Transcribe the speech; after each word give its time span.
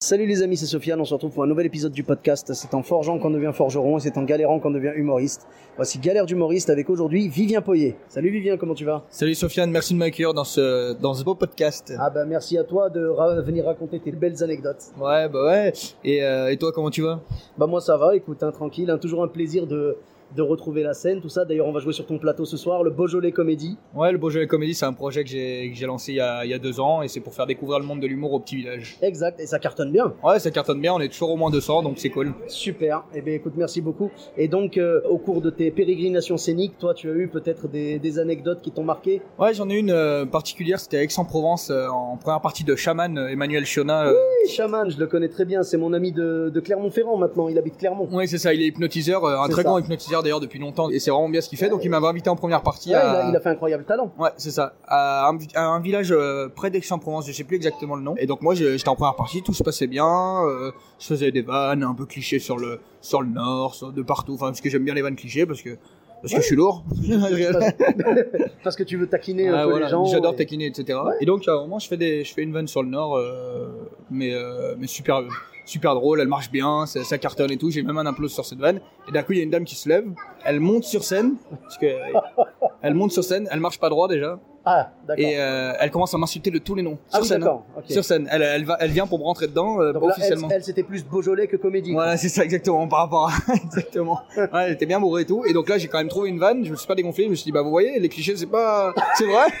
Salut 0.00 0.26
les 0.26 0.44
amis, 0.44 0.56
c'est 0.56 0.66
Sofiane, 0.66 1.00
on 1.00 1.04
se 1.04 1.12
retrouve 1.12 1.32
pour 1.32 1.42
un 1.42 1.48
nouvel 1.48 1.66
épisode 1.66 1.90
du 1.90 2.04
podcast. 2.04 2.52
C'est 2.54 2.72
en 2.72 2.84
forgeant 2.84 3.18
qu'on 3.18 3.30
devient 3.30 3.50
forgeron 3.52 3.98
et 3.98 4.00
c'est 4.00 4.16
en 4.16 4.22
galérant 4.22 4.60
qu'on 4.60 4.70
devient 4.70 4.92
humoriste. 4.94 5.48
Voici 5.74 5.98
Galère 5.98 6.24
d'humoriste 6.24 6.70
avec 6.70 6.88
aujourd'hui 6.88 7.26
Vivien 7.26 7.62
Poyer. 7.62 7.96
Salut 8.08 8.30
Vivien, 8.30 8.56
comment 8.56 8.74
tu 8.74 8.84
vas? 8.84 9.02
Salut 9.10 9.34
Sofiane, 9.34 9.72
merci 9.72 9.94
de 9.94 9.98
m'accueillir 9.98 10.34
dans 10.34 10.44
ce, 10.44 10.92
dans 10.92 11.14
ce 11.14 11.24
beau 11.24 11.34
podcast. 11.34 11.92
Ah 11.98 12.10
bah 12.10 12.24
merci 12.26 12.56
à 12.56 12.62
toi 12.62 12.90
de 12.90 13.04
ra- 13.08 13.40
venir 13.40 13.64
raconter 13.64 13.98
tes 13.98 14.12
belles 14.12 14.40
anecdotes. 14.40 14.84
Ouais, 15.00 15.28
bah 15.28 15.44
ouais. 15.46 15.72
Et, 16.04 16.22
euh, 16.22 16.52
et 16.52 16.56
toi, 16.56 16.70
comment 16.70 16.90
tu 16.90 17.02
vas? 17.02 17.20
Bah 17.58 17.66
moi 17.66 17.80
ça 17.80 17.96
va, 17.96 18.14
écoute, 18.14 18.40
hein, 18.44 18.52
tranquille, 18.52 18.88
hein, 18.90 18.98
toujours 18.98 19.24
un 19.24 19.28
plaisir 19.28 19.66
de, 19.66 19.96
de 20.36 20.42
retrouver 20.42 20.82
la 20.82 20.94
scène, 20.94 21.20
tout 21.20 21.28
ça. 21.28 21.44
D'ailleurs 21.44 21.66
on 21.66 21.72
va 21.72 21.80
jouer 21.80 21.92
sur 21.92 22.06
ton 22.06 22.18
plateau 22.18 22.44
ce 22.44 22.56
soir, 22.56 22.82
le 22.82 22.90
Beaujolais 22.90 23.32
Comédie. 23.32 23.76
Ouais, 23.94 24.12
le 24.12 24.18
Beaujolais 24.18 24.46
Comédie, 24.46 24.74
c'est 24.74 24.86
un 24.86 24.92
projet 24.92 25.24
que 25.24 25.30
j'ai 25.30 25.72
lancé 25.86 26.12
il 26.12 26.16
y, 26.16 26.20
a, 26.20 26.44
il 26.44 26.50
y 26.50 26.54
a 26.54 26.58
deux 26.58 26.80
ans 26.80 27.02
et 27.02 27.08
c'est 27.08 27.20
pour 27.20 27.34
faire 27.34 27.46
découvrir 27.46 27.78
le 27.78 27.84
monde 27.86 28.00
de 28.00 28.06
l'humour 28.06 28.32
au 28.32 28.40
petit 28.40 28.56
village. 28.56 28.96
Exact, 29.02 29.40
et 29.40 29.46
ça 29.46 29.58
cartonne 29.58 29.90
bien. 29.92 30.12
Ouais, 30.22 30.38
ça 30.38 30.50
cartonne 30.50 30.80
bien, 30.80 30.92
on 30.94 31.00
est 31.00 31.08
toujours 31.08 31.30
au 31.30 31.36
moins 31.36 31.50
200, 31.50 31.82
donc 31.82 31.94
c'est 31.98 32.10
cool. 32.10 32.32
Super, 32.46 33.04
eh 33.14 33.20
bien 33.22 33.34
écoute, 33.34 33.54
merci 33.56 33.80
beaucoup. 33.80 34.10
Et 34.36 34.48
donc 34.48 34.76
euh, 34.76 35.00
au 35.08 35.18
cours 35.18 35.40
de 35.40 35.50
tes 35.50 35.70
pérégrinations 35.70 36.36
scéniques, 36.36 36.78
toi 36.78 36.94
tu 36.94 37.10
as 37.10 37.14
eu 37.14 37.28
peut-être 37.28 37.68
des, 37.68 37.98
des 37.98 38.18
anecdotes 38.18 38.60
qui 38.62 38.70
t'ont 38.70 38.84
marqué? 38.84 39.22
Ouais, 39.38 39.54
j'en 39.54 39.68
ai 39.68 39.76
une 39.76 39.90
euh, 39.90 40.26
particulière, 40.26 40.80
c'était 40.80 40.98
à 40.98 41.02
Aix-en-Provence, 41.02 41.70
euh, 41.70 41.86
en 41.88 42.16
première 42.16 42.40
partie 42.40 42.64
de 42.64 42.74
Chaman, 42.76 43.16
Emmanuel 43.30 43.64
Chiona. 43.64 44.10
Oui, 44.10 44.50
Chaman, 44.50 44.90
je 44.90 44.98
le 44.98 45.06
connais 45.06 45.28
très 45.28 45.44
bien, 45.44 45.62
c'est 45.62 45.76
mon 45.78 45.92
ami 45.92 46.12
de, 46.12 46.50
de 46.52 46.60
Clermont-Ferrand 46.60 47.16
maintenant, 47.16 47.48
il 47.48 47.58
habite 47.58 47.76
Clermont. 47.78 48.08
Ouais, 48.12 48.26
c'est 48.26 48.38
ça, 48.38 48.52
il 48.54 48.62
est 48.62 48.66
hypnotiseur, 48.66 49.24
un 49.26 49.48
très 49.48 49.62
ça. 49.62 49.68
grand 49.68 49.78
hypnotiseur 49.78 50.17
d'ailleurs 50.22 50.40
depuis 50.40 50.58
longtemps, 50.58 50.90
et 50.90 50.98
c'est 50.98 51.10
vraiment 51.10 51.28
bien 51.28 51.40
ce 51.40 51.48
qu'il 51.48 51.58
fait, 51.58 51.68
donc 51.68 51.84
il 51.84 51.90
m'avait 51.90 52.06
invité 52.06 52.30
en 52.30 52.36
première 52.36 52.62
partie 52.62 52.90
Ouais, 52.90 53.00
il, 53.00 53.06
à... 53.06 53.26
a, 53.26 53.28
il 53.30 53.36
a 53.36 53.40
fait 53.40 53.48
un 53.48 53.52
incroyable 53.52 53.84
talent. 53.84 54.12
Ouais, 54.18 54.30
c'est 54.36 54.50
ça. 54.50 54.74
À 54.86 55.28
un, 55.28 55.38
à 55.54 55.66
un 55.66 55.80
village 55.80 56.12
euh, 56.12 56.48
près 56.48 56.70
d'Aix-en-Provence, 56.70 57.26
je 57.26 57.32
sais 57.32 57.44
plus 57.44 57.56
exactement 57.56 57.96
le 57.96 58.02
nom. 58.02 58.14
Et 58.18 58.26
donc 58.26 58.42
moi, 58.42 58.54
je- 58.54 58.76
j'étais 58.76 58.88
en 58.88 58.96
première 58.96 59.16
partie, 59.16 59.42
tout 59.42 59.54
se 59.54 59.62
passait 59.62 59.86
bien. 59.86 60.06
euh, 60.46 60.70
je 60.98 61.06
faisais 61.06 61.30
des 61.32 61.42
vannes 61.42 61.82
un 61.82 61.94
peu 61.94 62.06
clichés 62.06 62.38
sur 62.38 62.56
le 62.58 62.80
sur 63.00 63.22
le 63.22 63.28
nord, 63.28 63.74
sur, 63.74 63.92
de 63.92 64.02
partout. 64.02 64.34
Enfin, 64.34 64.46
parce 64.46 64.60
que 64.60 64.68
j'aime 64.70 64.84
bien 64.84 64.94
les 64.94 65.02
vannes 65.02 65.14
clichés, 65.16 65.46
parce 65.46 65.62
que 65.62 65.76
parce 66.22 66.34
que 66.34 66.40
je 66.40 66.46
suis 66.46 66.56
lourd. 66.56 66.84
Parce 68.64 68.76
que 68.76 68.82
tu 68.82 68.96
veux 68.96 69.06
taquiner 69.06 69.48
un 69.48 69.64
peu 69.64 69.70
voilà, 69.70 69.86
les 69.86 69.90
gens. 69.90 70.04
J'adore 70.04 70.34
et- 70.34 70.36
taquiner, 70.36 70.66
etc. 70.66 70.98
Et 71.20 71.26
donc 71.26 71.46
à 71.48 71.52
un 71.52 71.60
moment, 71.60 71.78
je 71.78 71.88
fais 71.88 71.96
des, 71.96 72.24
je 72.24 72.34
fais 72.34 72.42
une 72.42 72.52
vanne 72.52 72.68
sur 72.68 72.82
le 72.82 72.88
nord, 72.88 73.16
euh, 73.16 73.68
mais 74.10 74.34
euh, 74.34 74.74
mais 74.78 74.86
super 74.86 75.22
super 75.64 75.94
drôle. 75.94 76.20
Elle 76.20 76.28
marche 76.28 76.50
bien, 76.50 76.86
ça, 76.86 77.04
ça 77.04 77.18
cartonne 77.18 77.50
et 77.50 77.56
tout. 77.56 77.70
J'ai 77.70 77.82
même 77.82 77.98
un 77.98 78.06
applause 78.06 78.32
sur 78.32 78.44
cette 78.44 78.58
vanne. 78.58 78.80
Et 79.08 79.12
d'un 79.12 79.22
coup, 79.22 79.32
il 79.32 79.38
y 79.38 79.40
a 79.40 79.44
une 79.44 79.50
dame 79.50 79.64
qui 79.64 79.76
se 79.76 79.88
lève. 79.88 80.06
Elle 80.44 80.60
monte 80.60 80.84
sur 80.84 81.04
scène, 81.04 81.36
parce 81.62 81.78
que 81.78 81.86
elle 82.82 82.94
monte 82.94 83.12
sur 83.12 83.22
scène. 83.24 83.48
Elle 83.50 83.60
marche 83.60 83.78
pas 83.78 83.88
droit 83.88 84.08
déjà. 84.08 84.38
Ah, 84.70 84.90
d'accord. 85.06 85.24
Et 85.24 85.40
euh, 85.40 85.72
elle 85.80 85.90
commence 85.90 86.12
à 86.12 86.18
m'insulter 86.18 86.50
de 86.50 86.58
tous 86.58 86.74
les 86.74 86.82
noms. 86.82 86.98
Ah 87.10 87.14
Sur 87.16 87.22
oui, 87.22 87.28
scène. 87.28 87.42
hein. 87.42 87.62
Sur 87.88 88.04
scène. 88.04 88.28
Elle, 88.30 88.42
elle, 88.42 88.64
va, 88.66 88.76
elle 88.80 88.90
vient 88.90 89.06
pour 89.06 89.18
me 89.18 89.24
rentrer 89.24 89.46
dedans, 89.46 89.80
euh, 89.80 89.94
Donc 89.94 90.02
là, 90.02 90.08
elle, 90.16 90.20
officiellement. 90.20 90.48
elle, 90.50 90.62
c'était 90.62 90.82
plus 90.82 91.06
Beaujolais 91.06 91.46
que 91.46 91.56
comédie. 91.56 91.92
Voilà, 91.92 92.18
c'est 92.18 92.28
ça 92.28 92.44
exactement 92.44 92.86
par 92.86 92.98
rapport 92.98 93.30
à 93.30 93.54
exactement. 93.64 94.20
Ouais, 94.36 94.46
elle 94.66 94.72
était 94.72 94.84
bien 94.84 95.00
bourrée 95.00 95.22
et 95.22 95.26
tout. 95.26 95.42
Et 95.46 95.54
donc 95.54 95.70
là, 95.70 95.78
j'ai 95.78 95.88
quand 95.88 95.96
même 95.98 96.08
trouvé 96.08 96.28
une 96.28 96.38
vanne. 96.38 96.66
Je 96.66 96.70
me 96.70 96.76
suis 96.76 96.86
pas 96.86 96.94
dégonflé. 96.94 97.24
Je 97.24 97.30
me 97.30 97.34
suis 97.34 97.44
dit, 97.44 97.52
bah 97.52 97.62
vous 97.62 97.70
voyez, 97.70 97.98
les 97.98 98.08
clichés, 98.10 98.36
c'est 98.36 98.44
pas, 98.46 98.92
c'est 99.14 99.26
vrai. 99.26 99.46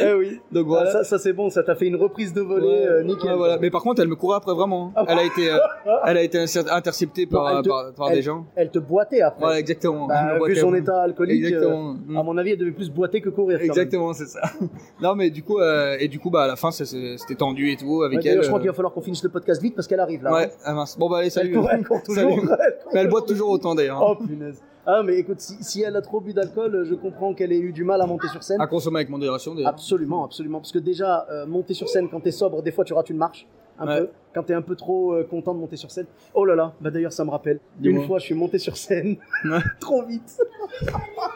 Eh 0.00 0.12
oui. 0.14 0.40
Donc 0.50 0.64
Ah, 0.66 0.68
voilà. 0.68 0.90
ça, 0.92 1.04
ça, 1.04 1.18
c'est 1.18 1.32
bon, 1.32 1.50
ça 1.50 1.62
t'a 1.62 1.74
fait 1.74 1.86
une 1.86 1.96
reprise 1.96 2.32
de 2.32 2.40
volée, 2.40 2.66
Ouais, 2.66 2.86
euh, 2.86 3.02
nickel. 3.02 3.30
ouais, 3.32 3.36
voilà. 3.36 3.58
Mais 3.58 3.70
par 3.70 3.82
contre, 3.82 4.00
elle 4.02 4.08
me 4.08 4.16
courait 4.16 4.36
après 4.36 4.54
vraiment. 4.54 4.92
hein. 4.96 5.04
Elle 5.08 5.18
a 5.18 5.24
été, 5.24 5.50
euh, 5.50 5.58
elle 6.06 6.16
a 6.16 6.22
été 6.22 6.38
inter- 6.38 6.70
interceptée 6.70 7.26
par, 7.26 7.44
Non, 7.44 7.56
elle 7.58 7.62
te- 7.64 7.68
par, 7.68 7.92
par 7.94 8.08
elle- 8.10 8.16
des 8.16 8.22
gens. 8.22 8.46
Elle 8.56 8.70
te 8.70 8.78
boitait 8.78 9.20
après. 9.20 9.40
Voilà, 9.40 9.58
exactement. 9.58 10.06
Bah, 10.06 10.34
Elle 10.36 10.42
vu 10.48 10.56
son 10.56 10.74
état 10.74 11.02
alcoolique, 11.02 11.44
Exactement. 11.44 11.96
euh, 12.10 12.16
à 12.18 12.22
mon 12.22 12.36
avis, 12.38 12.52
elle 12.52 12.58
devait 12.58 12.70
plus 12.72 12.90
boiter 12.90 13.20
que 13.20 13.28
courir. 13.30 13.60
Exactement, 13.60 14.12
c'est 14.12 14.26
ça. 14.26 14.40
non, 15.02 15.14
mais 15.14 15.30
du 15.30 15.42
coup, 15.42 15.58
euh, 15.58 15.96
et 16.00 16.08
du 16.08 16.18
coup, 16.18 16.30
bah 16.30 16.42
à 16.44 16.46
la 16.48 16.56
fin, 16.56 16.70
c'était 16.70 17.34
tendu 17.36 17.70
et 17.70 17.76
tout 17.76 18.02
avec 18.02 18.18
Ouais, 18.20 18.28
elle. 18.28 18.42
je 18.42 18.46
crois 18.46 18.58
euh, 18.58 18.62
qu'il 18.62 18.70
va 18.70 18.74
falloir 18.74 18.92
qu'on 18.92 19.00
finisse 19.02 19.22
le 19.22 19.30
podcast 19.30 19.60
vite 19.62 19.74
parce 19.74 19.86
qu'elle 19.86 20.00
arrive 20.00 20.22
là. 20.22 20.32
Ouais, 20.32 20.50
ah 20.64 20.74
mince. 20.74 20.98
Bon 20.98 21.08
bah 21.10 21.18
allez, 21.18 21.26
Elle 21.26 21.30
salut. 21.32 21.54
court, 21.54 21.68
elle 21.72 21.86
court 21.86 22.02
toujours. 22.06 22.30
Salut. 22.30 22.40
Elle 22.42 22.46
court 22.48 22.90
Mais 22.94 23.00
elle 23.00 23.08
boit 23.08 23.20
toujours. 23.22 23.32
toujours 23.32 23.50
autant 23.50 23.74
d'ailleurs. 23.74 24.02
Oh 24.02 24.14
punaise. 24.16 24.60
Ah 24.86 25.02
mais 25.04 25.16
écoute, 25.16 25.40
si, 25.40 25.62
si 25.62 25.82
elle 25.82 25.94
a 25.96 26.02
trop 26.02 26.20
bu 26.20 26.32
d'alcool, 26.32 26.84
je 26.84 26.94
comprends 26.94 27.34
qu'elle 27.34 27.52
ait 27.52 27.58
eu 27.60 27.72
du 27.72 27.84
mal 27.84 28.00
à 28.02 28.06
monter 28.06 28.26
sur 28.28 28.42
scène. 28.42 28.60
À 28.60 28.66
consommer 28.66 28.96
avec 28.98 29.10
modération 29.10 29.54
d'ailleurs. 29.54 29.70
Absolument, 29.70 30.24
absolument. 30.24 30.58
Parce 30.58 30.72
que 30.72 30.78
déjà, 30.80 31.26
euh, 31.30 31.46
monter 31.46 31.72
sur 31.74 31.88
scène 31.88 32.08
quand 32.10 32.20
t'es 32.20 32.32
sobre, 32.32 32.62
des 32.62 32.72
fois 32.72 32.84
tu 32.84 32.92
rates 32.92 33.10
une 33.10 33.16
marche. 33.18 33.46
Un 33.78 33.86
Ouais. 33.86 34.00
peu. 34.00 34.08
Quand 34.34 34.42
t'es 34.44 34.54
un 34.54 34.62
peu 34.62 34.76
trop 34.76 35.12
euh, 35.14 35.24
content 35.24 35.54
de 35.54 35.58
monter 35.60 35.76
sur 35.76 35.90
scène. 35.90 36.06
Oh 36.34 36.44
là 36.44 36.54
là, 36.54 36.72
bah 36.80 36.90
d'ailleurs 36.90 37.12
ça 37.12 37.24
me 37.24 37.30
rappelle. 37.30 37.58
Dis-moi. 37.78 38.02
Une 38.02 38.06
fois 38.08 38.18
je 38.18 38.24
suis 38.26 38.34
monté 38.34 38.58
sur 38.58 38.76
scène 38.76 39.16
trop 39.80 40.02
vite. 40.04 40.38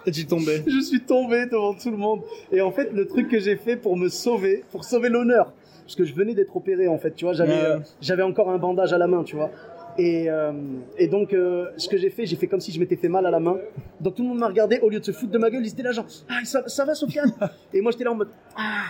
Et 0.06 0.10
tu 0.10 0.26
tombais. 0.26 0.62
Je 0.66 0.80
suis 0.80 1.00
tombé 1.00 1.46
devant 1.46 1.74
tout 1.74 1.90
le 1.90 1.96
monde. 1.96 2.20
Et 2.52 2.60
en 2.60 2.70
fait, 2.72 2.92
le 2.92 3.06
truc 3.06 3.28
que 3.28 3.38
j'ai 3.38 3.56
fait 3.56 3.76
pour 3.76 3.96
me 3.96 4.08
sauver, 4.08 4.64
pour 4.70 4.84
sauver 4.84 5.08
l'honneur, 5.08 5.52
parce 5.84 5.94
que 5.96 6.04
je 6.04 6.14
venais 6.14 6.34
d'être 6.34 6.56
opéré 6.56 6.88
en 6.88 6.98
fait, 6.98 7.12
tu 7.14 7.24
vois, 7.24 7.32
j'avais 7.34 7.52
euh, 7.64 7.78
j'avais 8.00 8.22
encore 8.22 8.50
un 8.50 8.58
bandage 8.58 8.92
à 8.92 8.98
la 8.98 9.06
main, 9.06 9.22
tu 9.24 9.36
vois. 9.36 9.50
Et, 9.98 10.28
euh, 10.30 10.52
et 10.98 11.08
donc, 11.08 11.32
euh, 11.32 11.66
ce 11.76 11.88
que 11.88 11.96
j'ai 11.96 12.10
fait, 12.10 12.26
j'ai 12.26 12.36
fait 12.36 12.46
comme 12.46 12.60
si 12.60 12.70
je 12.72 12.78
m'étais 12.80 12.96
fait 12.96 13.08
mal 13.08 13.24
à 13.26 13.30
la 13.30 13.40
main. 13.40 13.56
Donc 14.00 14.14
tout 14.14 14.22
le 14.22 14.28
monde 14.28 14.38
m'a 14.38 14.48
regardé, 14.48 14.78
au 14.80 14.88
lieu 14.90 15.00
de 15.00 15.04
se 15.04 15.12
foutre 15.12 15.32
de 15.32 15.38
ma 15.38 15.48
gueule, 15.50 15.64
ils 15.64 15.70
étaient 15.72 15.82
là 15.82 15.92
genre, 15.92 16.04
ah, 16.28 16.40
ça, 16.44 16.62
ça 16.66 16.84
va 16.84 16.94
Sofiane? 16.94 17.32
Et 17.72 17.80
moi 17.80 17.92
j'étais 17.92 18.04
là 18.04 18.12
en 18.12 18.14
mode, 18.14 18.28
ah, 18.56 18.84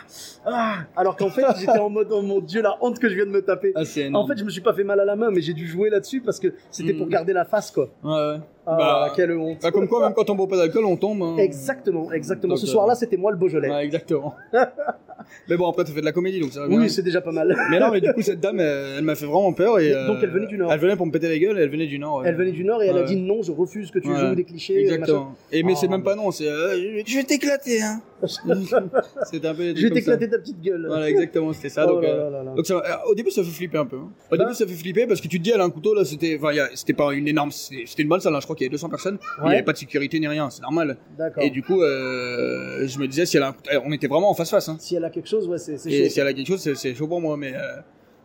ah. 0.45 0.75
Alors 0.97 1.17
qu'en 1.17 1.31
fait, 1.31 1.45
j'étais 1.59 1.79
en 1.79 1.91
mode, 1.91 2.09
oh 2.11 2.23
mon 2.23 2.41
dieu, 2.41 2.61
la 2.63 2.77
honte 2.81 2.99
que 2.99 3.09
je 3.09 3.15
viens 3.15 3.27
de 3.27 3.31
me 3.31 3.43
taper. 3.43 3.73
Ah 3.77 3.83
En 4.15 4.27
fait, 4.27 4.37
je 4.37 4.45
me 4.45 4.51
suis 4.51 4.61
pas 4.63 4.73
fait 4.75 4.85
mal 4.85 4.99
à 5.01 5.05
la 5.05 5.15
main, 5.17 5.31
mais 5.31 5.41
j'ai 5.41 5.55
dû 5.55 5.67
jouer 5.67 5.91
là-dessus 5.91 6.21
parce 6.21 6.41
que 6.41 6.49
c'était 6.71 6.93
Mm. 6.93 6.99
pour 6.99 7.09
garder 7.09 7.33
la 7.33 7.45
face, 7.45 7.71
quoi. 7.71 7.89
Ouais, 8.03 8.11
ouais. 8.13 8.37
Ah, 8.67 8.77
Bah, 9.07 9.13
quelle 9.15 9.33
honte. 9.33 9.59
Bah, 9.63 9.71
comme 9.71 9.87
quoi, 9.87 10.01
même 10.03 10.15
quand 10.15 10.29
on 10.29 10.35
boit 10.35 10.49
pas 10.49 10.57
d'alcool, 10.57 10.85
on 10.87 10.97
tombe. 10.97 11.23
hein. 11.23 11.37
Exactement, 11.39 12.11
exactement. 12.13 12.55
Donc, 12.55 12.59
Ce 12.59 12.67
euh, 12.67 12.71
soir-là, 12.71 12.95
c'était 12.97 13.17
moi 13.17 13.31
le 13.31 13.37
Beaujolais. 13.37 13.71
Ouais, 13.71 13.85
exactement. 13.85 14.35
mais 15.49 15.57
bon, 15.57 15.69
après, 15.71 15.85
tu 15.85 15.93
fais 15.93 16.01
de 16.01 16.05
la 16.05 16.13
comédie, 16.13 16.41
donc 16.41 16.53
ça 16.53 16.61
va 16.61 16.69
bien. 16.69 16.81
Oui, 16.81 16.91
c'est 16.91 17.03
déjà 17.03 17.21
pas 17.21 17.33
mal. 17.33 17.57
Mais 17.71 17.79
non, 17.79 17.91
mais 17.93 18.01
du 18.01 18.13
coup, 18.13 18.23
cette 18.23 18.41
dame, 18.41 18.61
elle, 18.61 18.95
elle 18.99 19.05
m'a 19.05 19.15
fait 19.15 19.27
vraiment 19.27 19.53
peur. 19.53 19.79
Et, 19.79 19.93
Donc, 20.07 20.19
elle 20.23 20.31
venait 20.31 20.47
du 20.47 20.59
Nord. 20.59 20.73
Elle 20.73 20.81
venait 20.81 20.97
pour 20.97 21.07
me 21.07 21.13
péter 21.13 21.29
la 21.29 21.39
gueule, 21.39 21.59
elle 21.59 21.71
venait 21.71 21.87
du 21.87 21.99
Nord. 21.99 22.19
ouais. 22.21 22.29
Elle 22.29 22.37
venait 22.37 22.53
du 22.53 22.65
Nord 22.65 22.83
et 22.83 22.89
elle 22.89 22.99
a 22.99 23.03
dit 23.03 23.17
non, 23.17 23.43
je 23.43 23.53
refuse 23.53 23.91
que 23.91 23.99
tu 23.99 24.09
joues 24.09 24.35
des 24.35 24.45
clichés. 24.45 24.81
Exactement. 24.81 25.35
Et 25.53 25.63
mais 25.63 25.73
Oh, 25.77 25.79
c'est 25.81 25.89
même 25.89 26.03
pas 26.03 26.15
non, 26.15 26.31
c'est 26.31 26.49
euh, 26.49 27.03
je 27.07 27.17
vais 27.17 27.25
t'éclater, 27.25 27.83
hein. 27.83 28.01
C'était 28.25 29.47
un 29.49 29.55
peu. 29.55 29.75
Je 29.77 29.83
vais 29.83 29.91
t'éclater 29.91 30.29
ta 30.29 30.39
petite 30.39 30.61
gueule. 30.61 30.87
Voilà, 30.87 31.09
exactement, 31.11 31.53
c'était 31.53 31.69
ça. 31.69 31.87
Oh 31.89 31.95
donc, 31.95 32.03
là 32.03 32.09
euh, 32.09 32.17
là 32.25 32.31
là 32.39 32.43
là. 32.45 32.55
donc 32.55 32.67
ça, 32.67 32.75
euh, 32.75 33.11
au 33.11 33.15
début, 33.15 33.31
ça 33.31 33.43
fait 33.45 33.51
flipper 33.51 33.79
un 33.79 33.87
peu. 33.87 33.97
hein. 33.97 34.11
Au 34.31 34.37
Bah. 34.37 34.45
début, 34.45 34.55
ça 34.55 34.67
fait 34.67 34.75
flipper 34.75 35.07
parce 35.07 35.21
que 35.21 35.29
tu 35.29 35.39
te 35.39 35.45
dis, 35.45 35.51
elle 35.51 35.61
a 35.61 35.65
un 35.65 35.71
couteau, 35.71 35.95
là, 35.95 36.05
c'était, 36.05 36.39
c'était 36.75 36.93
pas 36.95 37.13
une 37.13 37.29
énorme, 37.29 37.51
c'était 37.51 38.03
une 38.03 38.09
bonne 38.09 38.21
salle, 38.21 38.35
hein, 38.35 38.41
je 38.41 38.47
crois 38.47 38.57
qu'il 38.57 38.65
y 38.65 38.67
avait 38.67 38.73
200 38.73 38.89
personnes. 38.89 39.19
Il 39.39 39.45
y 39.45 39.49
Ouais. 39.49 39.55
avait 39.55 39.63
pas 39.65 39.73
de 39.73 39.79
sécurité 39.79 40.19
ni 40.21 40.29
rien, 40.29 40.49
c'est 40.51 40.63
normal. 40.63 40.97
Et 41.41 41.51
du 41.51 41.63
coup, 41.63 41.83
euh, 41.83 42.87
je 42.87 42.99
me 42.99 43.07
disais, 43.07 43.27
si 43.27 43.37
elle 43.37 43.43
a 43.43 43.49
un 43.49 43.53
couteau, 43.53 43.71
on 43.85 43.93
était 43.93 44.07
vraiment 44.09 44.31
en 44.31 44.35
face 44.35 44.51
face, 44.51 44.69
hein. 44.69 44.77
Si 44.81 44.95
elle 44.97 45.05
a 45.05 45.11
quelque 45.11 45.29
chose, 45.29 45.47
ouais, 45.49 45.59
c'est 45.59 45.77
c'est 45.79 45.91
Et 45.91 46.05
chaud. 46.05 46.11
si 46.11 46.21
elle 46.21 46.27
a 46.27 46.33
quelque 46.33 46.47
chose, 46.49 46.61
c'est- 46.61 46.75
c'est 46.75 46.95
chaud 46.95 47.07
pour 47.09 47.21
moi, 47.21 47.37
mais, 47.37 47.55
euh, 47.55 47.77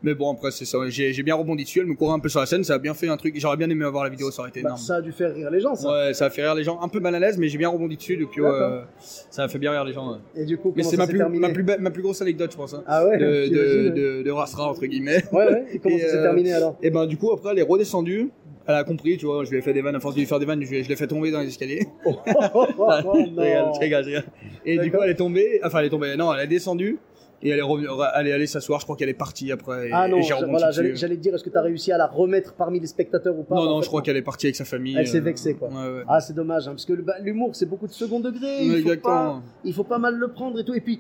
mais 0.04 0.14
bon, 0.14 0.32
après, 0.34 0.52
c'est 0.52 0.66
ça. 0.66 0.78
J'ai 0.88 1.14
j'ai 1.14 1.24
bien 1.24 1.36
rebondi 1.36 1.64
dessus, 1.64 1.80
elle 1.80 1.86
me 1.86 1.96
courait 1.96 2.14
un 2.14 2.20
peu 2.20 2.30
sur 2.30 2.40
la 2.40 2.46
scène, 2.46 2.64
ça 2.64 2.76
a 2.76 2.78
bien 2.80 2.94
fait 2.94 3.08
un 3.08 3.18
truc. 3.18 3.36
J'aurais 3.38 3.58
bien 3.58 3.70
aimé 3.70 3.86
avoir 3.86 4.04
la 4.04 4.10
vidéo, 4.10 4.32
ça 4.32 4.42
aurait 4.42 4.50
été 4.50 4.62
Bah, 4.62 4.70
énorme. 4.70 4.82
ça 4.82 4.96
a 4.96 5.02
dû 5.02 5.12
faire 5.12 5.34
rire 5.34 5.50
les 5.52 5.60
gens, 5.60 5.76
ça. 5.76 5.92
Ouais, 5.92 6.14
ça 6.14 6.26
a 6.26 6.30
fait 6.30 6.44
rire 6.44 6.56
les 6.56 6.64
gens, 6.64 6.80
un 6.82 6.88
peu 6.88 7.00
mal 7.00 7.16
à 7.16 7.20
l'aise, 7.20 7.38
mais 7.38 7.48
j'ai 7.48 7.58
bien 7.58 7.70
rebondi 7.70 7.98
dessus, 7.98 8.18
donc 8.18 8.30
euh, 8.38 8.82
ça 9.00 9.44
a 9.44 9.48
fait 9.48 9.60
bien 9.60 9.72
rire 9.72 9.84
les 9.86 9.94
gens. 9.94 10.12
ouais. 10.12 10.18
Et 10.36 10.46
du 10.46 10.58
coup, 10.58 10.74
Mais 10.76 10.84
c'est 10.84 10.98
ma 10.98 11.06
ma, 11.06 11.50
plus 11.50 11.64
ma 11.80 11.92
plus 11.92 12.02
grosse 12.02 12.22
anecdote, 12.22 12.52
je 12.52 12.58
pense. 12.58 12.74
Hein. 12.74 12.84
Ah 12.88 13.06
ouais 13.08 13.18
de, 13.18 13.48
de, 13.50 13.90
de, 13.90 14.24
de 14.24 14.32
Rastra, 14.32 14.70
entre 14.70 14.86
guillemets. 14.86 15.24
Ouais, 15.32 15.46
ouais. 15.46 15.66
Et 15.74 15.80
comment 15.84 15.96
Et, 15.96 16.00
ça 16.00 16.10
s'est 16.10 16.18
euh, 16.18 16.24
terminé 16.24 16.54
alors? 16.54 16.78
Et 16.82 16.90
ben, 16.90 17.06
du 17.06 17.18
coup, 17.18 17.32
après, 17.32 17.52
elle 17.52 17.60
est 17.60 17.64
redescendue. 17.64 18.30
Elle 18.68 18.76
a 18.76 18.84
compris, 18.84 19.18
tu 19.18 19.26
vois, 19.26 19.44
je 19.44 19.50
lui 19.50 19.58
ai 19.58 19.62
fait 19.62 19.74
des 19.74 19.82
vannes, 19.82 19.96
à 19.96 20.00
force 20.00 20.14
de 20.14 20.20
lui 20.20 20.28
faire 20.28 20.38
des 20.40 20.46
vannes, 20.46 20.62
je, 20.64 20.84
je 20.84 20.88
l'ai 20.88 20.96
fait 20.96 21.08
tomber 21.08 21.32
dans 21.32 21.40
les 21.42 21.48
escaliers. 21.48 21.88
Oh, 22.06 22.16
oh, 22.28 22.32
oh, 22.54 22.68
oh, 22.78 23.12
rigole, 23.14 23.36
non. 23.36 23.74
je 23.74 23.80
rigole, 23.80 24.04
je 24.04 24.10
rigole. 24.10 24.24
Et 24.66 24.78
du 24.78 24.92
coup, 24.92 24.98
elle 25.04 25.10
est 25.10 25.16
tombée, 25.16 25.60
enfin, 25.64 25.80
elle 25.80 25.88
est 25.88 25.90
tombée, 25.90 26.16
non, 26.16 26.32
elle 26.32 26.42
est 26.42 26.48
descendue. 26.48 27.00
Et 27.44 27.50
elle 27.50 27.60
est 27.60 27.64
revenue, 27.64 27.88
elle 28.16 28.28
est 28.28 28.34
allée 28.34 28.46
s'asseoir, 28.46 28.80
je 28.80 28.86
crois 28.86 28.96
qu'elle 28.96 29.10
est 29.10 29.14
partie 29.14 29.52
après. 29.52 29.90
Et, 29.90 29.92
Ah 29.92 30.08
non, 30.08 30.20
voilà, 30.50 30.72
j'allais 30.72 31.18
dire, 31.18 31.34
est-ce 31.34 31.44
que 31.44 31.50
tu 31.50 31.58
as 31.58 31.62
réussi 31.62 31.92
à 31.92 31.98
la 31.98 32.08
remettre 32.08 32.54
parmi 32.54 32.80
les 32.80 32.88
spectateurs 32.88 33.38
ou 33.38 33.44
pas 33.44 33.56
Non, 33.56 33.66
non, 33.66 33.78
fait, 33.80 33.86
je 33.86 33.88
crois 33.90 34.02
qu'elle 34.02 34.18
est 34.18 34.22
partie 34.22 34.48
avec 34.48 34.56
sa 34.56 34.66
famille. 34.66 34.96
Elle 34.98 35.08
s'est 35.08 35.18
euh, 35.18 35.22
vexée, 35.22 35.56
quoi. 35.56 35.70
Ouais, 35.70 35.76
ouais. 35.98 36.04
Ah, 36.08 36.20
c'est 36.22 36.34
dommage, 36.34 36.68
hein, 36.68 36.72
parce 36.72 36.86
que 36.86 36.94
bah, 36.94 37.16
l'humour, 37.20 37.56
c'est 37.56 37.66
beaucoup 37.66 37.88
de 37.88 37.92
second 37.94 38.20
degré. 38.20 38.64
Il 38.64 38.72
faut, 38.72 38.78
Exactement. 38.78 39.16
pas, 39.16 39.42
il 39.64 39.74
faut 39.74 39.84
pas 39.84 39.98
mal 39.98 40.16
le 40.16 40.28
prendre 40.28 40.60
et 40.60 40.64
tout. 40.64 40.74
Et 40.74 40.82
puis, 40.82 41.00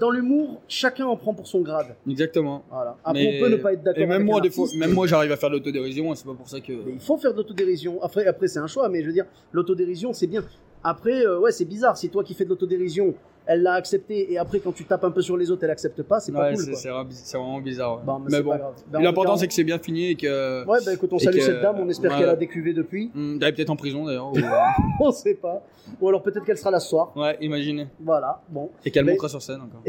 dans 0.00 0.10
l'humour, 0.10 0.60
chacun 0.66 1.06
en 1.06 1.16
prend 1.16 1.34
pour 1.34 1.46
son 1.46 1.60
grade. 1.60 1.94
Exactement. 2.08 2.64
Voilà. 2.70 2.96
Après, 3.04 3.22
Mais- 3.22 3.38
on 3.38 3.44
peut 3.44 3.50
ne 3.50 3.56
pas 3.56 3.72
être 3.72 3.82
d'accord. 3.82 4.02
Et 4.02 4.06
même 4.06 4.16
avec 4.22 4.26
moi, 4.26 4.40
des 4.40 4.50
fois, 4.50 4.66
même 4.76 4.92
moi, 4.92 5.06
j'arrive 5.06 5.32
à 5.32 5.36
faire 5.36 5.50
de 5.50 5.54
l'autodérision, 5.54 6.14
c'est 6.14 6.26
pas 6.26 6.34
pour 6.34 6.48
ça 6.48 6.60
que. 6.60 6.72
mais 6.72 6.92
il 6.94 7.00
faut 7.00 7.16
faire 7.16 7.32
de 7.32 7.36
l'autodérision. 7.38 8.02
Après, 8.02 8.26
après 8.26 8.48
c'est 8.48 8.58
un 8.58 8.66
choix, 8.66 8.88
mais 8.88 9.02
je 9.02 9.06
veux 9.06 9.12
dire, 9.12 9.26
l'autodérision, 9.52 10.12
c'est 10.12 10.26
bien. 10.26 10.42
Après, 10.82 11.24
euh, 11.26 11.38
ouais, 11.40 11.52
c'est 11.52 11.64
bizarre. 11.64 11.96
Si 11.96 12.08
toi 12.10 12.22
qui 12.22 12.34
fais 12.34 12.44
de 12.44 12.50
l'autodérision, 12.50 13.14
elle 13.46 13.62
l'a 13.62 13.72
accepté 13.74 14.32
et 14.32 14.38
après 14.38 14.58
quand 14.60 14.72
tu 14.72 14.84
tapes 14.84 15.04
un 15.04 15.10
peu 15.10 15.22
sur 15.22 15.36
les 15.36 15.50
autres, 15.50 15.64
elle 15.64 15.70
accepte 15.70 16.02
pas, 16.02 16.20
c'est 16.20 16.32
pas 16.32 16.50
Ouais, 16.50 16.54
cool. 16.54 16.74
c'est 16.74 16.88
vraiment- 16.88 17.60
bizarre. 17.60 17.96
ouais. 17.96 18.02
Bon, 18.04 18.18
mais 18.30 18.42
bon. 18.42 18.58
Ben, 18.90 18.98
en 18.98 19.02
l'important 19.02 19.36
c'est 19.36 19.46
que 19.46 19.54
c'est 19.54 19.64
bien 19.64 19.78
fini 19.78 20.10
et 20.10 20.14
que. 20.16 20.64
Ouais, 20.66 20.78
bah 20.84 20.92
écoute, 20.94 21.12
on 21.12 21.16
et 21.18 21.24
salue 21.24 21.36
que- 21.38 21.42
cette 21.42 21.62
dame, 21.62 21.76
on 21.80 21.88
espère 21.88 22.12
ouais. 22.12 22.18
qu'elle 22.18 22.28
a 22.28 22.36
des 22.36 22.46
cuvées 22.46 22.72
depuis. 22.72 23.10
Hmm, 23.14 23.38
Elle 23.40 23.48
est 23.48 23.52
peut-être 23.52 23.70
en 23.70 23.76
prison 23.76 24.04
d'ailleurs. 24.04 24.32
ou- 24.32 24.36
on 25.00 25.10
sait 25.10 25.34
pas. 25.34 25.62
Ou 26.00 26.08
alors 26.08 26.22
peut-être 26.22 26.44
qu'elle 26.44 26.58
sera 26.58 26.70
là 26.72 26.80
ce 26.80 26.88
soir. 26.88 27.12
ouais, 27.16 27.36
imaginez. 27.40 27.86
Voilà, 28.00 28.40
bon. 28.48 28.70
Et 28.84 28.90
qu'elle 28.90 29.04
Mais- 29.04 29.12
montera 29.12 29.28
sur 29.28 29.40
scène 29.40 29.60
encore. 29.60 29.82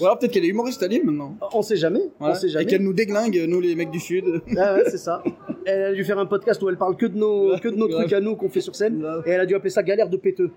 Ou 0.00 0.04
alors 0.04 0.18
peut-être 0.18 0.32
qu'elle 0.32 0.44
est 0.44 0.48
humoriste 0.48 0.82
à 0.82 0.88
Lille 0.88 1.04
maintenant. 1.04 1.36
On 1.52 1.62
sait 1.62 1.76
jamais, 1.76 2.00
on 2.20 2.34
sait 2.34 2.46
Et 2.46 2.50
jamais. 2.50 2.66
qu'elle 2.66 2.82
nous 2.82 2.92
déglingue, 2.92 3.44
nous 3.48 3.60
les 3.60 3.74
mecs 3.76 3.90
du 3.90 4.00
Sud. 4.00 4.24
Ah 4.56 4.74
ouais, 4.74 4.84
c'est 4.90 4.98
ça. 4.98 5.22
Elle 5.64 5.82
a 5.82 5.92
dû 5.92 6.02
faire 6.04 6.18
un 6.18 6.24
podcast 6.26 6.62
où 6.62 6.68
elle 6.70 6.78
parle 6.78 6.96
que 6.96 7.04
de 7.04 7.16
nos, 7.18 7.58
que 7.58 7.68
de 7.68 7.76
nos 7.76 7.88
trucs 7.88 8.10
à 8.14 8.20
nous 8.20 8.36
qu'on 8.36 8.48
fait 8.48 8.62
sur 8.62 8.74
scène. 8.74 9.04
Et 9.26 9.30
elle 9.30 9.40
a 9.40 9.44
dû 9.44 9.54
appeler 9.54 9.68
ça 9.68 9.82
galère 9.82 10.08
de 10.08 10.16
péteux. 10.16 10.50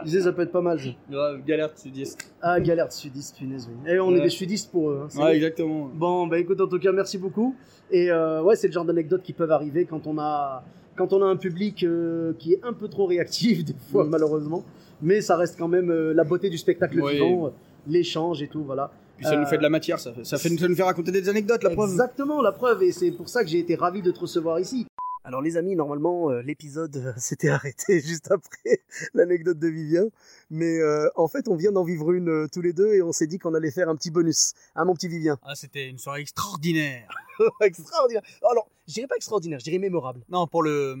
Je 0.00 0.06
disais, 0.06 0.20
ça 0.22 0.32
peut 0.32 0.42
être 0.42 0.52
pas 0.52 0.60
mal. 0.60 0.78
ça. 0.80 0.88
Grave, 1.10 1.40
galère 1.46 1.70
sudiste. 1.76 2.32
Ah, 2.42 2.60
galère 2.60 2.88
de 2.88 2.92
sudiste, 2.92 3.36
punaise, 3.36 3.68
oui. 3.68 3.90
Et 3.92 3.98
on 4.00 4.10
est 4.12 4.14
Ouais. 4.16 4.22
des 4.22 4.30
sudistes 4.30 4.70
pour 4.70 4.90
eux. 4.90 5.06
hein, 5.16 5.22
Ouais, 5.22 5.36
exactement. 5.36 5.90
Bon, 5.94 6.26
bah 6.26 6.38
écoute, 6.38 6.60
en 6.60 6.66
tout 6.66 6.78
cas, 6.78 6.92
merci 6.92 7.18
beaucoup. 7.18 7.54
Et 7.90 8.10
euh, 8.10 8.42
ouais, 8.42 8.56
c'est 8.56 8.66
le 8.68 8.72
genre 8.72 8.84
d'anecdotes 8.84 9.22
qui 9.22 9.32
peuvent 9.32 9.50
arriver 9.52 9.84
quand 9.84 10.06
on 10.06 10.18
a, 10.18 10.62
quand 10.96 11.12
on 11.12 11.22
a 11.22 11.26
un 11.26 11.36
public 11.36 11.82
euh, 11.82 12.32
qui 12.38 12.52
est 12.54 12.60
un 12.62 12.72
peu 12.72 12.88
trop 12.88 13.06
réactif, 13.06 13.64
des 13.64 13.74
fois, 13.90 14.04
Mm. 14.04 14.08
malheureusement. 14.10 14.64
Mais 15.02 15.20
ça 15.22 15.36
reste 15.36 15.58
quand 15.58 15.68
même 15.68 15.90
euh, 15.90 16.12
la 16.12 16.24
beauté 16.24 16.50
du 16.50 16.58
spectacle 16.58 17.00
Oui. 17.00 17.14
vivant, 17.14 17.46
euh, 17.46 17.50
l'échange 17.88 18.42
et 18.42 18.48
tout, 18.48 18.62
voilà. 18.62 18.90
Puis 19.16 19.26
ça 19.26 19.32
Euh, 19.34 19.40
nous 19.40 19.46
fait 19.46 19.58
de 19.58 19.62
la 19.62 19.70
matière, 19.70 19.98
ça, 19.98 20.12
ça, 20.22 20.38
fait, 20.38 20.48
ça 20.56 20.68
nous 20.68 20.74
fait 20.74 20.82
raconter 20.82 21.10
des 21.10 21.28
anecdotes, 21.28 21.62
la 21.62 21.70
preuve. 21.70 21.90
Exactement, 21.90 22.40
la 22.42 22.52
preuve, 22.52 22.82
et 22.82 22.92
c'est 22.92 23.10
pour 23.10 23.28
ça 23.28 23.42
que 23.42 23.50
j'ai 23.50 23.58
été 23.58 23.74
ravi 23.74 24.00
de 24.02 24.10
te 24.10 24.20
recevoir 24.20 24.60
ici. 24.60 24.86
Alors 25.22 25.42
les 25.42 25.58
amis, 25.58 25.76
normalement 25.76 26.30
euh, 26.30 26.40
l'épisode 26.40 26.96
euh, 26.96 27.12
s'était 27.18 27.50
arrêté 27.50 28.00
juste 28.04 28.30
après 28.30 28.82
l'anecdote 29.12 29.58
de 29.58 29.68
Vivien, 29.68 30.04
mais 30.50 30.78
euh, 30.78 31.10
en 31.14 31.28
fait 31.28 31.46
on 31.48 31.56
vient 31.56 31.72
d'en 31.72 31.84
vivre 31.84 32.12
une 32.12 32.48
tous 32.50 32.62
les 32.62 32.72
deux 32.72 32.94
et 32.94 33.02
on 33.02 33.12
s'est 33.12 33.26
dit 33.26 33.38
qu'on 33.38 33.54
allait 33.54 33.70
faire 33.70 33.88
un 33.88 33.96
petit 33.96 34.10
bonus, 34.10 34.54
hein 34.74 34.84
mon 34.84 34.94
petit 34.94 35.08
Vivien? 35.08 35.38
Ah, 35.42 35.54
c'était 35.54 35.88
une 35.88 35.98
soirée 35.98 36.22
extraordinaire. 36.22 37.08
Extraordinaire. 37.60 38.22
Alors, 38.50 38.68
je 38.90 38.94
dirais 38.94 39.06
pas 39.06 39.16
extraordinaire, 39.16 39.58
je 39.60 39.64
dirais 39.64 39.78
mémorable. 39.78 40.24
Non, 40.28 40.46
pour 40.46 40.62
le, 40.62 40.96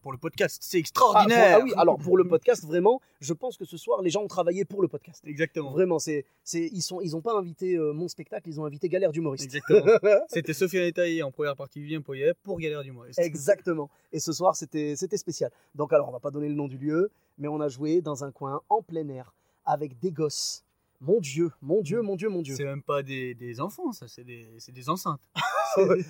pour 0.00 0.12
le 0.12 0.18
podcast, 0.18 0.58
c'est 0.62 0.76
Ah, 0.76 0.80
extraordinaire. 0.80 1.54
pour- 1.56 1.62
ah 1.62 1.64
oui, 1.64 1.72
alors 1.76 1.98
pour 1.98 2.16
le 2.16 2.26
podcast, 2.26 2.64
vraiment, 2.64 3.00
je 3.20 3.32
pense 3.32 3.56
que 3.56 3.64
ce 3.64 3.76
soir 3.76 4.00
les 4.02 4.10
gens 4.10 4.22
ont 4.22 4.28
travaillé 4.28 4.64
pour 4.64 4.80
le 4.82 4.88
podcast. 4.88 5.22
Exactement. 5.26 5.70
Vraiment, 5.70 5.98
c'est, 5.98 6.24
c'est, 6.44 6.66
ils 6.72 6.82
sont, 6.82 7.00
ils 7.00 7.16
ont 7.16 7.20
pas 7.20 7.34
invité 7.36 7.74
euh, 7.74 7.92
mon 7.92 8.08
spectacle, 8.08 8.48
ils 8.48 8.60
ont 8.60 8.64
invité 8.64 8.88
Galère 8.88 9.12
d'humoriste. 9.12 9.44
Exactement. 9.44 9.84
C'était 10.28 10.54
Sophie 10.54 10.92
Taillé 10.92 11.22
en 11.22 11.30
première 11.32 11.56
partie, 11.56 11.80
Vivien 11.80 12.00
Poyet 12.00 12.32
pour 12.42 12.58
Galère 12.58 12.82
d'humoriste. 12.82 13.18
Exactement. 13.18 13.90
Et 14.12 14.20
ce 14.20 14.32
soir, 14.32 14.54
c'était 14.56 14.94
c'était 14.96 15.16
spécial. 15.18 15.50
Donc, 15.74 15.92
alors, 15.92 16.08
on 16.08 16.12
va 16.12 16.20
pas 16.20 16.30
donner 16.30 16.48
le 16.48 16.54
nom 16.54 16.68
du 16.68 16.78
lieu, 16.78 17.10
mais 17.36 17.48
on 17.48 17.60
a 17.60 17.68
joué 17.68 18.00
dans 18.00 18.24
un 18.24 18.30
coin 18.30 18.60
en 18.68 18.82
plein 18.82 19.08
air 19.08 19.34
avec 19.64 19.98
des 19.98 20.12
gosses. 20.12 20.64
Mon 21.00 21.20
Dieu, 21.20 21.52
mon 21.62 21.80
Dieu, 21.80 22.02
mon 22.02 22.16
Dieu, 22.16 22.28
mon 22.28 22.42
Dieu. 22.42 22.56
C'est 22.56 22.64
même 22.64 22.82
pas 22.82 23.02
des, 23.04 23.34
des 23.34 23.60
enfants, 23.60 23.92
ça, 23.92 24.08
c'est 24.08 24.24
des, 24.24 24.48
c'est 24.58 24.72
des 24.72 24.88
enceintes. 24.88 25.20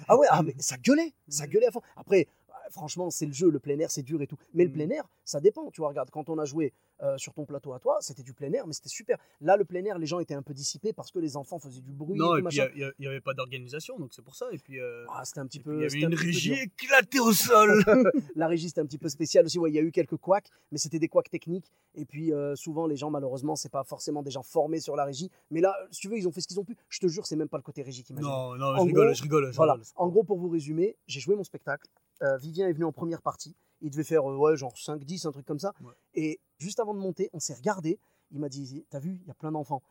Ah 0.08 0.16
ouais, 0.16 0.26
ah, 0.30 0.42
mais 0.42 0.54
ça 0.58 0.76
gueulait, 0.78 1.12
ça 1.28 1.46
gueulait 1.46 1.66
à 1.66 1.70
fond. 1.70 1.82
Après, 1.96 2.26
franchement, 2.70 3.10
c'est 3.10 3.26
le 3.26 3.32
jeu, 3.32 3.50
le 3.50 3.58
plein 3.58 3.78
air, 3.78 3.90
c'est 3.90 4.02
dur 4.02 4.20
et 4.22 4.26
tout. 4.26 4.36
Mais 4.54 4.64
le 4.64 4.70
Mm. 4.70 4.72
plein 4.72 4.90
air, 4.90 5.08
ça 5.24 5.40
dépend. 5.40 5.70
Tu 5.70 5.80
vois, 5.80 5.88
regarde, 5.88 6.10
quand 6.10 6.28
on 6.28 6.38
a 6.38 6.44
joué 6.44 6.72
euh, 7.02 7.16
sur 7.16 7.32
ton 7.32 7.44
plateau 7.44 7.72
à 7.74 7.78
toi, 7.78 7.98
c'était 8.00 8.22
du 8.24 8.34
plein 8.34 8.52
air, 8.52 8.66
mais 8.66 8.72
c'était 8.72 8.88
super. 8.88 9.18
Là, 9.40 9.56
le 9.56 9.64
plein 9.64 9.84
air, 9.84 9.98
les 9.98 10.06
gens 10.06 10.18
étaient 10.18 10.34
un 10.34 10.42
peu 10.42 10.52
dissipés 10.52 10.92
parce 10.92 11.10
que 11.12 11.18
les 11.20 11.36
enfants 11.36 11.58
faisaient 11.60 11.80
du 11.80 11.92
bruit 11.92 12.18
non, 12.18 12.36
et 12.36 12.42
puis 12.42 12.58
il 12.76 12.92
n'y 12.98 13.06
avait 13.06 13.20
pas 13.20 13.34
d'organisation, 13.34 13.98
donc 13.98 14.12
c'est 14.12 14.22
pour 14.22 14.34
ça. 14.34 14.46
Et 14.52 14.58
puis, 14.58 14.80
euh, 14.80 15.04
Ah, 15.10 15.24
c'était 15.24 15.38
un 15.40 15.46
petit 15.46 15.58
et 15.58 15.62
peu. 15.62 15.76
il 15.76 15.82
y 15.82 15.84
avait 15.84 16.04
un 16.04 16.10
une 16.10 16.16
peu 16.16 16.22
régie 16.24 16.52
éclatée 16.54 17.20
au 17.20 17.32
sol. 17.32 17.84
La 18.34 18.48
régie, 18.48 18.68
c'était 18.68 18.80
un 18.80 18.86
petit 18.86 18.98
peu 18.98 19.08
spécial 19.08 19.44
aussi. 19.44 19.58
Ouais, 19.60 19.70
il 19.70 19.74
y 19.74 19.78
a 19.78 19.82
eu 19.82 19.92
quelques 19.92 20.16
couacs, 20.16 20.48
mais 20.72 20.78
c'était 20.78 20.98
des 20.98 21.08
couacs 21.08 21.30
techniques. 21.30 21.70
Et 21.94 22.04
puis, 22.04 22.32
euh, 22.32 22.56
souvent, 22.56 22.86
les 22.88 22.96
gens, 22.96 23.10
malheureusement, 23.10 23.54
c'est 23.54 23.70
pas 23.70 23.84
forcément 23.84 24.22
des 24.22 24.30
gens 24.32 24.42
formés 24.42 24.80
sur 24.80 24.96
la 24.96 25.04
régie. 25.04 25.30
Mais 25.50 25.60
là, 25.60 25.76
si 25.92 26.00
tu 26.00 26.08
veux, 26.08 26.18
ils 26.18 26.26
ont 26.26 26.32
fait 26.32 26.40
ce 26.40 26.48
qu'ils 26.48 26.58
ont 26.58 26.64
pu. 26.64 26.76
Je 26.88 26.98
te 26.98 27.06
jure, 27.06 27.26
c'est 27.26 27.36
même 27.36 27.48
pas 27.48 27.58
le 27.58 27.62
côté 27.62 27.82
régie 27.82 28.02
qui 28.02 28.12
m'a 28.12 28.20
non, 28.20 28.56
non, 28.56 28.76
je 28.76 28.82
rigole, 28.82 29.06
gros, 29.06 29.14
je 29.14 29.22
rigole. 29.22 29.52
je 29.52 29.56
Voilà. 29.56 29.74
rigole. 29.74 29.86
En 29.96 30.08
gros, 30.08 30.24
pour 30.24 30.38
vous 30.38 30.48
résumer, 30.48 30.96
j'ai 31.06 31.20
joué 31.20 31.36
mon 31.36 31.44
spectacle. 31.44 31.86
Euh, 32.22 32.36
Vivien 32.38 32.68
est 32.68 32.72
venu 32.72 32.84
en 32.84 32.92
première 32.92 33.22
partie. 33.22 33.54
Il 33.80 33.90
devait 33.90 34.04
faire, 34.04 34.28
euh, 34.28 34.36
ouais, 34.36 34.56
genre 34.56 34.76
5, 34.76 35.04
10, 35.04 35.26
un 35.26 35.32
truc 35.32 35.46
comme 35.46 35.58
ça. 35.58 35.72
Ouais. 35.80 35.92
Et 36.14 36.40
juste 36.58 36.80
avant 36.80 36.94
de 36.94 36.98
monter, 36.98 37.30
on 37.32 37.38
s'est 37.38 37.54
regardé. 37.54 37.98
Il 38.30 38.40
m'a 38.40 38.48
dit, 38.48 38.84
t'as 38.90 38.98
vu, 38.98 39.20
il 39.22 39.28
y 39.28 39.30
a 39.30 39.34
plein 39.34 39.52
d'enfants. 39.52 39.82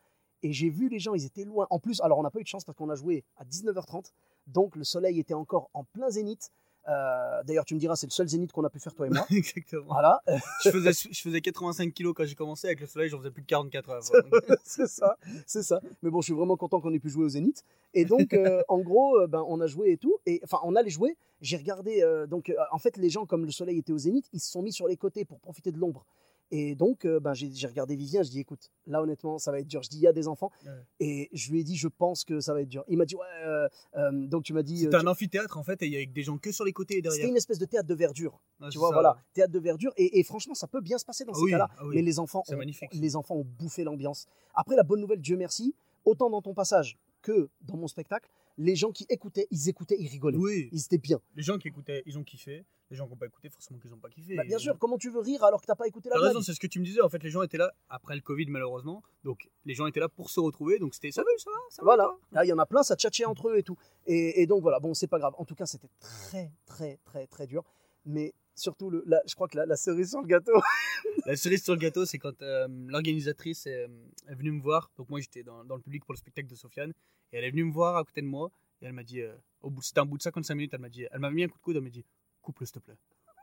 Et 0.42 0.52
j'ai 0.52 0.70
vu 0.70 0.88
les 0.88 0.98
gens, 0.98 1.14
ils 1.14 1.24
étaient 1.24 1.44
loin. 1.44 1.66
En 1.70 1.78
plus, 1.78 2.00
alors 2.00 2.18
on 2.18 2.22
n'a 2.22 2.30
pas 2.30 2.38
eu 2.38 2.44
de 2.44 2.48
chance 2.48 2.64
parce 2.64 2.76
qu'on 2.76 2.90
a 2.90 2.94
joué 2.94 3.24
à 3.36 3.44
19h30. 3.44 4.12
Donc 4.46 4.76
le 4.76 4.84
soleil 4.84 5.18
était 5.18 5.34
encore 5.34 5.70
en 5.74 5.84
plein 5.84 6.10
zénith. 6.10 6.52
Euh, 6.86 7.42
D'ailleurs, 7.44 7.64
tu 7.64 7.74
me 7.74 7.80
diras, 7.80 7.96
c'est 7.96 8.06
le 8.06 8.12
seul 8.12 8.28
zénith 8.28 8.52
qu'on 8.52 8.64
a 8.64 8.70
pu 8.70 8.78
faire, 8.78 8.94
toi 8.94 9.06
et 9.06 9.10
moi. 9.10 9.26
Exactement. 9.30 9.84
voilà, 9.86 10.22
je, 10.64 10.70
faisais, 10.70 10.92
je 11.10 11.20
faisais 11.20 11.40
85 11.40 11.92
kilos 11.92 12.14
quand 12.16 12.24
j'ai 12.24 12.34
commencé. 12.34 12.66
Avec 12.66 12.80
le 12.80 12.86
soleil, 12.86 13.08
j'en 13.08 13.18
faisais 13.18 13.30
plus 13.30 13.42
de 13.42 13.46
44 13.46 13.90
heures. 13.90 14.02
c'est 14.64 14.86
ça, 14.86 15.16
c'est 15.46 15.62
ça. 15.62 15.80
Mais 16.02 16.10
bon, 16.10 16.20
je 16.20 16.26
suis 16.26 16.34
vraiment 16.34 16.56
content 16.56 16.80
qu'on 16.80 16.92
ait 16.92 16.98
pu 16.98 17.10
jouer 17.10 17.24
au 17.24 17.28
Zénith. 17.28 17.64
Et 17.94 18.04
donc, 18.04 18.32
euh, 18.32 18.62
en 18.68 18.78
gros, 18.78 19.18
euh, 19.18 19.26
ben, 19.26 19.44
on 19.48 19.60
a 19.60 19.66
joué 19.66 19.92
et 19.92 19.96
tout. 19.96 20.16
Et 20.26 20.40
enfin, 20.44 20.58
on 20.64 20.74
allait 20.76 20.90
jouer. 20.90 21.16
J'ai 21.40 21.56
regardé. 21.56 22.02
euh, 22.02 22.26
donc, 22.26 22.52
en 22.72 22.78
fait, 22.78 22.96
les 22.96 23.10
gens, 23.10 23.26
comme 23.26 23.44
le 23.44 23.50
soleil 23.50 23.78
était 23.78 23.92
au 23.92 23.98
Zénith, 23.98 24.28
ils 24.32 24.40
se 24.40 24.50
sont 24.50 24.62
mis 24.62 24.72
sur 24.72 24.88
les 24.88 24.96
côtés 24.96 25.24
pour 25.24 25.40
profiter 25.40 25.72
de 25.72 25.78
l'ombre. 25.78 26.04
Et 26.50 26.74
donc, 26.74 27.04
euh, 27.04 27.20
ben, 27.20 27.34
j'ai 27.34 27.66
regardé 27.66 27.94
Vivien. 27.96 28.22
Je 28.22 28.30
dis, 28.30 28.40
écoute, 28.40 28.70
là, 28.86 29.02
honnêtement, 29.02 29.38
ça 29.38 29.52
va 29.52 29.60
être 29.60 29.66
dur. 29.66 29.82
Je 29.82 29.88
dis, 29.90 29.98
il 29.98 30.02
y 30.02 30.06
a 30.06 30.12
des 30.12 30.28
enfants. 30.28 30.50
Ouais. 30.64 30.70
Et 31.00 31.28
je 31.32 31.50
lui 31.50 31.60
ai 31.60 31.64
dit, 31.64 31.76
je 31.76 31.88
pense 31.88 32.24
que 32.24 32.40
ça 32.40 32.54
va 32.54 32.62
être 32.62 32.68
dur. 32.68 32.84
Il 32.88 32.96
m'a 32.96 33.04
dit, 33.04 33.16
ouais. 33.16 33.22
euh, 33.44 33.68
euh, 33.96 34.10
donc, 34.26 34.44
tu 34.44 34.52
m'as 34.54 34.62
dit. 34.62 34.78
C'était 34.78 34.96
un 34.96 35.06
amphithéâtre 35.06 35.58
en 35.58 35.62
fait, 35.62 35.82
et 35.82 35.86
il 35.86 35.92
y 35.92 35.96
avait 35.96 36.06
des 36.06 36.22
gens 36.22 36.38
que 36.38 36.50
sur 36.52 36.64
les 36.64 36.72
côtés 36.72 36.98
et 36.98 37.02
derrière. 37.02 37.16
c'était 37.16 37.28
une 37.30 37.36
espèce 37.36 37.58
de 37.58 37.66
théâtre 37.66 37.88
de 37.88 37.94
verdure. 37.94 38.40
Tu 38.70 38.78
vois, 38.78 38.88
ça. 38.88 38.94
voilà, 38.94 39.16
théâtre 39.34 39.52
de 39.52 39.58
verdure. 39.58 39.92
Et, 39.96 40.18
et 40.18 40.22
franchement, 40.22 40.54
ça 40.54 40.66
peut 40.66 40.80
bien 40.80 40.96
se 40.98 41.04
passer 41.04 41.24
dans 41.24 41.32
Ah 41.32 41.36
ces 41.36 41.42
oui, 41.42 41.50
cas-là. 41.50 41.68
ah 41.76 41.86
oui. 41.86 41.96
Mais 41.96 42.02
les 42.02 42.18
enfants, 42.18 42.42
C'est 42.46 42.54
ont, 42.54 42.58
magnifique. 42.58 42.90
les 42.94 43.16
enfants 43.16 43.34
ont 43.36 43.44
bouffé 43.58 43.84
l'ambiance. 43.84 44.26
Après, 44.54 44.74
la 44.76 44.82
bonne 44.84 45.00
nouvelle, 45.00 45.20
Dieu 45.20 45.36
merci, 45.36 45.74
autant 46.04 46.30
dans 46.30 46.40
ton 46.42 46.54
passage 46.54 46.98
que 47.20 47.48
dans 47.62 47.76
mon 47.76 47.88
spectacle, 47.88 48.30
les 48.58 48.76
gens 48.76 48.90
qui 48.92 49.06
écoutaient, 49.08 49.46
ils 49.50 49.68
écoutaient, 49.68 49.96
ils 49.98 50.08
rigolaient. 50.08 50.36
Oui, 50.36 50.68
Ils 50.72 50.84
étaient 50.84 50.98
bien. 50.98 51.20
les 51.36 51.42
gens 51.42 51.56
qui 51.58 51.68
écoutaient, 51.68 52.02
ils 52.06 52.18
ont 52.18 52.24
kiffé. 52.24 52.66
Les 52.90 52.96
gens 52.96 53.04
qui 53.04 53.10
n'ont 53.10 53.16
pas 53.18 53.26
écouté, 53.26 53.50
forcément 53.50 53.78
qu'ils 53.78 53.90
n'ont 53.90 53.98
pas 53.98 54.08
kiffé. 54.08 54.34
Bah, 54.34 54.44
bien 54.44 54.56
sûr, 54.58 54.78
comment 54.78 54.96
tu 54.96 55.10
veux 55.10 55.20
rire 55.20 55.44
alors 55.44 55.60
que 55.60 55.66
t'as 55.66 55.74
pas 55.74 55.86
écouté 55.86 56.08
la 56.08 56.16
T'as 56.16 56.28
raison, 56.28 56.40
c'est 56.40 56.54
ce 56.54 56.60
que 56.60 56.66
tu 56.66 56.80
me 56.80 56.84
disais. 56.86 57.02
En 57.02 57.08
fait, 57.10 57.22
les 57.22 57.30
gens 57.30 57.42
étaient 57.42 57.58
là 57.58 57.72
après 57.90 58.14
le 58.14 58.22
Covid, 58.22 58.46
malheureusement. 58.48 59.02
Donc, 59.24 59.48
les 59.66 59.74
gens 59.74 59.86
étaient 59.86 60.00
là 60.00 60.08
pour 60.08 60.30
se 60.30 60.40
retrouver. 60.40 60.78
Donc, 60.78 60.94
c'était 60.94 61.10
ça 61.10 61.22
va, 61.22 61.28
ça 61.36 61.50
va, 61.50 61.56
ça 61.70 61.82
va. 61.82 61.84
Voilà, 61.84 62.16
là 62.32 62.44
il 62.44 62.48
y 62.48 62.52
en 62.52 62.58
a 62.58 62.64
plein, 62.66 62.82
ça 62.82 62.96
tchatchait 62.96 63.26
entre 63.26 63.50
eux 63.50 63.58
et 63.58 63.62
tout. 63.62 63.76
Et, 64.06 64.40
et 64.42 64.46
donc 64.46 64.62
voilà, 64.62 64.80
bon, 64.80 64.94
c'est 64.94 65.06
pas 65.06 65.18
grave. 65.18 65.34
En 65.36 65.44
tout 65.44 65.54
cas, 65.54 65.66
c'était 65.66 65.90
très, 66.00 66.50
très, 66.64 66.98
très, 67.04 67.26
très 67.26 67.46
dur. 67.46 67.62
Mais 68.06 68.32
surtout, 68.58 68.90
le, 68.90 69.02
la- 69.06 69.22
je 69.26 69.34
crois 69.34 69.48
que 69.48 69.56
la, 69.56 69.66
la 69.66 69.76
cerise 69.76 70.10
sur 70.10 70.20
le 70.20 70.26
gâteau. 70.26 70.52
La 71.26 71.36
cerise 71.36 71.62
sur 71.62 71.74
le 71.74 71.78
gâteau, 71.80 72.06
c'est 72.06 72.18
quand 72.18 72.40
euh, 72.42 72.66
l'organisatrice 72.86 73.66
est, 73.66 73.86
est 74.28 74.34
venue 74.34 74.52
me 74.52 74.62
voir. 74.62 74.90
Donc, 74.96 75.10
moi, 75.10 75.20
j'étais 75.20 75.42
dans, 75.42 75.62
dans 75.64 75.76
le 75.76 75.82
public 75.82 76.04
pour 76.04 76.14
le 76.14 76.18
spectacle 76.18 76.48
de 76.48 76.54
Sofiane. 76.54 76.92
Et 77.32 77.36
elle 77.38 77.44
est 77.44 77.50
venue 77.50 77.64
me 77.64 77.72
voir 77.72 77.96
à 77.96 78.04
côté 78.04 78.22
de 78.22 78.26
moi. 78.26 78.50
Et 78.80 78.86
elle 78.86 78.92
m'a 78.94 79.02
dit, 79.02 79.20
euh, 79.20 79.34
au 79.60 79.68
bout, 79.70 79.82
c'était 79.82 80.00
un 80.00 80.06
bout 80.06 80.16
de 80.16 80.22
55 80.22 80.54
minutes, 80.54 80.72
elle 80.74 80.80
m'a 80.80 80.88
dit, 80.88 81.06
elle 81.10 81.18
m'a 81.20 81.30
mis 81.30 81.44
un 81.44 81.48
coup 81.48 81.58
de 81.58 81.62
coude, 81.62 81.76
elle 81.76 81.82
m'a 81.82 81.90
dit, 81.90 82.04
coupe-le, 82.40 82.64
s'il 82.66 82.74
te 82.74 82.78
plaît. 82.78 82.96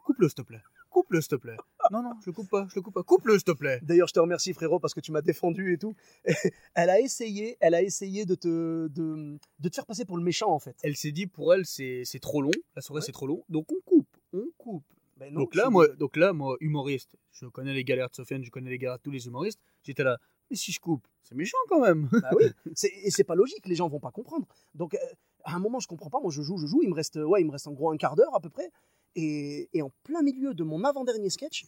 Coupe-le, 0.05 0.27
s'il 0.29 0.35
te 0.35 0.41
plaît. 0.43 0.61
Coupe-le, 0.89 1.19
s'il 1.21 1.29
te 1.29 1.35
plaît. 1.35 1.57
Non, 1.91 2.01
non, 2.01 2.13
je 2.21 2.27
le 2.27 2.33
coupe 2.33 2.49
pas, 2.49 2.65
je 2.69 2.75
le 2.75 2.81
coupe 2.81 2.93
pas. 2.93 3.03
Coupe-le, 3.03 3.33
s'il 3.33 3.43
te 3.43 3.51
plaît. 3.51 3.79
D'ailleurs, 3.83 4.07
je 4.07 4.13
te 4.13 4.19
remercie 4.19 4.53
frérot 4.53 4.79
parce 4.79 4.93
que 4.93 4.99
tu 5.01 5.11
m'as 5.11 5.21
défendu 5.21 5.73
et 5.73 5.77
tout. 5.77 5.95
elle 6.75 6.89
a 6.89 6.99
essayé, 6.99 7.57
elle 7.59 7.75
a 7.75 7.81
essayé 7.83 8.25
de 8.25 8.33
te, 8.35 8.87
de, 8.87 9.37
de 9.59 9.69
te 9.69 9.75
faire 9.75 9.85
passer 9.85 10.05
pour 10.05 10.17
le 10.17 10.23
méchant 10.23 10.49
en 10.51 10.59
fait. 10.59 10.75
Elle 10.83 10.95
s'est 10.95 11.11
dit, 11.11 11.27
pour 11.27 11.53
elle, 11.53 11.65
c'est 11.65 12.03
c'est 12.05 12.19
trop 12.19 12.41
long. 12.41 12.51
La 12.75 12.81
soirée, 12.81 13.01
c'est 13.01 13.11
trop 13.11 13.27
long. 13.27 13.43
Donc, 13.49 13.71
on 13.71 13.81
coupe. 13.85 14.17
On 14.33 14.45
coupe. 14.57 14.85
Ben 15.17 15.33
non, 15.33 15.41
donc, 15.41 15.55
là, 15.55 15.69
moi, 15.69 15.85
désolé. 15.85 15.99
donc 15.99 16.17
là, 16.17 16.33
moi, 16.33 16.57
humoriste, 16.59 17.15
je 17.31 17.45
connais 17.47 17.73
les 17.73 17.83
galères 17.83 18.09
de 18.09 18.15
Sofiane, 18.15 18.43
je 18.43 18.51
connais 18.51 18.69
les 18.69 18.77
galères 18.77 18.97
de 18.97 19.03
tous 19.03 19.11
les 19.11 19.27
humoristes. 19.27 19.59
J'étais 19.83 20.03
là, 20.03 20.17
mais 20.49 20.57
si 20.57 20.71
je 20.71 20.79
coupe, 20.79 21.07
c'est 21.23 21.35
méchant 21.35 21.57
quand 21.69 21.81
même. 21.81 22.09
Bah 22.11 22.31
oui, 22.35 22.45
et 23.03 23.11
c'est 23.11 23.23
pas 23.23 23.35
logique, 23.35 23.65
les 23.65 23.75
gens 23.75 23.87
vont 23.87 23.99
pas 23.99 24.11
comprendre. 24.11 24.47
Donc 24.73 24.93
euh, 24.93 24.97
à 25.43 25.55
un 25.55 25.59
moment, 25.59 25.79
je 25.79 25.87
comprends 25.87 26.09
pas. 26.09 26.19
Moi, 26.19 26.31
je 26.31 26.41
joue, 26.41 26.57
je 26.57 26.67
joue. 26.67 26.81
Il 26.83 26.89
me 26.89 26.95
reste, 26.95 27.15
ouais, 27.15 27.41
il 27.41 27.45
me 27.45 27.51
reste 27.51 27.67
en 27.67 27.73
gros 27.73 27.91
un 27.91 27.97
quart 27.97 28.15
d'heure 28.15 28.35
à 28.35 28.39
peu 28.39 28.49
près. 28.49 28.71
Et, 29.15 29.69
et 29.73 29.81
en 29.81 29.91
plein 30.03 30.21
milieu 30.21 30.53
de 30.53 30.63
mon 30.63 30.83
avant-dernier 30.83 31.29
sketch, 31.29 31.65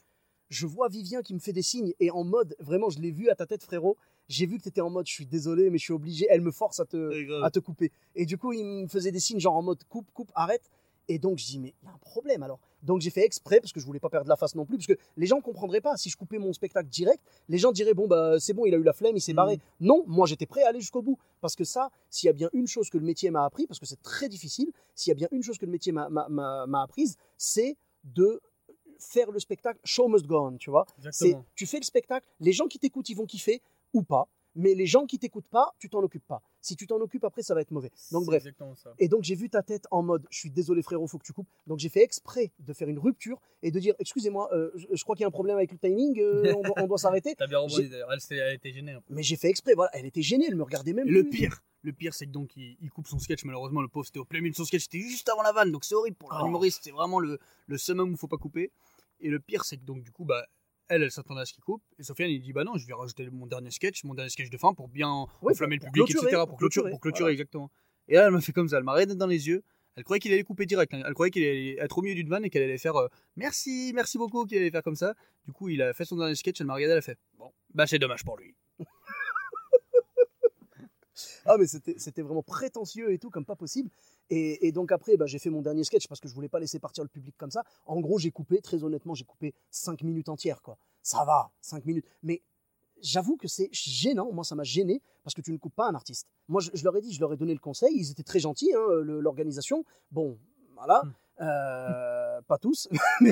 je 0.50 0.66
vois 0.66 0.89
Vivien 0.89 1.22
qui 1.22 1.34
me 1.34 1.39
fait 1.39 1.54
des 1.54 1.62
signes 1.62 1.94
et 2.00 2.12
en 2.12 2.24
mode, 2.24 2.56
vraiment, 2.60 2.89
je 2.89 3.00
l'ai 3.00 3.12
vu 3.12 3.30
à 3.30 3.36
ta 3.36 3.46
tête, 3.46 3.63
frérot. 3.63 3.98
J'ai 4.27 4.46
vu 4.46 4.58
que 4.58 4.63
tu 4.63 4.70
étais 4.70 4.82
en 4.82 4.89
mode, 4.89 5.08
je 5.08 5.13
suis 5.13 5.25
désolé, 5.25 5.70
mais 5.70 5.77
je 5.77 5.84
suis 5.84 5.94
obligé. 5.94 6.27
Elle 6.30 6.42
me 6.42 6.51
force 6.51 6.80
à 6.80 6.86
te, 6.86 7.42
à 7.44 7.50
te 7.50 7.60
couper. 7.60 7.92
Et 8.16 8.25
du 8.25 8.38
coup, 8.38 8.51
il 8.54 8.66
me 8.66 8.88
faisait 8.88 9.12
des 9.12 9.20
signes 9.20 9.39
genre 9.39 9.56
en 9.56 9.62
mode 9.62 9.84
coupe, 9.86 10.12
coupe, 10.13 10.32
arrête. 10.36 10.70
Et 11.10 11.20
donc, 11.20 11.38
je 11.38 11.46
dis, 11.46 11.60
mais 11.60 11.74
il 11.82 11.86
y 11.86 11.90
a 11.90 11.94
un 11.94 11.98
problème 12.00 12.44
alors. 12.44 12.60
Donc, 12.84 13.02
j'ai 13.02 13.10
fait 13.10 13.24
exprès 13.24 13.60
parce 13.62 13.72
que 13.72 13.80
je 13.80 13.86
voulais 13.86 14.00
pas 14.00 14.10
perdre 14.10 14.28
la 14.30 14.36
face 14.36 14.56
non 14.56 14.66
plus. 14.66 14.78
Parce 14.78 14.88
que 14.88 14.98
les 15.16 15.26
gens 15.26 15.40
comprendraient 15.42 15.82
pas. 15.82 15.96
Si 15.98 16.10
je 16.10 16.18
coupais 16.18 16.38
mon 16.38 16.52
spectacle 16.54 16.90
direct, 16.90 17.24
les 17.48 17.58
gens 17.58 17.72
diraient, 17.72 17.94
bon, 17.94 18.08
bah, 18.08 18.40
c'est 18.40 18.54
bon, 18.54 18.66
il 18.66 18.74
a 18.74 18.78
eu 18.78 18.84
la 18.84 18.94
flemme, 18.94 19.16
il 19.16 19.22
s'est 19.22 19.32
Mhm. 19.32 19.38
barré. 19.38 19.60
Non, 19.80 20.04
moi, 20.08 20.28
j'étais 20.28 20.46
prêt 20.46 20.64
à 20.64 20.70
aller 20.70 20.80
jusqu'au 20.82 21.02
bout. 21.02 21.18
Parce 21.42 21.56
que 21.56 21.64
ça, 21.64 21.90
s'il 22.10 22.28
y 22.28 22.30
a 22.30 22.34
bien 22.34 22.50
une 22.54 22.68
chose 22.68 22.90
que 22.90 22.98
le 22.98 23.06
métier 23.06 23.32
m'a 23.32 23.46
appris, 23.46 23.68
parce 23.68 23.80
que 23.80 23.86
c'est 23.86 24.02
très 24.02 24.28
difficile, 24.30 24.72
s'il 24.96 25.12
y 25.12 25.14
a 25.14 25.16
bien 25.16 25.28
une 25.32 25.44
chose 25.44 25.58
que 25.58 25.66
le 25.66 25.72
métier 25.72 25.92
m'a- 25.92 26.10
m'a 26.10 26.28
m'a- 26.30 26.66
m'a 26.68 26.84
apprise, 26.84 27.16
c'est 27.38 27.78
de 28.04 28.42
faire 29.00 29.32
le 29.32 29.40
spectacle 29.40 29.80
show 29.84 30.08
must 30.08 30.26
go 30.26 30.38
on, 30.48 30.58
tu 30.58 30.70
vois. 30.70 30.86
C'est, 31.12 31.32
tu 31.56 31.66
fais 31.66 31.78
le 31.78 31.84
spectacle, 31.84 32.28
les 32.40 32.52
gens 32.52 32.68
qui 32.68 32.80
t'écoutent, 32.80 33.10
ils 33.10 33.16
vont 33.16 33.26
kiffer 33.28 33.62
ou 33.94 34.02
pas. 34.04 34.28
Mais 34.60 34.74
les 34.74 34.88
gens 34.88 35.06
qui 35.06 35.20
t'écoutent 35.20 35.48
pas, 35.48 35.74
tu 35.80 35.88
t'en 35.90 36.00
occupes 36.02 36.26
pas. 36.28 36.42
Si 36.62 36.76
tu 36.76 36.88
t'en 36.88 37.00
occupes 37.00 37.24
après, 37.24 37.44
ça 37.44 37.54
va 37.54 37.62
être 37.62 37.70
mauvais. 37.72 37.92
Donc 38.12 38.26
bref. 38.26 38.38
exactement 38.40 38.74
ça. 38.76 38.94
Et 38.98 39.08
donc 39.08 39.24
j'ai 39.24 39.36
vu 39.36 39.50
ta 39.50 39.62
tête 39.62 39.86
en 39.92 40.02
mode, 40.02 40.26
je 40.32 40.40
suis 40.40 40.50
désolé 40.50 40.82
frérot, 40.82 41.08
faut 41.08 41.20
que 41.20 41.26
tu 41.26 41.32
coupes. 41.32 41.48
Donc 41.68 41.78
j'ai 41.80 41.90
fait 41.90 42.02
exprès 42.02 42.52
de 42.60 42.74
faire 42.74 42.90
une 42.90 43.00
rupture 43.00 43.40
et 43.62 43.70
de 43.72 43.80
dire, 43.80 43.94
excusez-moi, 44.00 44.50
euh, 44.54 44.72
je, 44.76 44.88
je 44.92 45.04
crois 45.04 45.16
qu'il 45.16 45.22
y 45.22 45.26
a 45.26 45.28
un 45.28 45.32
problème 45.32 45.56
avec 45.58 45.72
le 45.72 45.78
timing, 45.78 46.20
euh, 46.20 46.54
on, 46.78 46.88
doit- 46.88 46.98
s'arrêter. 46.98 47.36
T'as 47.36 47.48
bien 47.48 47.60
rebondi 47.60 47.88
d'ailleurs. 47.88 48.10
Elle, 48.12 48.56
était 48.56 48.74
gênée. 48.74 48.92
un 48.94 49.02
peu. 49.02 49.14
Mais 49.14 49.24
j'ai 49.24 49.36
fait 49.38 49.50
exprès, 49.50 49.76
voilà, 49.76 49.92
elle 49.94 50.06
était 50.08 50.24
gênée, 50.24 50.46
elle 50.50 50.56
me 50.56 50.64
regardait 50.64 50.94
même 50.94 51.08
Et 51.08 51.12
le 51.12 51.24
pire, 51.24 51.62
le 51.84 51.94
pire, 51.94 52.14
c'est 52.16 52.26
que 52.26 52.32
donc 52.32 52.58
il, 52.58 52.76
il 52.82 52.90
coupe 52.90 53.08
son 53.08 53.20
sketch. 53.20 53.46
Malheureusement, 53.46 53.82
le 53.84 53.88
pauvre, 53.88 54.08
c'était 54.08 54.20
au 54.20 54.26
plein 54.26 54.40
milieu 54.40 54.52
de 54.52 54.56
son 54.56 54.66
sketch. 54.66 54.84
C'était 54.84 55.00
juste 55.00 55.30
avant 55.30 55.44
la 55.44 55.52
vanne, 55.52 55.72
donc 55.72 55.86
c'est 55.86 55.94
horrible 55.96 56.18
pour 56.18 56.30
Oh. 56.38 56.44
l'humoriste. 56.46 56.82
C'est 56.84 56.92
vraiment 56.92 57.20
le, 57.20 57.38
le 57.68 57.78
summum 57.78 58.10
où 58.10 58.14
il 58.14 58.18
faut 58.18 58.28
pas 58.28 58.38
couper. 58.38 58.72
Et 59.20 59.30
le 59.30 59.40
pire, 59.40 59.64
c'est 59.64 59.78
que 59.78 59.86
donc 59.86 60.02
du 60.04 60.12
coup, 60.12 60.26
bah, 60.26 60.46
elle, 60.89 61.03
elle 61.03 61.12
s'attendait 61.12 61.41
à 61.41 61.46
ce 61.46 61.53
qu'il 61.53 61.63
coupe. 61.63 61.84
Et 62.00 62.03
Sofiane, 62.03 62.29
il 62.29 62.41
dit 62.41 62.53
bah 62.53 62.63
non, 62.63 62.77
je 62.77 62.86
vais 62.88 62.94
rajouter 62.94 63.29
mon 63.29 63.46
dernier 63.48 63.72
sketch, 63.72 64.03
mon 64.03 64.13
dernier 64.13 64.29
sketch 64.29 64.50
de 64.50 64.58
fin 64.58 64.74
pour 64.74 64.88
bien 64.88 65.25
Oui, 65.41 65.53
enflammer 65.53 65.77
le 65.77 65.86
public, 65.86 66.10
etc. 66.12 66.44
pour 66.48 66.58
clôturer, 66.58 66.89
pour 66.89 67.00
clôturer 67.00 67.24
voilà. 67.25 67.34
exactement. 67.34 67.72
Et 68.08 68.15
là, 68.15 68.25
elle 68.27 68.32
m'a 68.32 68.41
fait 68.41 68.53
comme 68.53 68.70
ça. 68.70 68.77
Elle 68.77 68.84
m'a 68.84 68.94
regardé 68.94 69.15
dans 69.15 69.27
les 69.27 69.48
yeux. 69.48 69.63
Elle 69.96 70.03
croyait 70.03 70.20
qu'il 70.20 70.32
allait 70.32 70.44
couper 70.44 70.65
direct. 70.65 70.94
hein. 70.94 71.01
Elle 71.06 71.13
croyait 71.15 71.32
qu'il 71.32 71.44
allait 71.44 71.75
être 71.79 71.98
au 71.98 72.01
milieu 72.01 72.13
d'une 72.15 72.29
vanne 72.29 72.46
et 72.46 72.50
qu'elle 72.50 72.62
allait 72.63 72.77
faire 72.77 72.96
euh, 72.96 73.08
merci, 73.36 73.91
merci 73.96 74.17
beaucoup, 74.17 74.46
qu'il 74.46 74.58
allait 74.60 74.70
faire 74.70 74.84
comme 74.84 74.96
ça. 74.96 75.15
Du 75.46 75.51
coup, 75.51 75.70
il 75.70 75.82
a 75.82 75.91
fait 75.94 76.06
son 76.06 76.15
dernier 76.17 76.36
sketch. 76.36 76.62
Elle 76.62 76.67
m'a 76.67 76.75
regardé, 76.75 76.91
elle 76.91 77.00
a 77.00 77.01
fait 77.01 77.17
bon, 77.38 77.51
bah 77.74 77.88
c'est 77.88 78.00
dommage 78.00 78.24
pour 78.24 78.38
lui. 78.38 78.56
Ah 81.46 81.56
mais 81.58 81.65
c'était 81.65 82.22
vraiment 82.22 82.44
prétentieux 82.44 83.12
et 83.12 83.17
tout, 83.17 83.29
comme 83.32 83.46
pas 83.46 83.56
possible. 83.56 83.89
Et, 84.29 84.67
et 84.67 84.72
donc 84.72 84.91
après, 84.91 85.17
bah, 85.17 85.25
j'ai 85.25 85.39
fait 85.39 85.50
mon 85.50 85.62
dernier 85.62 85.84
sketch 85.84 86.07
parce 86.07 86.19
que 86.19 86.27
je 86.27 86.34
voulais 86.34 86.50
pas 86.50 86.60
laisser 86.60 86.79
partir 86.79 87.03
le 87.03 87.10
public 87.10 87.36
comme 87.38 87.51
ça. 87.51 87.63
En 87.86 88.00
gros, 88.00 88.19
j'ai 88.19 88.31
coupé, 88.31 88.62
très 88.62 88.84
honnêtement, 88.84 89.13
j'ai 89.13 89.25
coupé 89.25 89.53
5 89.72 90.03
minutes 90.03 90.29
entières. 90.29 90.62
quoi. 90.62 90.77
Ça 91.01 91.24
va, 91.25 91.51
5 91.62 91.86
minutes. 91.86 92.05
Mais 92.24 92.41
j'avoue 93.01 93.38
que 93.38 93.48
c'est 93.48 93.69
gênant, 93.72 94.31
moi 94.31 94.43
ça 94.43 94.55
m'a 94.55 94.63
gêné 94.63 95.01
parce 95.24 95.34
que 95.34 95.41
tu 95.41 95.51
ne 95.51 95.57
coupes 95.57 95.75
pas 95.75 95.88
un 95.88 95.96
artiste. 95.96 96.27
Moi 96.48 96.62
je, 96.62 96.72
je 96.74 96.84
leur 96.84 96.96
ai 96.98 97.01
dit, 97.01 97.13
je 97.13 97.19
leur 97.19 97.34
ai 97.34 97.38
donné 97.38 97.53
le 97.53 97.60
conseil, 97.60 97.93
ils 97.96 98.12
étaient 98.12 98.24
très 98.24 98.39
gentils, 98.39 98.74
hein, 98.74 98.86
l'organisation. 99.03 99.86
Bon, 100.12 100.38
voilà. 100.75 101.03
Hmm. 101.03 101.13
Euh, 101.39 102.41
pas 102.48 102.57
tous, 102.57 102.88
mais 103.22 103.31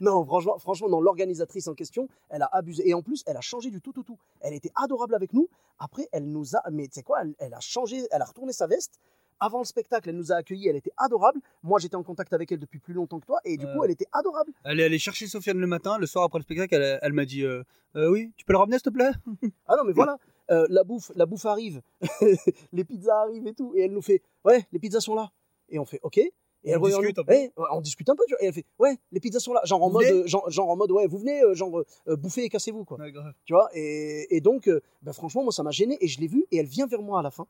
non, 0.00 0.24
franchement, 0.24 0.58
franchement, 0.58 0.88
non, 0.88 1.00
l'organisatrice 1.00 1.68
en 1.68 1.74
question, 1.74 2.08
elle 2.28 2.42
a 2.42 2.48
abusé. 2.52 2.88
Et 2.88 2.94
en 2.94 3.02
plus, 3.02 3.22
elle 3.26 3.36
a 3.36 3.40
changé 3.40 3.70
du 3.70 3.80
tout 3.80 3.96
au 3.98 4.02
tout. 4.02 4.18
Elle 4.40 4.54
était 4.54 4.72
adorable 4.74 5.14
avec 5.14 5.32
nous. 5.32 5.48
Après, 5.78 6.08
elle 6.10 6.30
nous 6.30 6.56
a, 6.56 6.62
mais 6.72 6.88
tu 6.88 6.94
sais 6.94 7.02
quoi, 7.04 7.22
elle, 7.22 7.34
elle 7.38 7.54
a 7.54 7.60
changé, 7.60 8.08
elle 8.10 8.22
a 8.22 8.24
retourné 8.24 8.52
sa 8.52 8.66
veste. 8.66 8.98
Avant 9.44 9.58
le 9.58 9.64
spectacle, 9.66 10.08
elle 10.08 10.16
nous 10.16 10.32
a 10.32 10.36
accueillis, 10.36 10.68
elle 10.68 10.76
était 10.76 10.92
adorable. 10.96 11.38
Moi, 11.62 11.78
j'étais 11.78 11.96
en 11.96 12.02
contact 12.02 12.32
avec 12.32 12.50
elle 12.50 12.58
depuis 12.60 12.78
plus 12.78 12.94
longtemps 12.94 13.20
que 13.20 13.26
toi, 13.26 13.40
et 13.44 13.58
du 13.58 13.66
coup, 13.66 13.84
elle 13.84 13.90
était 13.90 14.06
adorable. 14.12 14.52
Elle 14.64 14.80
est 14.80 14.84
allée 14.84 14.98
chercher 14.98 15.26
Sofiane 15.26 15.58
le 15.58 15.66
matin, 15.66 15.98
le 15.98 16.06
soir 16.06 16.24
après 16.24 16.38
le 16.38 16.44
spectacle, 16.44 16.74
elle, 16.76 16.98
elle 17.02 17.12
m'a 17.12 17.26
dit 17.26 17.42
euh, 17.42 17.62
Euh, 17.94 18.08
Oui, 18.10 18.32
tu 18.38 18.44
peux 18.46 18.54
le 18.54 18.58
ramener 18.58 18.76
s'il 18.78 18.84
te 18.84 18.90
plaît? 18.90 19.10
Ah 19.66 19.76
non, 19.76 19.84
mais 19.84 19.92
voilà, 19.92 20.16
euh, 20.50 20.66
la 20.70 20.82
bouffe, 20.84 21.10
la 21.14 21.26
bouffe 21.26 21.44
arrive, 21.44 21.82
les 22.72 22.84
pizzas 22.84 23.20
arrivent 23.22 23.46
et 23.46 23.54
tout, 23.54 23.72
et 23.76 23.82
elle 23.82 23.92
nous 23.92 24.02
fait, 24.02 24.22
ouais, 24.46 24.64
les 24.72 24.78
pizzas 24.78 25.00
sont 25.00 25.14
là. 25.14 25.30
Et 25.68 25.78
on 25.78 25.84
fait, 25.84 26.00
ok. 26.02 26.18
Et 26.18 26.32
elle 26.70 26.78
On 26.78 26.80
revient 26.80 26.96
discute 27.00 27.18
nous- 27.18 27.24
ouais, 27.34 27.50
on 27.72 27.80
discute 27.82 28.08
un 28.08 28.16
peu, 28.16 28.24
tu 28.26 28.32
vois, 28.34 28.42
et 28.42 28.46
elle 28.46 28.54
fait, 28.54 28.64
ouais, 28.78 28.96
les 29.12 29.20
pizzas 29.20 29.40
sont 29.40 29.52
là. 29.52 29.60
Genre 29.64 29.82
en 29.82 29.90
mode, 29.90 30.04
euh, 30.06 30.26
genre, 30.26 30.50
genre 30.50 30.70
en 30.70 30.76
mode, 30.76 30.90
ouais, 30.92 31.06
vous 31.06 31.18
venez, 31.18 31.42
euh, 31.42 31.52
genre, 31.54 31.82
euh, 32.08 32.16
bouffer 32.16 32.44
et 32.44 32.48
cassez-vous, 32.48 32.84
quoi. 32.86 32.96
Tu 33.44 33.52
vois, 33.52 33.68
et, 33.74 34.34
et 34.34 34.40
donc, 34.40 34.70
bah, 35.02 35.12
franchement, 35.12 35.42
moi, 35.42 35.52
ça 35.52 35.62
m'a 35.62 35.70
gêné, 35.70 35.98
et 36.00 36.08
je 36.08 36.18
l'ai 36.20 36.26
vue, 36.26 36.46
et 36.50 36.56
elle 36.56 36.66
vient 36.66 36.86
vers 36.86 37.02
moi 37.02 37.20
à 37.20 37.22
la 37.22 37.30
fin, 37.30 37.46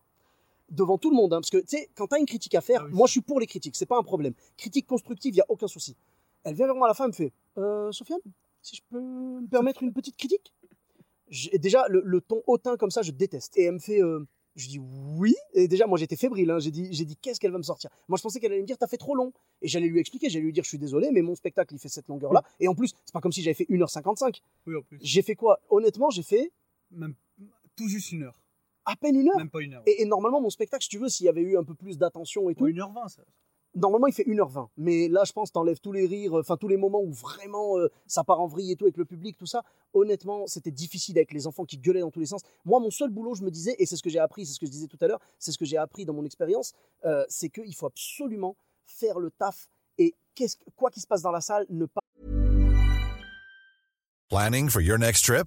devant 0.70 0.98
tout 0.98 1.10
le 1.10 1.16
monde, 1.16 1.32
hein, 1.32 1.38
parce 1.40 1.50
que, 1.50 1.58
tu 1.58 1.76
sais, 1.76 1.88
quand 1.94 2.06
t'as 2.08 2.18
une 2.18 2.26
critique 2.26 2.54
à 2.54 2.60
faire, 2.60 2.80
Ah 2.82 2.86
oui. 2.86 2.92
moi, 2.94 3.06
je 3.06 3.12
suis 3.12 3.20
pour 3.20 3.38
les 3.40 3.46
critiques, 3.46 3.76
c'est 3.76 3.86
pas 3.86 3.98
un 3.98 4.02
problème. 4.02 4.34
Critique 4.56 4.86
constructive, 4.86 5.34
il 5.34 5.38
y 5.38 5.40
a 5.40 5.46
aucun 5.48 5.68
souci. 5.68 5.96
Elle 6.42 6.54
vient 6.54 6.66
vers 6.66 6.74
moi 6.74 6.86
à 6.86 6.90
la 6.90 6.94
fin, 6.94 7.04
elle 7.04 7.10
me 7.10 7.14
fait, 7.14 7.32
euh, 7.58 7.90
Sofiane, 7.92 8.20
si 8.62 8.76
je 8.76 8.82
peux 8.90 9.00
me 9.00 9.46
permettre 9.46 9.82
une 9.82 9.92
petite 9.92 10.16
critique? 10.16 10.52
Déjà, 11.58 11.86
le, 11.88 12.02
le 12.04 12.20
ton 12.20 12.42
hautain 12.46 12.76
comme 12.76 12.90
ça, 12.90 13.02
je 13.02 13.10
déteste. 13.10 13.56
Et 13.56 13.64
elle 13.64 13.74
me 13.74 13.78
fait, 13.78 14.00
euh, 14.02 14.24
je 14.56 14.68
dis 14.68 14.78
oui. 14.78 15.34
Et 15.54 15.66
déjà, 15.68 15.86
moi, 15.86 15.98
j'étais 15.98 16.16
fébrile. 16.16 16.50
hein. 16.50 16.58
J'ai 16.60 16.70
dit, 16.70 16.88
j'ai 16.92 17.04
dit, 17.04 17.16
qu'est-ce 17.16 17.40
qu'elle 17.40 17.50
va 17.50 17.58
me 17.58 17.62
sortir? 17.64 17.90
Moi, 18.08 18.16
je 18.18 18.22
pensais 18.22 18.40
qu'elle 18.40 18.52
allait 18.52 18.60
me 18.60 18.66
dire, 18.66 18.78
t'as 18.78 18.86
fait 18.86 18.98
trop 18.98 19.14
long. 19.14 19.32
Et 19.62 19.68
j'allais 19.68 19.88
lui 19.88 19.98
expliquer, 20.00 20.28
j'allais 20.28 20.44
lui 20.44 20.52
dire, 20.52 20.62
je 20.64 20.68
suis 20.68 20.78
désolé, 20.78 21.10
mais 21.12 21.22
mon 21.22 21.34
spectacle, 21.34 21.74
il 21.74 21.78
fait 21.78 21.88
cette 21.88 22.08
longueur-là. 22.08 22.42
Et 22.60 22.68
en 22.68 22.74
plus, 22.74 22.94
c'est 23.04 23.12
pas 23.12 23.20
comme 23.20 23.32
si 23.32 23.42
j'avais 23.42 23.54
fait 23.54 23.66
1h55. 23.68 24.40
Oui, 24.66 24.76
en 24.76 24.82
plus. 24.82 24.98
J'ai 25.02 25.22
fait 25.22 25.34
quoi? 25.34 25.60
Honnêtement, 25.70 26.10
j'ai 26.10 26.22
fait 26.22 26.52
Même 26.90 27.14
tout 27.76 27.88
juste 27.88 28.12
une 28.12 28.24
heure. 28.24 28.38
À 28.86 28.96
peine 28.96 29.16
une 29.16 29.28
heure. 29.28 29.36
Même 29.36 29.50
pas 29.50 29.60
une 29.60 29.74
heure. 29.74 29.82
Et, 29.86 30.02
et 30.02 30.04
normalement, 30.04 30.40
mon 30.40 30.50
spectacle, 30.50 30.82
si 30.82 30.88
tu 30.90 30.98
veux, 30.98 31.08
s'il 31.08 31.26
y 31.26 31.28
avait 31.28 31.42
eu 31.42 31.56
un 31.56 31.64
peu 31.64 31.74
plus 31.74 31.98
d'attention 31.98 32.50
et 32.50 32.54
tout, 32.54 32.64
Ou 32.64 32.68
une 32.68 32.80
heure 32.80 32.92
vingt, 32.92 33.08
ça. 33.08 33.22
normalement, 33.74 34.06
il 34.06 34.12
fait 34.12 34.24
1h20. 34.24 34.68
Mais 34.76 35.08
là, 35.08 35.24
je 35.24 35.32
pense, 35.32 35.50
t'enlèves 35.52 35.80
tous 35.80 35.92
les 35.92 36.06
rires, 36.06 36.34
enfin, 36.34 36.56
tous 36.56 36.68
les 36.68 36.76
moments 36.76 37.00
où 37.02 37.12
vraiment 37.12 37.78
euh, 37.78 37.88
ça 38.06 38.24
part 38.24 38.40
en 38.40 38.46
vrille 38.46 38.72
et 38.72 38.76
tout 38.76 38.84
avec 38.84 38.96
le 38.96 39.04
public, 39.04 39.36
tout 39.36 39.46
ça. 39.46 39.62
Honnêtement, 39.94 40.46
c'était 40.46 40.70
difficile 40.70 41.16
avec 41.18 41.32
les 41.32 41.46
enfants 41.46 41.64
qui 41.64 41.78
gueulaient 41.78 42.00
dans 42.00 42.10
tous 42.10 42.20
les 42.20 42.26
sens. 42.26 42.42
Moi, 42.64 42.80
mon 42.80 42.90
seul 42.90 43.10
boulot, 43.10 43.34
je 43.34 43.42
me 43.42 43.50
disais, 43.50 43.74
et 43.78 43.86
c'est 43.86 43.96
ce 43.96 44.02
que 44.02 44.10
j'ai 44.10 44.18
appris, 44.18 44.44
c'est 44.46 44.52
ce 44.54 44.60
que 44.60 44.66
je 44.66 44.70
disais 44.70 44.86
tout 44.88 44.98
à 45.00 45.06
l'heure, 45.06 45.20
c'est 45.38 45.52
ce 45.52 45.58
que 45.58 45.64
j'ai 45.64 45.76
appris 45.76 46.04
dans 46.04 46.14
mon 46.14 46.24
expérience, 46.24 46.72
euh, 47.04 47.24
c'est 47.28 47.48
qu'il 47.48 47.74
faut 47.74 47.86
absolument 47.86 48.56
faire 48.86 49.18
le 49.18 49.30
taf 49.30 49.68
et 49.98 50.14
quoi 50.74 50.90
qu'il 50.90 51.00
se 51.00 51.06
passe 51.06 51.22
dans 51.22 51.30
la 51.30 51.40
salle, 51.40 51.64
ne 51.70 51.86
pas 51.86 52.00
Planning 54.30 54.68
for 54.68 54.80
your 54.80 54.98
next 54.98 55.24
trip? 55.24 55.46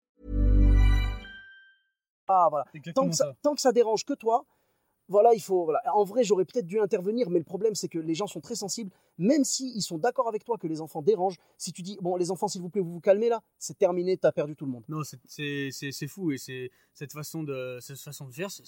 Ah, 2.31 2.47
voilà. 2.49 2.65
Tant 2.93 3.09
que, 3.09 3.15
ça, 3.15 3.25
ça. 3.25 3.35
tant 3.41 3.55
que 3.55 3.61
ça 3.61 3.71
dérange 3.71 4.05
que 4.05 4.13
toi, 4.13 4.45
voilà, 5.07 5.33
il 5.33 5.41
faut. 5.41 5.65
Voilà. 5.65 5.81
En 5.93 6.05
vrai, 6.05 6.23
j'aurais 6.23 6.45
peut-être 6.45 6.65
dû 6.65 6.79
intervenir, 6.79 7.29
mais 7.29 7.39
le 7.39 7.43
problème, 7.43 7.75
c'est 7.75 7.89
que 7.89 7.99
les 7.99 8.13
gens 8.15 8.27
sont 8.27 8.39
très 8.39 8.55
sensibles. 8.55 8.91
Même 9.17 9.43
s'ils 9.43 9.81
sont 9.81 9.97
d'accord 9.97 10.29
avec 10.29 10.45
toi 10.45 10.57
que 10.57 10.67
les 10.67 10.79
enfants 10.79 11.01
dérangent, 11.01 11.37
si 11.57 11.73
tu 11.73 11.81
dis, 11.81 11.97
bon, 12.01 12.15
les 12.15 12.31
enfants, 12.31 12.47
s'il 12.47 12.61
vous 12.61 12.69
plaît, 12.69 12.81
vous 12.81 12.93
vous 12.93 13.01
calmez 13.01 13.27
là, 13.27 13.41
c'est 13.59 13.77
terminé, 13.77 14.15
t'as 14.15 14.31
perdu 14.31 14.55
tout 14.55 14.65
le 14.65 14.71
monde. 14.71 14.83
Non, 14.87 15.01
c'est- 15.03 16.07
fou 16.07 16.31
et 16.31 16.37
c'est 16.37 16.71
cette 16.93 17.11
façon 17.11 17.43
de 17.43 17.77
cette 17.81 17.99
façon 17.99 18.25
de 18.25 18.31
faire, 18.31 18.49
c'est- 18.49 18.63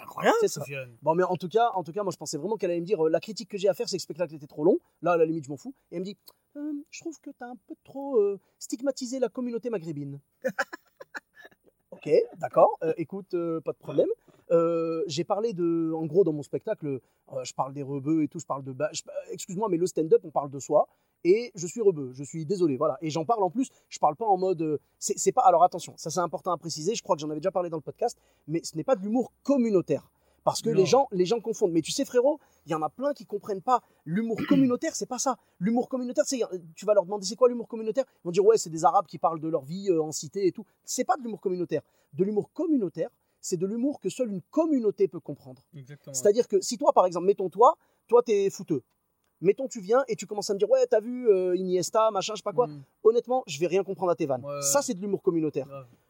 incroyable, 0.00 0.36
ça. 0.46 0.62
Bon, 1.02 1.14
mais 1.14 1.22
en 1.22 1.36
tout 1.36 1.48
cas, 1.48 1.70
en 1.74 1.82
tout 1.82 1.92
cas, 1.92 2.02
moi, 2.02 2.12
je 2.12 2.18
pensais 2.18 2.36
vraiment 2.36 2.56
qu'elle 2.56 2.70
allait 2.72 2.80
me 2.80 2.86
dire, 2.86 3.06
euh, 3.06 3.08
la 3.08 3.20
critique 3.20 3.48
que 3.48 3.56
j'ai 3.56 3.68
à 3.68 3.74
faire, 3.74 3.88
c'est 3.88 3.96
que 3.96 4.02
le 4.02 4.04
spectacle 4.04 4.34
était 4.34 4.46
trop 4.46 4.64
long. 4.64 4.78
Là, 5.00 5.12
à 5.12 5.16
la 5.16 5.24
limite, 5.24 5.44
je 5.44 5.50
m'en 5.50 5.56
fous. 5.56 5.74
Et 5.90 5.94
elle 5.96 6.00
me 6.00 6.04
dit, 6.04 6.16
Euh, 6.58 6.72
je 6.90 7.00
trouve 7.00 7.20
que 7.20 7.28
t'as 7.38 7.48
un 7.48 7.56
peu 7.66 7.74
trop 7.84 8.16
euh, 8.18 8.40
stigmatisé 8.58 9.18
la 9.18 9.28
communauté 9.28 9.68
maghrébine. 9.68 10.18
ok, 12.06 12.38
d'accord. 12.38 12.78
Euh, 12.82 12.92
écoute, 12.96 13.34
euh, 13.34 13.60
pas 13.60 13.72
de 13.72 13.78
problème. 13.78 14.08
Euh, 14.52 15.02
j'ai 15.06 15.24
parlé 15.24 15.52
de, 15.52 15.92
en 15.92 16.06
gros, 16.06 16.24
dans 16.24 16.32
mon 16.32 16.42
spectacle, 16.42 17.00
je 17.42 17.52
parle 17.54 17.72
des 17.72 17.82
rebeux 17.82 18.22
et 18.22 18.28
tout, 18.28 18.38
je 18.38 18.46
parle 18.46 18.62
de, 18.62 18.74
excuse-moi, 19.32 19.68
mais 19.68 19.76
le 19.76 19.86
stand-up, 19.86 20.20
on 20.24 20.30
parle 20.30 20.50
de 20.50 20.58
soi. 20.58 20.88
Et 21.24 21.50
je 21.56 21.66
suis 21.66 21.80
rebeu, 21.80 22.12
je 22.12 22.22
suis 22.22 22.46
désolé, 22.46 22.76
voilà. 22.76 22.98
Et 23.00 23.10
j'en 23.10 23.24
parle 23.24 23.42
en 23.42 23.50
plus, 23.50 23.70
je 23.88 23.98
parle 23.98 24.14
pas 24.14 24.26
en 24.26 24.36
mode, 24.36 24.78
c'est 24.98 25.32
pas, 25.32 25.42
alors 25.42 25.64
attention, 25.64 25.94
ça 25.96 26.10
c'est 26.10 26.20
important 26.20 26.52
à 26.52 26.56
préciser. 26.56 26.94
Je 26.94 27.02
crois 27.02 27.16
que 27.16 27.22
j'en 27.22 27.30
avais 27.30 27.40
déjà 27.40 27.50
parlé 27.50 27.68
dans 27.68 27.78
le 27.78 27.82
podcast, 27.82 28.16
mais 28.46 28.60
ce 28.62 28.76
n'est 28.76 28.84
pas 28.84 28.94
de 28.94 29.02
l'humour 29.02 29.32
communautaire. 29.42 30.08
Parce 30.46 30.62
que 30.62 30.70
Non. 30.70 30.76
les 30.76 30.86
gens, 30.86 31.08
les 31.10 31.26
gens 31.26 31.40
confondent. 31.40 31.72
Mais 31.72 31.82
tu 31.82 31.90
sais, 31.90 32.04
frérot, 32.04 32.38
il 32.66 32.70
y 32.70 32.74
en 32.76 32.80
a 32.82 32.88
plein 32.88 33.12
qui 33.12 33.26
comprennent 33.26 33.60
pas. 33.60 33.82
L'humour 34.04 34.38
communautaire, 34.48 34.94
c'est 34.94 35.04
pas 35.06 35.18
ça. 35.18 35.36
L'humour 35.58 35.88
communautaire, 35.88 36.24
c'est, 36.24 36.40
tu 36.76 36.86
vas 36.86 36.94
leur 36.94 37.04
demander 37.04 37.26
c'est 37.26 37.34
quoi 37.34 37.48
l'humour 37.48 37.66
communautaire? 37.66 38.04
Ils 38.08 38.26
vont 38.26 38.30
dire 38.30 38.44
ouais, 38.46 38.56
c'est 38.56 38.70
des 38.70 38.84
Arabes 38.84 39.06
qui 39.06 39.18
parlent 39.18 39.40
de 39.40 39.48
leur 39.48 39.64
vie 39.64 39.90
euh, 39.90 40.00
en 40.00 40.12
cité 40.12 40.46
et 40.46 40.52
tout. 40.52 40.64
C'est 40.84 41.02
pas 41.04 41.16
de 41.16 41.22
l'humour 41.24 41.40
communautaire. 41.40 41.82
De 42.12 42.22
l'humour 42.22 42.52
communautaire, 42.52 43.10
c'est 43.40 43.56
de 43.56 43.66
l'humour 43.66 43.98
que 43.98 44.08
seule 44.08 44.30
une 44.30 44.40
communauté 44.52 45.08
peut 45.08 45.18
comprendre. 45.18 45.62
C'est-à-dire 46.12 46.46
que 46.46 46.60
si 46.60 46.78
toi, 46.78 46.92
par 46.92 47.06
exemple, 47.06 47.26
mettons 47.26 47.50
toi, 47.50 47.76
toi 48.06 48.22
t'es 48.22 48.48
fouteux. 48.48 48.82
Mettons 49.40 49.66
tu 49.66 49.80
viens 49.80 50.04
et 50.06 50.14
tu 50.14 50.26
commences 50.26 50.48
à 50.48 50.54
me 50.54 50.58
dire 50.60 50.70
ouais, 50.70 50.86
t'as 50.86 51.00
vu 51.00 51.28
euh, 51.28 51.56
Iniesta, 51.56 52.12
machin, 52.12 52.34
je 52.34 52.38
sais 52.38 52.42
pas 52.44 52.52
quoi. 52.52 52.68
Mm, 52.68 52.82
Honnêtement, 53.02 53.42
je 53.48 53.58
vais 53.58 53.66
rien 53.66 53.82
comprendre 53.82 54.12
à 54.12 54.14
tes 54.14 54.26
vannes. 54.26 54.44
Ouais. 54.44 54.62
Ça, 54.62 54.80
c'est 54.80 54.94
de 54.94 55.00
l'humour 55.00 55.22
communautaire. 55.22 55.66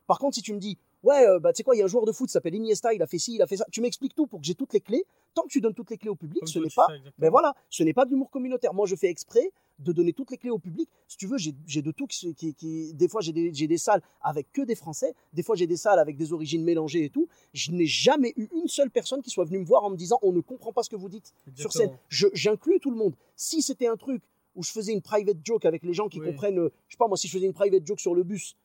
Par 0.06 0.18
contre, 0.18 0.34
si 0.36 0.42
tu 0.42 0.52
me 0.52 0.58
dis, 0.60 0.78
ouais, 1.02 1.26
euh, 1.26 1.38
bah, 1.38 1.52
tu 1.52 1.58
sais 1.58 1.62
quoi, 1.62 1.74
il 1.76 1.78
y 1.78 1.82
a 1.82 1.84
un 1.84 1.88
joueur 1.88 2.04
de 2.06 2.12
foot 2.12 2.28
qui 2.28 2.32
s'appelle 2.32 2.54
Iniesta, 2.54 2.92
il 2.94 3.02
a 3.02 3.06
fait 3.06 3.18
ci, 3.18 3.34
il 3.34 3.42
a 3.42 3.46
fait 3.46 3.56
ça, 3.56 3.66
tu 3.70 3.80
m'expliques 3.80 4.14
tout 4.14 4.26
pour 4.26 4.40
que 4.40 4.46
j'ai 4.46 4.54
toutes 4.54 4.72
les 4.72 4.80
clés. 4.80 5.04
Tant 5.34 5.42
que 5.42 5.48
tu 5.48 5.60
donnes 5.60 5.74
toutes 5.74 5.90
les 5.90 5.98
clés 5.98 6.08
au 6.08 6.14
public, 6.16 6.40
Comme 6.40 6.48
ce 6.48 6.58
n'est 6.58 6.70
pas. 6.74 6.86
exactement. 6.88 7.12
Ben 7.18 7.30
voilà, 7.30 7.54
ce 7.68 7.82
n'est 7.82 7.92
pas 7.92 8.06
de 8.06 8.10
l'humour 8.10 8.30
communautaire. 8.30 8.72
Moi, 8.72 8.86
je 8.86 8.96
fais 8.96 9.08
exprès 9.08 9.52
de 9.78 9.92
donner 9.92 10.14
toutes 10.14 10.30
les 10.30 10.38
clés 10.38 10.48
au 10.48 10.58
public. 10.58 10.88
Si 11.08 11.18
tu 11.18 11.26
veux, 11.26 11.36
j'ai 11.36 11.82
de 11.82 11.90
tout. 11.90 12.06
Qui, 12.06 12.34
qui, 12.34 12.54
qui- 12.54 12.94
des 12.94 13.06
fois, 13.06 13.20
j'ai 13.20 13.32
des, 13.34 13.76
salles 13.76 14.00
avec 14.22 14.50
que 14.50 14.62
des 14.62 14.74
Français. 14.74 15.14
Des 15.34 15.42
fois, 15.42 15.54
j'ai 15.54 15.66
des 15.66 15.76
salles 15.76 15.98
avec 15.98 16.16
des 16.16 16.32
origines 16.32 16.64
mélangées 16.64 17.04
et 17.04 17.10
tout. 17.10 17.28
Je 17.52 17.70
n'ai 17.72 17.84
jamais 17.84 18.32
eu 18.38 18.48
une 18.54 18.66
seule 18.68 18.90
personne 18.90 19.20
qui 19.20 19.28
soit 19.28 19.44
venue 19.44 19.58
me 19.58 19.66
voir 19.66 19.84
en 19.84 19.90
me 19.90 19.96
disant 19.96 20.18
on 20.22 20.32
ne 20.32 20.40
comprend 20.40 20.72
pas 20.72 20.82
ce 20.82 20.88
que 20.88 20.96
vous 20.96 21.10
dites 21.10 21.34
sur 21.54 21.70
scène. 21.70 21.90
J'inclus 22.08 22.80
tout 22.80 22.90
le 22.90 22.96
monde. 22.96 23.14
Si 23.36 23.60
c'était 23.60 23.88
un 23.88 23.96
truc 23.96 24.22
où 24.54 24.62
je 24.62 24.70
faisais 24.70 24.92
une 24.94 25.02
private 25.02 25.36
joke 25.44 25.66
avec 25.66 25.82
les 25.82 25.92
gens 25.92 26.08
qui 26.08 26.18
Oui. 26.18 26.28
comprennent, 26.28 26.58
euh, 26.58 26.72
je 26.88 26.94
sais 26.94 26.98
pas 26.98 27.08
moi, 27.08 27.18
si 27.18 27.28
je 27.28 27.32
faisais 27.34 27.44
une 27.44 27.52
private 27.52 27.86
joke 27.86 28.00
sur 28.00 28.14
le 28.14 28.22
bus, 28.22 28.56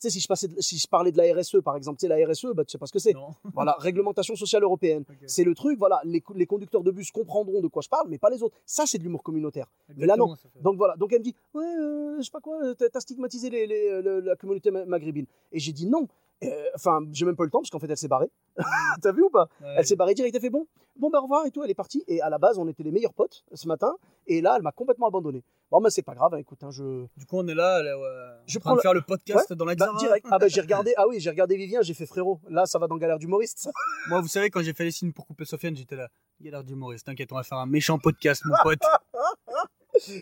sais, 0.00 0.10
si 0.10 0.20
je, 0.20 0.28
passais 0.28 0.48
de- 0.48 0.60
si 0.60 0.78
je 0.78 0.86
parlais 0.86 1.12
de 1.12 1.18
la 1.18 1.34
RSE, 1.34 1.60
par 1.62 1.76
exemple, 1.76 1.98
tu 1.98 2.06
sais, 2.06 2.16
la 2.16 2.26
RSE, 2.26 2.46
bah, 2.54 2.64
tu 2.64 2.72
sais 2.72 2.78
pas 2.78 2.86
ce 2.86 2.92
que 2.92 2.98
c'est. 2.98 3.12
Voilà, 3.54 3.76
réglementation 3.78 4.36
sociale 4.36 4.62
européenne. 4.62 5.04
C'est 5.26 5.44
le 5.44 5.54
truc, 5.54 5.78
voilà, 5.78 6.00
les, 6.04 6.22
les 6.34 6.46
conducteurs 6.46 6.82
de 6.82 6.90
bus 6.90 7.10
comprendront 7.10 7.60
de 7.60 7.68
quoi 7.68 7.82
je 7.82 7.88
parle, 7.88 8.08
mais 8.08 8.18
pas 8.18 8.30
les 8.30 8.42
autres. 8.42 8.56
Ça, 8.66 8.84
c'est 8.86 8.98
de 8.98 9.02
l'humour 9.04 9.22
communautaire. 9.22 9.66
Mais 9.96 10.06
là, 10.06 10.16
non. 10.16 10.26
Donc 10.62 10.76
voilà, 10.76 10.96
donc 10.96 11.12
elle 11.12 11.18
me 11.20 11.24
dit, 11.24 11.34
ouais, 11.54 11.64
euh, 11.64 12.16
je 12.18 12.22
sais 12.22 12.30
pas 12.30 12.40
quoi, 12.40 12.58
t'as 12.74 13.00
stigmatisé 13.00 13.50
les, 13.50 13.66
les- 13.66 14.02
le- 14.02 14.20
la 14.20 14.36
communauté 14.36 14.70
ma- 14.70 14.84
maghrébine. 14.84 15.26
Et 15.52 15.58
j'ai 15.58 15.72
dit 15.72 15.86
non. 15.86 16.06
Euh, 16.44 16.64
Enfin, 16.74 17.00
j'ai 17.12 17.24
même 17.26 17.34
pas 17.34 17.42
eu 17.42 17.46
le 17.46 17.50
temps 17.50 17.60
parce 17.60 17.70
qu'en 17.70 17.80
fait, 17.80 17.90
elle 17.90 17.96
s'est 17.96 18.08
barrée. 18.08 18.30
T'as 19.02 19.12
vu 19.12 19.22
ou 19.22 19.30
pas 19.30 19.48
Ouais. 19.60 19.74
Elle 19.78 19.86
s'est 19.86 19.96
barrée 19.96 20.14
direct, 20.14 20.34
elle 20.34 20.40
fait 20.40 20.50
bon, 20.50 20.66
bon 20.96 21.10
bah 21.10 21.18
au 21.18 21.22
revoir 21.22 21.44
et 21.46 21.50
tout, 21.50 21.64
elle 21.64 21.70
est 21.70 21.74
partie. 21.74 22.04
Et 22.06 22.20
à 22.20 22.30
la 22.30 22.38
base, 22.38 22.58
on 22.58 22.68
était 22.68 22.82
les 22.84 22.92
meilleurs 22.92 23.12
potes 23.14 23.44
ce 23.52 23.66
matin. 23.66 23.96
Et 24.26 24.40
là, 24.40 24.54
elle 24.56 24.62
m'a 24.62 24.72
complètement 24.72 25.08
abandonné. 25.08 25.42
Bon, 25.70 25.80
mais 25.80 25.90
c'est 25.90 26.02
pas 26.02 26.14
grave, 26.14 26.32
hein, 26.34 26.38
écoute, 26.38 26.62
hein, 26.62 26.70
je. 26.70 27.06
Du 27.16 27.26
coup, 27.26 27.38
on 27.38 27.46
est 27.48 27.54
là, 27.54 27.82
là, 27.82 27.98
ouais, 27.98 28.06
Je 28.46 28.58
en 28.58 28.60
prends 28.60 28.76
de 28.76 28.80
faire 28.80 28.94
le 28.94 29.02
podcast 29.02 29.52
dans 29.52 29.64
la 29.64 29.74
Bah, 29.74 29.92
direct. 29.98 30.26
Ah 30.30 30.38
bah 30.38 30.48
j'ai 30.48 30.60
regardé, 30.60 30.94
ah 30.96 31.06
oui, 31.08 31.18
j'ai 31.20 31.30
regardé 31.30 31.56
Vivien, 31.56 31.82
j'ai 31.82 31.94
fait 31.94 32.06
frérot. 32.06 32.40
Là, 32.48 32.64
ça 32.66 32.78
va 32.78 32.86
dans 32.86 32.96
Galère 32.96 33.18
d'humoriste. 33.18 33.68
Moi, 34.08 34.20
vous 34.20 34.28
savez, 34.28 34.48
quand 34.50 34.62
j'ai 34.62 34.72
fait 34.72 34.84
les 34.84 34.90
signes 34.92 35.12
pour 35.12 35.26
couper 35.26 35.44
Sofiane, 35.44 35.76
j'étais 35.76 35.96
là. 35.96 36.08
L'air 36.40 36.62
d'humoriste. 36.62 37.06
T'inquiète, 37.06 37.32
on 37.32 37.36
va 37.36 37.42
faire 37.42 37.58
un 37.58 37.66
méchant 37.66 37.98
podcast, 37.98 38.42
mon 38.44 38.54
pote. 38.62 38.78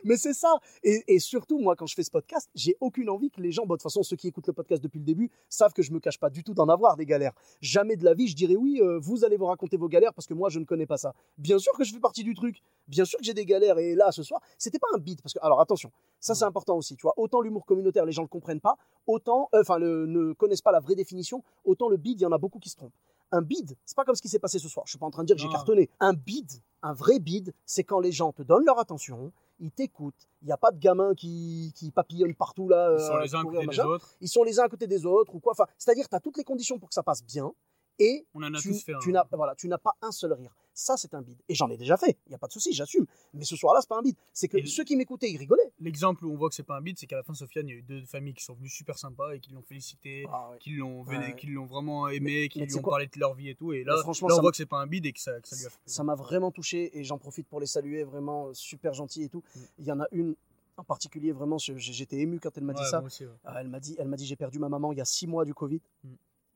Mais 0.04 0.16
c'est 0.16 0.32
ça. 0.32 0.58
Et, 0.82 1.02
et 1.08 1.18
surtout, 1.18 1.58
moi, 1.58 1.76
quand 1.76 1.86
je 1.86 1.94
fais 1.94 2.02
ce 2.02 2.10
podcast, 2.10 2.50
j'ai 2.54 2.76
aucune 2.80 3.10
envie 3.10 3.30
que 3.30 3.40
les 3.40 3.52
gens, 3.52 3.66
bon, 3.66 3.74
de 3.74 3.78
toute 3.78 3.82
façon, 3.82 4.02
ceux 4.02 4.16
qui 4.16 4.28
écoutent 4.28 4.46
le 4.46 4.52
podcast 4.52 4.82
depuis 4.82 4.98
le 4.98 5.04
début 5.04 5.30
savent 5.48 5.72
que 5.72 5.82
je 5.82 5.92
me 5.92 6.00
cache 6.00 6.18
pas 6.18 6.30
du 6.30 6.44
tout 6.44 6.54
d'en 6.54 6.68
avoir 6.68 6.96
des 6.96 7.06
galères. 7.06 7.32
Jamais 7.60 7.96
de 7.96 8.04
la 8.04 8.14
vie, 8.14 8.28
je 8.28 8.36
dirais 8.36 8.56
oui, 8.56 8.80
euh, 8.80 8.98
vous 8.98 9.24
allez 9.24 9.36
vous 9.36 9.46
raconter 9.46 9.76
vos 9.76 9.88
galères 9.88 10.14
parce 10.14 10.26
que 10.26 10.34
moi, 10.34 10.48
je 10.48 10.58
ne 10.58 10.64
connais 10.64 10.86
pas 10.86 10.96
ça. 10.96 11.14
Bien 11.38 11.58
sûr 11.58 11.72
que 11.74 11.84
je 11.84 11.92
fais 11.92 12.00
partie 12.00 12.24
du 12.24 12.34
truc. 12.34 12.62
Bien 12.88 13.04
sûr 13.04 13.18
que 13.18 13.24
j'ai 13.24 13.34
des 13.34 13.46
galères. 13.46 13.78
Et 13.78 13.94
là, 13.94 14.12
ce 14.12 14.22
soir, 14.22 14.40
c'était 14.58 14.78
pas 14.78 14.88
un 14.94 14.98
beat. 14.98 15.22
Parce 15.22 15.32
que, 15.32 15.40
alors 15.42 15.60
attention, 15.60 15.90
ça 16.20 16.34
c'est 16.34 16.44
important 16.44 16.76
aussi. 16.76 16.96
Tu 16.96 17.02
vois, 17.02 17.14
autant 17.16 17.40
l'humour 17.40 17.64
communautaire, 17.66 18.04
les 18.04 18.12
gens 18.12 18.22
le 18.22 18.28
comprennent 18.28 18.60
pas, 18.60 18.76
autant, 19.06 19.48
euh, 19.54 19.60
enfin, 19.60 19.78
ne 19.78 20.32
connaissent 20.32 20.62
pas 20.62 20.72
la 20.72 20.80
vraie 20.80 20.94
définition, 20.94 21.42
autant 21.64 21.88
le 21.88 21.96
bid, 21.96 22.20
il 22.20 22.22
y 22.22 22.26
en 22.26 22.32
a 22.32 22.38
beaucoup 22.38 22.58
qui 22.58 22.68
se 22.68 22.76
trompent. 22.76 22.94
Un 23.32 23.42
bid, 23.42 23.76
c'est 23.84 23.96
pas 23.96 24.04
comme 24.04 24.14
ce 24.14 24.22
qui 24.22 24.28
s'est 24.28 24.38
passé 24.38 24.58
ce 24.58 24.68
soir. 24.68 24.86
Je 24.86 24.90
suis 24.90 24.98
pas 24.98 25.06
en 25.06 25.10
train 25.10 25.22
de 25.22 25.26
dire 25.26 25.36
que 25.36 25.42
j'ai 25.42 25.48
cartonné. 25.48 25.90
Un 25.98 26.12
bid, 26.12 26.48
un 26.82 26.92
vrai 26.92 27.18
bid, 27.18 27.52
c'est 27.64 27.82
quand 27.82 27.98
les 27.98 28.12
gens 28.12 28.32
te 28.32 28.42
donnent 28.42 28.64
leur 28.64 28.78
attention, 28.78 29.32
ils 29.58 29.70
t'écoutent. 29.70 30.28
Il 30.42 30.46
n'y 30.46 30.52
a 30.52 30.56
pas 30.56 30.70
de 30.70 30.78
gamins 30.78 31.14
qui, 31.14 31.72
qui 31.74 31.90
papillonnent 31.90 32.34
partout 32.34 32.68
là. 32.68 32.94
Ils 32.96 33.00
sont 33.00 33.14
euh, 33.14 33.22
les 33.22 33.34
uns 33.34 33.40
à 33.40 33.44
côté 33.44 33.66
des 33.66 33.80
autres. 33.80 34.16
Ils 34.20 34.28
sont 34.28 34.42
les 34.44 34.60
uns 34.60 34.64
à 34.64 34.68
côté 34.68 34.86
des 34.86 35.06
autres 35.06 35.34
ou 35.34 35.40
quoi. 35.40 35.52
Enfin, 35.52 35.66
c'est-à-dire, 35.78 36.08
tu 36.08 36.14
as 36.14 36.20
toutes 36.20 36.36
les 36.36 36.44
conditions 36.44 36.78
pour 36.78 36.88
que 36.88 36.94
ça 36.94 37.02
passe 37.02 37.24
bien 37.24 37.52
et 37.98 38.26
On 38.34 38.42
en 38.42 38.52
a 38.54 38.58
tu, 38.58 38.68
tous 38.68 38.82
fait. 38.82 38.94
un. 38.94 38.98
tu 38.98 39.12
n'as 39.12 39.26
voilà, 39.32 39.54
tu 39.54 39.68
n'as 39.68 39.78
pas 39.78 39.92
un 40.02 40.12
seul 40.12 40.32
rire. 40.32 40.54
Ça, 40.78 40.98
c'est 40.98 41.14
un 41.14 41.22
bide. 41.22 41.38
Et 41.48 41.54
j'en 41.54 41.70
ai 41.70 41.78
déjà 41.78 41.96
fait. 41.96 42.18
Il 42.26 42.28
n'y 42.28 42.34
a 42.34 42.38
pas 42.38 42.48
de 42.48 42.52
souci, 42.52 42.74
j'assume. 42.74 43.06
Mais 43.32 43.46
ce 43.46 43.56
soir-là, 43.56 43.80
c'est 43.80 43.88
pas 43.88 43.96
un 43.98 44.02
bide. 44.02 44.16
C'est 44.34 44.46
que 44.46 44.58
Et- 44.58 44.66
ceux 44.66 44.84
qui 44.84 44.94
m'écoutaient, 44.94 45.30
ils 45.30 45.38
rigolaient. 45.38 45.72
L'exemple 45.80 46.26
où 46.26 46.32
on 46.32 46.36
voit 46.36 46.50
que 46.50 46.54
c'est 46.54 46.62
pas 46.64 46.76
un 46.76 46.82
beat, 46.82 46.98
c'est 46.98 47.06
qu'à 47.06 47.16
la 47.16 47.22
fin, 47.22 47.32
Sofiane, 47.32 47.66
il 47.66 47.70
y 47.70 47.74
a 47.74 47.78
eu 47.78 47.82
deux 47.82 48.04
familles 48.04 48.34
qui 48.34 48.44
sont 48.44 48.52
venues 48.52 48.68
super 48.68 48.98
sympas 48.98 49.32
et 49.34 49.40
qui 49.40 49.52
l'ont 49.52 49.62
félicité, 49.62 50.26
qui 50.60 50.72
l'ont 50.72 51.00
Ouais. 51.04 51.34
qui 51.36 51.46
l'ont 51.46 51.64
vraiment 51.64 52.08
aimé, 52.08 52.50
qui 52.50 52.60
Mais 52.60 52.66
lui 52.66 52.74
ont 52.76 52.82
quoi 52.82 52.92
parlé 52.92 53.06
de 53.06 53.18
leur 53.18 53.32
vie 53.32 53.48
et 53.48 53.54
tout. 53.54 53.72
Et 53.72 53.84
là, 53.84 53.94
Mais 53.96 54.02
franchement, 54.02 54.28
là 54.28 54.36
on 54.36 54.40
voit 54.42 54.50
que 54.50 54.58
c'est 54.58 54.66
pas 54.66 54.76
un 54.82 54.86
bide 54.86 55.06
et 55.06 55.12
que 55.14 55.20
ça, 55.20 55.40
que 55.40 55.48
ça 55.48 55.56
lui 55.56 55.64
a 55.64 55.70
fait. 55.70 55.78
Ça 55.86 56.04
m'a 56.04 56.14
vraiment 56.14 56.50
touché 56.50 56.98
et 56.98 57.04
j'en 57.04 57.16
profite 57.16 57.46
pour 57.48 57.58
les 57.60 57.66
saluer. 57.66 58.04
Vraiment 58.04 58.48
euh, 58.48 58.52
super 58.52 58.92
gentil 58.92 59.22
et 59.22 59.28
tout. 59.30 59.42
Mm. 59.54 59.60
Il 59.78 59.84
y 59.86 59.92
en 59.92 60.00
a 60.00 60.06
une 60.12 60.34
en 60.76 60.84
particulier, 60.84 61.32
vraiment, 61.32 61.56
j'étais 61.56 62.18
ému 62.18 62.38
quand 62.38 62.50
elle 62.58 62.64
m'a 62.64 62.74
dit 62.74 62.84
ça. 62.84 63.02
aussi. 63.02 63.24
Euh, 63.24 63.28
elle 63.58 63.68
m'a 63.68 63.80
dit, 63.80 63.96
elle 63.98 64.08
m'a 64.08 64.16
dit, 64.16 64.26
j'ai 64.26 64.36
perdu 64.36 64.58
ma 64.58 64.68
maman 64.68 64.92
il 64.92 64.98
y 64.98 65.00
a 65.00 65.06
six 65.06 65.26
mois 65.26 65.46
du 65.46 65.54
Covid, 65.54 65.80
Mm. 66.04 66.08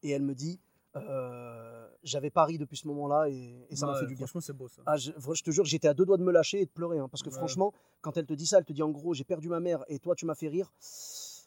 et 0.03 0.11
elle 0.11 0.23
me 0.23 0.35
dit, 0.35 0.61
euh, 0.97 1.89
j'avais 2.03 2.31
pas 2.31 2.45
ri 2.45 2.59
depuis 2.59 2.77
ce 2.77 2.89
moment-là 2.89 3.29
et, 3.29 3.67
et 3.71 3.77
ça 3.77 3.87
m'a 3.87 3.95
fait 3.95 4.07
du 4.07 4.15
bien. 4.15 4.27
Franchement, 4.27 4.41
c'est 4.41 4.53
beau 4.53 4.69
ça. 4.69 4.83
Ah, 4.87 4.97
je, 4.97 5.11
te 5.13 5.51
jure, 5.51 5.65
j'étais 5.65 5.89
à 5.89 5.95
deux 5.95 6.05
doigts 6.05 6.17
de 6.17 6.25
me 6.25 6.33
lâcher 6.33 6.61
et 6.61 6.65
de 6.67 6.71
pleurer, 6.71 6.99
hein, 6.99 7.09
parce 7.09 7.23
que 7.23 7.29
Ouais. 7.29 7.37
franchement, 7.37 7.73
quand 8.01 8.17
elle 8.17 8.27
te 8.27 8.33
dit 8.35 8.47
ça, 8.47 8.59
elle 8.59 8.65
te 8.65 8.73
dit 8.73 8.83
en 8.83 8.91
gros, 8.91 9.15
j'ai 9.15 9.25
perdu 9.25 9.49
ma 9.49 9.61
mère 9.61 9.85
et 9.89 9.99
toi, 9.99 10.15
tu 10.15 10.27
m'as 10.27 10.35
fait 10.35 10.49
rire. 10.49 10.73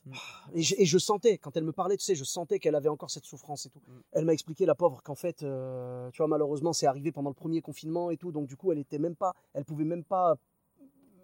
Mm. 0.06 0.12
Et, 0.54 0.62
je- 0.62 0.76
et 0.78 0.86
je 0.86 0.98
sentais, 0.98 1.38
quand 1.38 1.56
elle 1.58 1.64
me 1.64 1.72
parlait, 1.72 1.98
tu 1.98 2.04
sais, 2.04 2.16
je 2.16 2.24
sentais 2.24 2.60
qu'elle 2.60 2.76
avait 2.76 2.90
encore 2.90 3.10
cette 3.10 3.26
souffrance 3.26 3.66
et 3.66 3.70
tout. 3.70 3.80
Mm. 3.88 4.02
Elle 4.14 4.26
m'a 4.26 4.34
expliqué, 4.34 4.66
la 4.66 4.76
pauvre, 4.76 5.02
qu'en 5.04 5.16
fait, 5.16 5.44
euh, 5.44 6.10
tu 6.12 6.18
vois, 6.18 6.28
malheureusement, 6.28 6.74
c'est 6.74 6.88
arrivé 6.88 7.12
pendant 7.12 7.30
le 7.30 7.36
premier 7.36 7.62
confinement 7.62 8.12
et 8.12 8.18
tout, 8.18 8.32
donc 8.32 8.48
du 8.48 8.56
coup, 8.58 8.72
elle 8.72 8.80
était 8.80 9.00
même 9.00 9.16
pas, 9.16 9.34
elle 9.54 9.66
pouvait 9.66 9.86
même 9.86 10.04
pas 10.04 10.36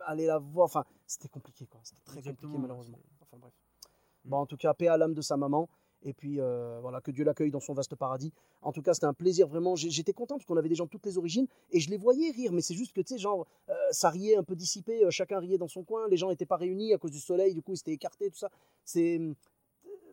aller 0.08 0.26
la 0.26 0.40
voir. 0.40 0.66
Enfin, 0.66 0.86
c'était 1.08 1.28
compliqué, 1.30 1.66
quoi. 1.68 1.80
C'était 1.84 2.02
très 2.06 2.18
Exactement, 2.20 2.54
compliqué, 2.54 2.62
malheureusement. 2.68 3.00
Enfin 3.22 3.38
bref. 3.40 3.54
Mm. 4.26 4.30
Bon, 4.30 4.38
en 4.38 4.46
tout 4.46 4.58
cas, 4.58 4.74
paix 4.74 4.88
à 4.88 4.98
l'âme 4.98 5.14
de 5.14 5.22
sa 5.22 5.38
maman. 5.38 5.70
Et 6.03 6.13
puis, 6.13 6.39
euh, 6.39 6.79
voilà, 6.82 7.01
que 7.01 7.12
Dieu 7.12 7.25
l'accueille 7.25 7.51
dans 7.51 7.60
son 7.60 7.74
vaste 7.74 7.96
paradis. 7.96 8.32
En 8.62 8.72
tout 8.72 8.82
cas, 8.82 8.94
c'était 8.94 9.06
un 9.06 9.13
plaisir, 9.13 9.48
vraiment. 9.48 9.75
J'étais 9.75 10.13
content 10.13 10.36
parce 10.36 10.46
qu'on 10.46 10.58
avait 10.58 10.70
des 10.70 10.75
gens 10.75 10.86
de 10.86 10.89
toutes 10.89 11.06
les 11.06 11.18
origines 11.18 11.48
et 11.72 11.79
je 11.79 11.89
les 11.89 11.98
voyais 11.98 12.32
rire. 12.32 12.51
Mais 12.53 12.62
c'est 12.62 12.74
juste 12.74 12.94
que, 12.94 13.01
tu 13.01 13.15
sais, 13.15 13.20
genre, 13.20 13.46
euh, 13.70 13.74
ça 13.91 14.10
riait 14.10 14.38
un 14.38 14.44
peu 14.44 14.56
dissipé. 14.56 15.04
euh, 15.04 15.12
chacun 15.12 15.39
riait 15.39 15.58
dans 15.58 15.67
son 15.67 15.84
coin. 15.84 16.08
Les 16.08 16.17
gens 16.17 16.30
n'étaient 16.30 16.45
pas 16.45 16.58
réunis 16.58 16.93
à 16.93 16.97
cause 16.97 17.12
du 17.12 17.19
soleil. 17.19 17.54
Du 17.54 17.62
coup, 17.62 17.74
ils 17.74 17.78
s'étaient 17.78 17.93
écartés, 17.93 18.30
tout 18.30 18.38
ça. 18.38 18.50
C'est. 18.84 19.19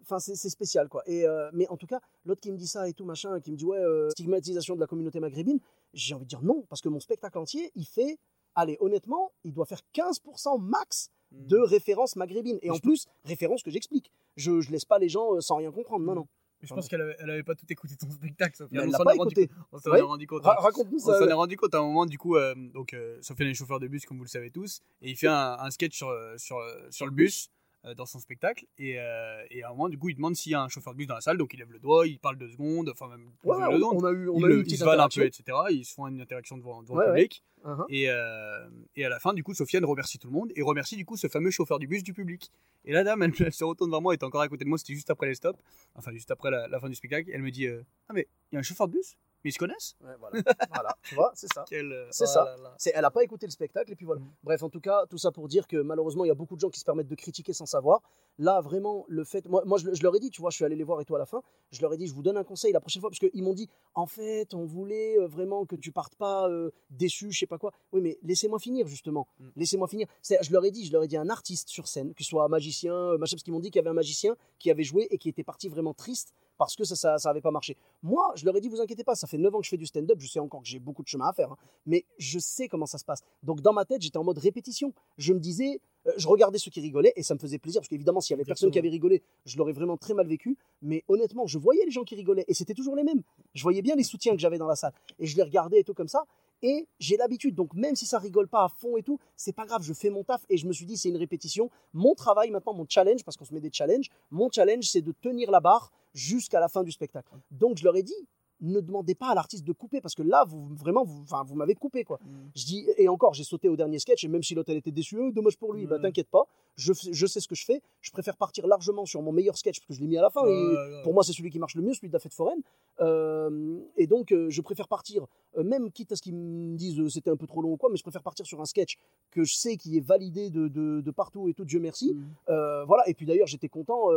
Enfin, 0.02 0.20
c'est 0.20 0.36
spécial, 0.50 0.88
quoi. 0.88 1.02
Et, 1.06 1.26
mais 1.52 1.66
en 1.66 1.76
tout 1.76 1.88
cas, 1.88 2.00
l'autre 2.24 2.40
qui 2.40 2.52
me 2.52 2.56
dit 2.56 2.68
ça 2.68 2.88
et 2.88 2.92
tout, 2.92 3.04
machin, 3.04 3.40
qui 3.40 3.50
me 3.50 3.56
dit, 3.56 3.64
ouais, 3.64 3.82
stigmatisation 4.10 4.76
de 4.76 4.80
la 4.80 4.86
communauté 4.86 5.18
maghrébine, 5.18 5.58
j'ai 5.94 6.14
envie 6.14 6.26
de 6.26 6.28
dire 6.28 6.42
non, 6.42 6.64
parce 6.68 6.80
que 6.80 6.88
mon 6.88 7.00
spectacle 7.00 7.36
entier, 7.38 7.72
il 7.74 7.86
fait, 7.86 8.16
allez, 8.54 8.76
honnêtement, 8.78 9.32
il 9.42 9.52
doit 9.52 9.66
faire 9.66 9.80
15% 9.94 10.60
max. 10.60 11.10
De 11.36 11.58
références 11.58 12.16
maghrébines. 12.16 12.58
Et 12.62 12.70
en 12.70 12.78
plus, 12.78 13.06
références 13.24 13.62
que 13.62 13.70
j'explique. 13.70 14.10
Je, 14.36 14.60
je 14.60 14.70
laisse 14.70 14.84
pas 14.84 14.98
les 14.98 15.08
gens 15.08 15.34
euh, 15.34 15.40
sans 15.40 15.56
rien 15.56 15.70
comprendre. 15.70 16.04
Non, 16.04 16.12
Mm. 16.12 16.16
non. 16.16 16.26
Mais 16.62 16.68
je 16.68 16.74
pense 16.74 16.88
qu'elle 16.88 17.02
avait, 17.02 17.16
elle 17.18 17.28
avait 17.28 17.42
pas 17.42 17.54
tout 17.54 17.66
écouté 17.68 17.96
ton 17.96 18.10
spectacle. 18.10 18.56
Sofiane. 18.56 18.84
Elle 18.84 18.88
on 18.88 18.92
s'en 18.92 19.04
est 19.04 19.18
rendu 19.18 19.48
On 19.72 19.78
s'en 19.78 19.90
Ouais. 19.90 19.98
est 19.98 20.02
rendu 20.02 20.26
compte. 20.26 20.42
Ra- 20.42 20.52
hein. 20.52 20.62
Raconte-nous 20.62 20.96
On 20.96 21.12
ça. 21.12 21.18
s'en 21.18 21.28
est 21.28 21.32
rendu 21.34 21.54
compte 21.58 21.74
à 21.74 21.78
un 21.78 21.82
moment, 21.82 22.06
du 22.06 22.16
coup, 22.16 22.36
euh, 22.36 22.54
donc 22.72 22.94
euh, 22.94 23.18
Sofiane 23.20 23.48
est 23.50 23.54
chauffeur 23.54 23.78
de 23.78 23.86
bus, 23.88 24.06
comme 24.06 24.16
vous 24.16 24.24
le 24.24 24.28
savez 24.30 24.50
tous, 24.50 24.80
et 25.02 25.10
il 25.10 25.16
fait 25.16 25.26
un, 25.28 25.56
un 25.60 25.70
sketch 25.70 25.94
sur, 25.94 26.08
euh, 26.08 26.34
sur, 26.38 26.56
euh, 26.56 26.86
sur 26.90 27.04
le 27.04 27.12
bus 27.12 27.50
dans 27.94 28.06
son 28.06 28.18
spectacle, 28.18 28.66
et, 28.78 28.98
euh, 28.98 29.44
et 29.50 29.62
à 29.62 29.68
un 29.68 29.70
moment, 29.70 29.88
du 29.88 29.98
coup, 29.98 30.08
il 30.08 30.14
demande 30.16 30.34
s'il 30.34 30.52
y 30.52 30.54
a 30.54 30.62
un 30.62 30.68
chauffeur 30.68 30.92
de 30.92 30.98
bus 30.98 31.06
dans 31.06 31.14
la 31.14 31.20
salle, 31.20 31.36
donc 31.38 31.52
il 31.54 31.58
lève 31.58 31.70
le 31.70 31.78
doigt, 31.78 32.06
il 32.06 32.18
parle 32.18 32.36
deux 32.36 32.50
secondes, 32.50 32.88
enfin 32.88 33.08
même 33.08 33.30
Ouais, 33.44 33.56
de 33.56 33.62
ouais, 33.62 33.78
deux 33.78 33.84
on, 33.84 33.90
secondes. 33.90 34.04
on 34.04 34.06
a 34.06 34.12
eu, 34.12 34.28
on 34.28 34.44
a 34.44 34.48
eu 34.50 34.64
ils 34.66 34.76
se 34.76 34.84
valent 34.84 35.04
un 35.04 35.08
peu, 35.08 35.22
etc. 35.24 35.56
Ils 35.70 35.84
se 35.84 35.94
font 35.94 36.06
une 36.08 36.20
interaction 36.20 36.56
devant, 36.56 36.82
devant 36.82 36.96
Ouais, 36.96 37.06
le 37.06 37.12
ouais. 37.12 37.16
public. 37.22 37.42
Uh-huh. 37.64 37.84
Et, 37.88 38.08
euh, 38.10 38.68
et 38.94 39.04
à 39.04 39.08
la 39.08 39.18
fin, 39.18 39.32
du 39.34 39.42
coup, 39.42 39.52
Sofiane 39.54 39.84
remercie 39.84 40.18
tout 40.18 40.28
le 40.28 40.32
monde 40.34 40.52
et 40.56 40.62
remercie 40.62 40.96
du 40.96 41.04
coup 41.04 41.16
ce 41.16 41.26
fameux 41.28 41.50
chauffeur 41.50 41.78
du 41.78 41.86
bus 41.86 42.02
du 42.02 42.12
public. 42.12 42.50
Et 42.84 42.92
la 42.92 43.02
dame, 43.02 43.22
elle, 43.22 43.32
elle 43.40 43.52
se 43.52 43.64
retourne 43.64 43.90
vers 43.90 44.00
moi, 44.00 44.12
elle 44.12 44.16
était 44.16 44.24
encore 44.24 44.40
à 44.42 44.48
côté 44.48 44.64
de 44.64 44.68
moi, 44.68 44.78
c'était 44.78 44.94
juste 44.94 45.10
après 45.10 45.26
les 45.26 45.34
stops, 45.34 45.58
enfin 45.96 46.12
juste 46.12 46.30
après 46.30 46.50
la, 46.50 46.68
la 46.68 46.78
fin 46.80 46.88
du 46.88 46.94
spectacle. 46.94 47.28
Elle 47.32 47.42
me 47.42 47.50
dit 47.50 47.66
euh, 47.66 47.82
Ah, 48.08 48.12
mais 48.12 48.28
il 48.50 48.54
y 48.54 48.56
a 48.56 48.60
un 48.60 48.62
chauffeur 48.62 48.86
de 48.88 48.92
bus? 48.92 49.16
Mais 49.44 49.50
ils 49.50 49.52
se 49.52 49.58
connaissent 49.58 49.96
Ouais, 50.00 50.14
voilà. 50.18 50.42
voilà, 50.74 50.96
tu 51.02 51.14
vois, 51.14 51.30
c'est 51.34 51.52
ça. 51.52 51.64
Euh, 51.72 52.08
C'est 52.10 52.24
oh 52.24 52.26
ça. 52.26 52.56
C'est, 52.78 52.92
elle 52.94 53.02
n'a 53.02 53.10
pas 53.10 53.22
écouté 53.22 53.46
le 53.46 53.52
spectacle 53.52 53.92
et 53.92 53.96
puis 53.96 54.06
voilà. 54.06 54.20
Mm. 54.20 54.30
Bref, 54.42 54.62
en 54.62 54.70
tout 54.70 54.80
cas, 54.80 55.06
tout 55.06 55.18
ça 55.18 55.30
pour 55.30 55.48
dire 55.48 55.66
que 55.66 55.76
malheureusement, 55.76 56.24
il 56.24 56.28
y 56.28 56.30
a 56.30 56.34
beaucoup 56.34 56.56
de 56.56 56.60
gens 56.60 56.70
qui 56.70 56.80
se 56.80 56.84
permettent 56.84 57.08
de 57.08 57.14
critiquer 57.14 57.52
sans 57.52 57.66
savoir. 57.66 58.00
Là, 58.38 58.60
vraiment, 58.60 59.04
le 59.08 59.24
fait. 59.24 59.48
Moi, 59.48 59.62
moi 59.64 59.78
je, 59.78 59.94
je 59.94 60.02
leur 60.02 60.14
ai 60.14 60.20
dit, 60.20 60.30
tu 60.30 60.40
vois, 60.40 60.50
je 60.50 60.56
suis 60.56 60.64
allé 60.64 60.76
les 60.76 60.84
voir 60.84 61.00
et 61.00 61.04
toi 61.04 61.16
à 61.16 61.20
la 61.20 61.26
fin, 61.26 61.42
je 61.70 61.80
leur 61.80 61.92
ai 61.92 61.96
dit, 61.96 62.06
je 62.06 62.14
vous 62.14 62.22
donne 62.22 62.36
un 62.36 62.44
conseil 62.44 62.72
la 62.72 62.80
prochaine 62.80 63.00
fois, 63.00 63.10
parce 63.10 63.18
qu'ils 63.18 63.42
m'ont 63.42 63.54
dit, 63.54 63.68
en 63.94 64.06
fait, 64.06 64.54
on 64.54 64.64
voulait 64.64 65.18
euh, 65.18 65.26
vraiment 65.26 65.64
que 65.64 65.76
tu 65.76 65.92
partes 65.92 66.16
pas 66.16 66.48
euh, 66.48 66.70
déçu, 66.90 67.32
je 67.32 67.38
sais 67.38 67.46
pas 67.46 67.58
quoi. 67.58 67.72
Oui, 67.92 68.00
mais 68.00 68.18
laissez-moi 68.22 68.58
finir, 68.58 68.86
justement. 68.86 69.26
Mm. 69.38 69.48
Laissez-moi 69.56 69.88
finir. 69.88 70.06
C'est, 70.22 70.38
je 70.42 70.52
leur 70.52 70.64
ai 70.64 70.70
dit, 70.70 70.84
je 70.84 70.92
leur 70.92 71.02
ai 71.02 71.08
dit, 71.08 71.16
un 71.16 71.30
artiste 71.30 71.68
sur 71.68 71.88
scène, 71.88 72.14
que 72.14 72.22
ce 72.22 72.30
soit 72.30 72.44
un 72.44 72.48
magicien, 72.48 72.94
euh, 72.94 73.18
machin, 73.18 73.36
parce 73.36 73.42
qu'ils 73.42 73.52
m'ont 73.52 73.60
dit 73.60 73.70
qu'il 73.70 73.80
y 73.80 73.84
avait 73.84 73.90
un 73.90 73.94
magicien 73.94 74.36
qui 74.58 74.70
avait 74.70 74.84
joué 74.84 75.06
et 75.10 75.18
qui 75.18 75.28
était 75.28 75.44
parti 75.44 75.68
vraiment 75.68 75.94
triste 75.94 76.32
parce 76.58 76.74
que 76.74 76.84
ça, 76.84 76.96
ça, 76.96 77.18
ça 77.18 77.30
avait 77.30 77.40
pas 77.40 77.50
marché. 77.50 77.76
Moi, 78.02 78.32
je 78.34 78.44
leur 78.44 78.56
ai 78.56 78.60
dit, 78.60 78.68
vous 78.68 78.80
inquiétez 78.80 79.04
pas, 79.04 79.14
ça 79.14 79.26
fait 79.26 79.38
9 79.38 79.54
ans 79.54 79.58
que 79.58 79.64
je 79.64 79.70
fais 79.70 79.76
du 79.76 79.86
stand-up, 79.86 80.18
je 80.20 80.26
sais 80.26 80.40
encore 80.40 80.62
que 80.62 80.68
j'ai 80.68 80.78
beaucoup 80.78 81.02
de 81.02 81.08
chemin 81.08 81.28
à 81.28 81.32
faire, 81.32 81.52
hein, 81.52 81.56
mais 81.84 82.04
je 82.18 82.38
sais 82.38 82.68
comment 82.68 82.86
ça 82.86 82.98
se 82.98 83.04
passe. 83.04 83.20
Donc 83.42 83.60
dans 83.60 83.72
ma 83.72 83.84
tête, 83.84 84.02
j'étais 84.02 84.16
en 84.16 84.24
mode 84.24 84.38
répétition. 84.38 84.92
Je 85.18 85.32
me 85.32 85.38
disais, 85.38 85.80
je 86.16 86.28
regardais 86.28 86.58
ceux 86.58 86.70
qui 86.70 86.80
rigolaient 86.80 87.12
et 87.16 87.22
ça 87.22 87.34
me 87.34 87.38
faisait 87.38 87.58
plaisir 87.58 87.80
parce 87.80 87.88
qu'évidemment, 87.88 88.20
s'il 88.20 88.32
y 88.32 88.34
avait 88.34 88.44
personne 88.44 88.70
qui 88.70 88.78
avait 88.78 88.88
rigolé, 88.88 89.22
je 89.44 89.56
l'aurais 89.56 89.72
vraiment 89.72 89.96
très 89.96 90.14
mal 90.14 90.26
vécu. 90.26 90.56
Mais 90.82 91.04
honnêtement, 91.08 91.46
je 91.46 91.58
voyais 91.58 91.84
les 91.84 91.90
gens 91.90 92.04
qui 92.04 92.14
rigolaient 92.14 92.44
et 92.48 92.54
c'était 92.54 92.74
toujours 92.74 92.96
les 92.96 93.04
mêmes. 93.04 93.22
Je 93.54 93.62
voyais 93.62 93.82
bien 93.82 93.96
les 93.96 94.04
soutiens 94.04 94.32
que 94.32 94.40
j'avais 94.40 94.58
dans 94.58 94.66
la 94.66 94.76
salle 94.76 94.92
et 95.18 95.26
je 95.26 95.36
les 95.36 95.42
regardais 95.42 95.80
et 95.80 95.84
tout 95.84 95.94
comme 95.94 96.08
ça. 96.08 96.24
Et 96.62 96.88
j'ai 96.98 97.16
l'habitude, 97.16 97.54
donc 97.54 97.74
même 97.74 97.96
si 97.96 98.06
ça 98.06 98.18
rigole 98.18 98.48
pas 98.48 98.64
à 98.64 98.68
fond 98.68 98.96
et 98.96 99.02
tout, 99.02 99.18
c'est 99.36 99.52
pas 99.52 99.66
grave, 99.66 99.82
je 99.82 99.92
fais 99.92 100.08
mon 100.08 100.24
taf 100.24 100.44
et 100.48 100.56
je 100.56 100.66
me 100.66 100.72
suis 100.72 100.86
dit 100.86 100.96
c'est 100.96 101.10
une 101.10 101.18
répétition. 101.18 101.70
Mon 101.92 102.14
travail 102.14 102.50
maintenant, 102.50 102.72
mon 102.72 102.86
challenge, 102.88 103.24
parce 103.24 103.36
qu'on 103.36 103.44
se 103.44 103.52
met 103.52 103.60
des 103.60 103.70
challenges, 103.70 104.08
mon 104.30 104.50
challenge 104.50 104.84
c'est 104.84 105.02
de 105.02 105.12
tenir 105.12 105.50
la 105.50 105.60
barre 105.60 105.92
jusqu'à 106.14 106.58
la 106.58 106.68
fin 106.68 106.82
du 106.82 106.92
spectacle. 106.92 107.28
Donc 107.50 107.76
je 107.76 107.84
leur 107.84 107.94
ai 107.96 108.02
dit, 108.02 108.26
ne 108.62 108.80
demandez 108.80 109.14
pas 109.14 109.28
à 109.30 109.34
l'artiste 109.34 109.64
de 109.64 109.72
couper 109.72 110.00
parce 110.00 110.14
que 110.14 110.22
là, 110.22 110.44
vous 110.48 110.66
vraiment, 110.74 111.04
vous, 111.04 111.22
enfin, 111.22 111.42
vous 111.44 111.54
m'avez 111.56 111.74
coupé 111.74 112.04
quoi. 112.04 112.18
Mm. 112.22 112.28
Je 112.54 112.64
dis, 112.64 112.86
et 112.96 113.08
encore, 113.08 113.34
j'ai 113.34 113.44
sauté 113.44 113.68
au 113.68 113.76
dernier 113.76 113.98
sketch, 113.98 114.24
et 114.24 114.28
même 114.28 114.42
si 114.42 114.54
l'autre 114.54 114.70
elle 114.70 114.78
était 114.78 114.90
déçue, 114.92 115.18
Euh, 115.20 115.30
dommage 115.30 115.56
pour 115.58 115.72
lui, 115.74 115.86
bah 115.86 115.96
Ouais. 115.96 116.02
t'inquiète 116.02 116.28
pas, 116.28 116.44
je, 116.76 116.92
je 117.12 117.26
sais 117.26 117.40
ce 117.40 117.48
que 117.48 117.54
je 117.54 117.64
fais, 117.64 117.82
je 118.00 118.10
préfère 118.10 118.36
partir 118.36 118.66
largement 118.66 119.04
sur 119.06 119.20
mon 119.22 119.32
meilleur 119.32 119.56
sketch, 119.58 119.78
parce 119.80 119.86
que 119.88 119.94
je 119.94 120.00
l'ai 120.00 120.06
mis 120.06 120.16
à 120.18 120.22
la 120.22 120.30
fin, 120.30 120.44
et 120.46 121.02
pour 121.04 121.12
moi 121.14 121.22
c'est 121.22 121.32
celui 121.32 121.50
qui 121.50 121.58
marche 121.58 121.74
le 121.74 121.82
mieux, 121.82 121.92
celui 121.94 122.08
de 122.08 122.12
la 122.14 122.18
fête 122.18 122.34
foraine, 122.34 122.60
Euh, 123.00 123.78
et 123.96 124.06
donc 124.06 124.32
euh, 124.32 124.48
je 124.50 124.60
préfère 124.62 124.88
partir, 124.88 125.26
euh, 125.58 125.62
même 125.62 125.90
quitte 125.92 126.12
à 126.12 126.16
ce 126.16 126.22
qu'ils 126.22 126.34
me 126.34 126.76
disent 126.76 127.06
c'était 127.08 127.30
un 127.30 127.36
peu 127.36 127.46
trop 127.46 127.60
long 127.62 127.72
ou 127.72 127.76
quoi, 127.76 127.90
mais 127.90 127.96
je 127.96 128.02
préfère 128.02 128.22
partir 128.22 128.46
sur 128.46 128.60
un 128.60 128.64
sketch 128.64 128.96
que 129.30 129.44
je 129.44 129.54
sais 129.54 129.76
qui 129.76 129.96
est 129.96 130.00
validé 130.00 130.50
de, 130.50 130.68
de- 130.68 131.00
de 131.02 131.10
partout 131.10 131.48
et 131.48 131.54
tout, 131.54 131.64
Dieu 131.64 131.78
merci, 131.80 132.14
Mm. 132.14 132.84
voilà, 132.86 133.06
et 133.08 133.14
puis 133.14 133.26
d'ailleurs, 133.26 133.46
j'étais 133.46 133.68
content. 133.68 134.08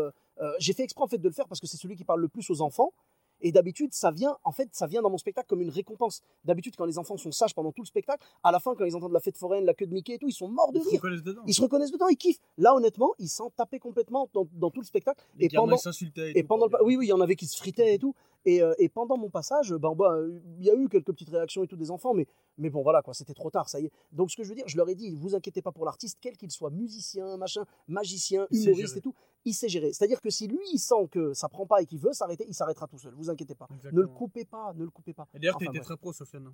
j'ai 0.60 0.74
fait 0.74 0.84
exprès 0.84 1.04
en 1.04 1.08
fait 1.08 1.18
de 1.18 1.28
le 1.28 1.34
faire 1.34 1.48
parce 1.48 1.60
que 1.60 1.68
c'est 1.68 1.78
celui 1.78 1.96
qui 1.96 2.04
parle 2.06 2.22
le 2.22 2.30
plus 2.30 2.50
aux 2.50 2.62
enfants. 2.62 2.94
Et 3.42 3.52
d'habitude, 3.52 3.94
ça 3.94 4.12
vient, 4.12 4.38
en 4.44 4.52
fait, 4.52 4.70
ça 4.74 4.88
vient 4.88 5.02
dans 5.02 5.10
mon 5.10 5.18
spectacle 5.18 5.48
comme 5.48 5.62
une 5.62 5.70
récompense. 5.70 6.22
D'habitude, 6.44 6.76
quand 6.76 6.86
les 6.86 6.98
enfants 6.98 7.18
sont 7.18 7.32
sages 7.32 7.54
pendant 7.56 7.72
tout 7.72 7.82
le 7.82 7.88
spectacle, 7.88 8.24
à 8.44 8.52
la 8.52 8.60
fin, 8.60 8.76
quand 8.76 8.86
ils 8.86 8.96
entendent 8.96 9.14
la 9.14 9.20
fête 9.20 9.38
foraine, 9.38 9.66
la 9.66 9.74
queue 9.74 9.88
de 9.88 9.94
Mickey 9.94 10.14
et 10.14 10.18
tout, 10.18 10.28
ils 10.28 10.34
sont 10.34 10.48
morts 10.50 10.72
de 10.72 10.80
Ils 10.80 10.84
se 10.84 10.90
rire. 10.90 11.00
reconnaissent 11.02 11.24
dedans. 11.24 11.42
Ils 11.48 11.54
se 11.54 11.62
reconnaissent 11.62 11.92
dedans, 11.92 12.08
ils 12.10 12.18
kiffent. 12.18 12.40
Là, 12.58 12.76
honnêtement, 12.76 13.14
ils 13.20 13.30
s'en 13.30 13.50
tapaient 13.50 13.80
complètement 13.80 14.30
dans, 14.34 14.48
dans 14.54 14.70
tout 14.72 14.82
le 14.82 14.86
spectacle. 14.86 15.22
Les 15.38 15.46
et 15.46 15.50
pendant, 15.50 15.76
ils 15.76 15.80
s'insultaient. 15.80 16.32
et 16.36 16.42
tout, 16.42 16.48
pendant 16.48 16.68
le, 16.68 16.84
oui, 16.84 16.96
oui, 16.98 17.06
il 17.06 17.10
y 17.10 17.14
en 17.14 17.22
avait 17.22 17.36
qui 17.36 17.48
se 17.48 17.58
fritaient 17.58 17.96
et 17.96 18.00
tout. 18.00 18.14
Et, 18.46 18.62
euh, 18.62 18.74
et 18.78 18.88
pendant 18.88 19.18
mon 19.18 19.30
passage, 19.30 19.74
ben, 19.74 19.94
bah, 19.96 20.18
il 20.60 20.66
y 20.66 20.72
a 20.72 20.76
eu 20.76 20.88
quelques 20.88 21.12
petites 21.12 21.30
réactions 21.30 21.64
et 21.64 21.68
tout 21.68 21.76
des 21.76 21.92
enfants, 21.92 22.14
mais, 22.14 22.26
mais 22.58 22.70
bon, 22.70 22.82
voilà, 22.82 23.02
quoi, 23.02 23.14
c'était 23.14 23.34
trop 23.34 23.50
tard, 23.50 23.68
ça 23.68 23.82
y 23.82 23.86
est. 23.86 23.92
Donc, 24.14 24.32
ce 24.32 24.38
que 24.38 24.44
je 24.44 24.50
veux 24.50 24.56
dire, 24.56 24.64
je 24.68 24.78
leur 24.78 24.88
ai 24.88 24.96
dit, 24.96 25.14
vous 25.16 25.36
inquiétez 25.36 25.62
pas 25.62 25.74
pour 25.74 25.84
l'artiste, 25.86 26.18
quel 26.22 26.38
qu'il 26.38 26.50
soit, 26.50 26.70
musicien, 26.70 27.36
machin, 27.36 27.66
magicien, 27.88 28.48
humoriste 28.52 28.96
et 28.98 29.02
tout, 29.02 29.14
il 29.50 29.54
sait 29.54 29.70
gérer. 29.70 29.92
C'est-à-dire 29.94 30.22
que 30.22 30.30
si 30.30 30.48
lui, 30.48 30.60
il 30.74 30.80
sent 30.80 31.08
que 31.12 31.34
ça 31.34 31.50
prend 31.50 31.66
pas 31.66 31.82
et 31.82 31.86
qu'il 31.86 32.00
veut 32.00 32.14
s'arrêter, 32.14 32.46
il 32.48 32.54
s'arrêtera 32.54 32.88
tout 32.88 32.98
seul, 32.98 33.14
vous 33.16 33.30
inquiétez 33.30 33.56
pas. 33.56 33.68
Ne 33.70 33.76
le 33.76 33.78
Exactement. 33.78 34.14
coupez 34.16 34.46
pas, 34.46 34.74
ne 34.76 34.84
le 34.84 34.90
coupez 34.90 35.14
pas. 35.14 35.28
Et 35.34 35.40
d'ailleurs, 35.40 35.56
Enfin, 35.58 35.66
t'étais 35.66 35.80
bref. 35.80 35.86
très 35.88 35.98
pro, 35.98 36.14
Sofiane. 36.14 36.48
hein. 36.48 36.54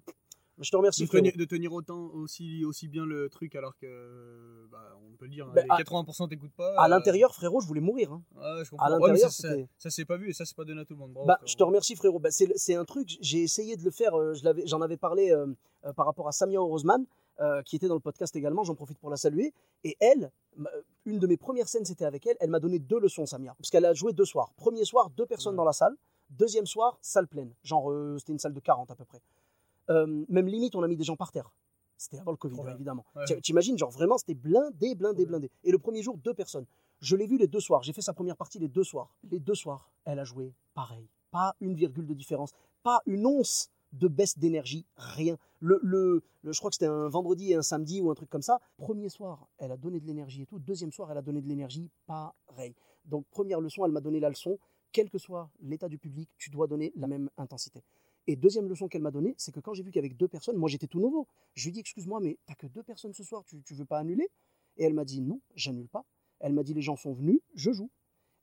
Je 0.57 0.71
te 0.71 0.77
remercie, 0.77 1.03
De 1.03 1.09
tenir, 1.09 1.33
de 1.35 1.43
tenir 1.43 1.73
autant 1.73 1.99
aussi, 2.13 2.63
aussi 2.63 2.87
bien 2.87 3.05
le 3.05 3.27
truc 3.27 3.55
alors 3.55 3.75
que 3.77 4.65
bah, 4.71 4.97
on 5.05 5.17
peut 5.17 5.25
le 5.25 5.31
dire, 5.31 5.45
hein, 5.47 5.51
Ben, 5.53 5.65
les 5.65 5.69
à- 5.69 5.75
80% 5.83 6.29
t'écoutes 6.29 6.53
pas. 6.53 6.73
À 6.77 6.85
euh, 6.85 6.87
l'intérieur, 6.87 7.35
frérot, 7.35 7.59
je 7.59 7.67
voulais 7.67 7.81
mourir. 7.81 8.13
hein. 8.13 8.21
ouais, 8.37 8.63
je 8.63 8.69
comprends. 8.69 8.85
à 8.85 8.89
l'intérieur, 8.89 9.29
ça, 9.31 9.41
ça, 9.41 9.49
c'était- 9.49 9.67
ça 9.77 9.89
s'est 9.89 10.05
pas 10.05 10.15
vu 10.15 10.29
et 10.29 10.33
ça 10.33 10.45
c'est 10.45 10.55
pas 10.55 10.63
donné 10.63 10.79
à 10.79 10.85
tout 10.85 10.93
le 10.93 10.99
monde. 10.99 11.11
Bravo, 11.11 11.27
Bah, 11.27 11.39
je 11.45 11.55
te 11.55 11.63
remercie 11.63 11.95
frérot. 11.97 12.19
Bah, 12.19 12.29
c'est, 12.31 12.75
un 12.75 12.85
truc, 12.85 13.17
j'ai 13.19 13.43
essayé 13.43 13.75
de 13.75 13.83
le 13.83 13.91
faire, 13.91 14.17
euh, 14.17 14.33
je 14.33 14.43
j'en 14.65 14.79
avais 14.79 14.95
parlé 14.95 15.29
euh, 15.31 15.45
euh, 15.83 15.91
par 15.91 16.05
rapport 16.05 16.29
à 16.29 16.31
Samia 16.31 16.61
Orozman, 16.61 17.05
euh, 17.41 17.61
qui 17.63 17.75
était 17.75 17.87
dans 17.87 17.93
le 17.95 17.99
podcast 17.99 18.35
également, 18.35 18.63
j'en 18.63 18.75
profite 18.75 18.97
pour 18.99 19.09
la 19.09 19.17
saluer. 19.17 19.53
Et 19.83 19.95
elle, 19.99 20.31
ma- 20.55 20.69
une 21.05 21.19
de 21.19 21.27
mes 21.27 21.37
premières 21.37 21.67
scènes, 21.67 21.85
c'était 21.85 22.05
avec 22.05 22.25
elle, 22.27 22.37
elle 22.39 22.49
m'a 22.49 22.59
donné 22.59 22.79
deux 22.79 22.99
leçons, 22.99 23.25
Samia. 23.25 23.53
Parce 23.57 23.69
qu'elle 23.69 23.85
a 23.85 23.93
joué 23.93 24.13
deux 24.13 24.25
soirs. 24.25 24.53
Premier 24.55 24.85
soir, 24.85 25.09
deux 25.11 25.25
personnes 25.25 25.55
dans 25.55 25.65
la 25.65 25.73
salle. 25.73 25.95
Deuxième 26.29 26.65
soir, 26.65 26.97
salle 27.01 27.27
pleine. 27.27 27.51
Genre, 27.63 27.91
euh, 27.91 28.17
c'était 28.17 28.31
une 28.33 28.39
salle 28.39 28.53
de 28.53 28.59
40 28.59 28.89
à 28.91 28.95
peu 28.95 29.05
près. 29.05 29.21
Euh, 29.89 30.25
même 30.29 30.47
limite, 30.47 30.75
on 30.75 30.81
a 30.83 30.87
mis 30.87 30.95
des 30.95 31.03
gens 31.03 31.15
par 31.15 31.31
terre. 31.31 31.51
C'était 31.97 32.17
avant 32.19 32.31
le 32.31 32.37
Covid, 32.37 32.55
évidemment. 32.73 33.05
Ouais. 33.15 33.39
T'imagines, 33.41 33.77
genre 33.77 33.91
vraiment, 33.91 34.17
c'était 34.17 34.33
blindé, 34.33 34.95
blindé, 34.95 35.25
blindé. 35.25 35.49
Et 35.63 35.71
le 35.71 35.77
premier 35.77 36.01
jour, 36.01 36.17
deux 36.17 36.33
personnes. 36.33 36.65
Je 36.99 37.15
l'ai 37.15 37.27
vu 37.27 37.37
les 37.37 37.47
deux 37.47 37.59
soirs. 37.59 37.83
J'ai 37.83 37.93
fait 37.93 38.01
sa 38.01 38.13
première 38.13 38.35
partie 38.35 38.57
les 38.59 38.67
deux 38.67 38.83
soirs. 38.83 39.13
Les 39.29 39.39
deux 39.39 39.53
soirs, 39.55 39.89
elle 40.05 40.19
a 40.19 40.23
joué 40.23 40.51
pareil. 40.73 41.07
Pas 41.31 41.55
une 41.61 41.75
virgule 41.75 42.07
de 42.07 42.13
différence. 42.13 42.51
Pas 42.83 43.01
une 43.05 43.25
once 43.25 43.69
de 43.95 44.07
baisse 44.07 44.37
d'énergie. 44.37 44.85
Rien. 44.97 45.37
Le, 45.59 45.79
le, 45.83 46.23
le- 46.43 46.51
je 46.51 46.59
crois 46.59 46.69
que 46.69 46.75
c'était 46.75 46.85
un 46.85 47.07
vendredi 47.07 47.51
et 47.51 47.55
un 47.55 47.61
samedi 47.61 48.01
ou 48.01 48.11
un 48.11 48.15
truc 48.15 48.29
comme 48.29 48.41
ça. 48.41 48.59
Premier 48.77 49.09
soir, 49.09 49.47
elle 49.57 49.71
a 49.71 49.77
donné 49.77 49.99
de 49.99 50.05
l'énergie 50.05 50.43
et 50.43 50.45
tout. 50.45 50.59
Deuxième 50.59 50.91
soir, 50.91 51.11
elle 51.11 51.17
a 51.17 51.21
donné 51.21 51.41
de 51.41 51.47
l'énergie. 51.47 51.89
Pareil. 52.05 52.75
Donc, 53.05 53.25
première 53.29 53.61
leçon, 53.61 53.85
elle 53.85 53.91
m'a 53.91 54.01
donné 54.01 54.19
la 54.19 54.29
leçon. 54.29 54.57
Quel 54.91 55.09
que 55.09 55.17
soit 55.17 55.49
l'état 55.61 55.89
du 55.89 55.97
public, 55.97 56.29
tu 56.37 56.49
dois 56.49 56.67
donner 56.67 56.91
la 56.95 57.07
même 57.07 57.29
intensité. 57.37 57.83
Et 58.27 58.35
deuxième 58.35 58.67
leçon 58.67 58.87
qu'elle 58.87 59.01
m'a 59.03 59.11
donnée, 59.11 59.35
c'est 59.37 59.51
que 59.51 59.59
quand 59.59 59.73
j'ai 59.73 59.83
vu 59.83 59.91
qu'avec 59.91 60.17
deux 60.17 60.27
personnes, 60.27 60.55
moi 60.57 60.67
j'étais 60.69 60.87
tout 60.87 60.99
nouveau, 60.99 61.27
je 61.53 61.63
lui 61.65 61.69
ai 61.69 61.73
dit 61.73 61.79
Excuse-moi, 61.81 62.19
mais 62.21 62.37
t'as 62.47 62.55
que 62.55 62.65
deux 62.67 62.81
personnes 62.83 63.13
ce 63.13 63.23
soir, 63.23 63.43
tu, 63.45 63.61
tu 63.61 63.73
veux 63.75 63.85
pas 63.85 63.99
annuler? 63.99 64.29
Et 64.77 64.83
elle 64.83 64.93
m'a 64.93 65.05
dit 65.05 65.21
Non, 65.21 65.41
j'annule 65.55 65.87
pas. 65.87 66.05
Elle 66.39 66.53
m'a 66.53 66.63
dit 66.63 66.73
Les 66.73 66.81
gens 66.81 66.95
sont 66.95 67.13
venus, 67.13 67.39
je 67.53 67.71
joue. 67.71 67.89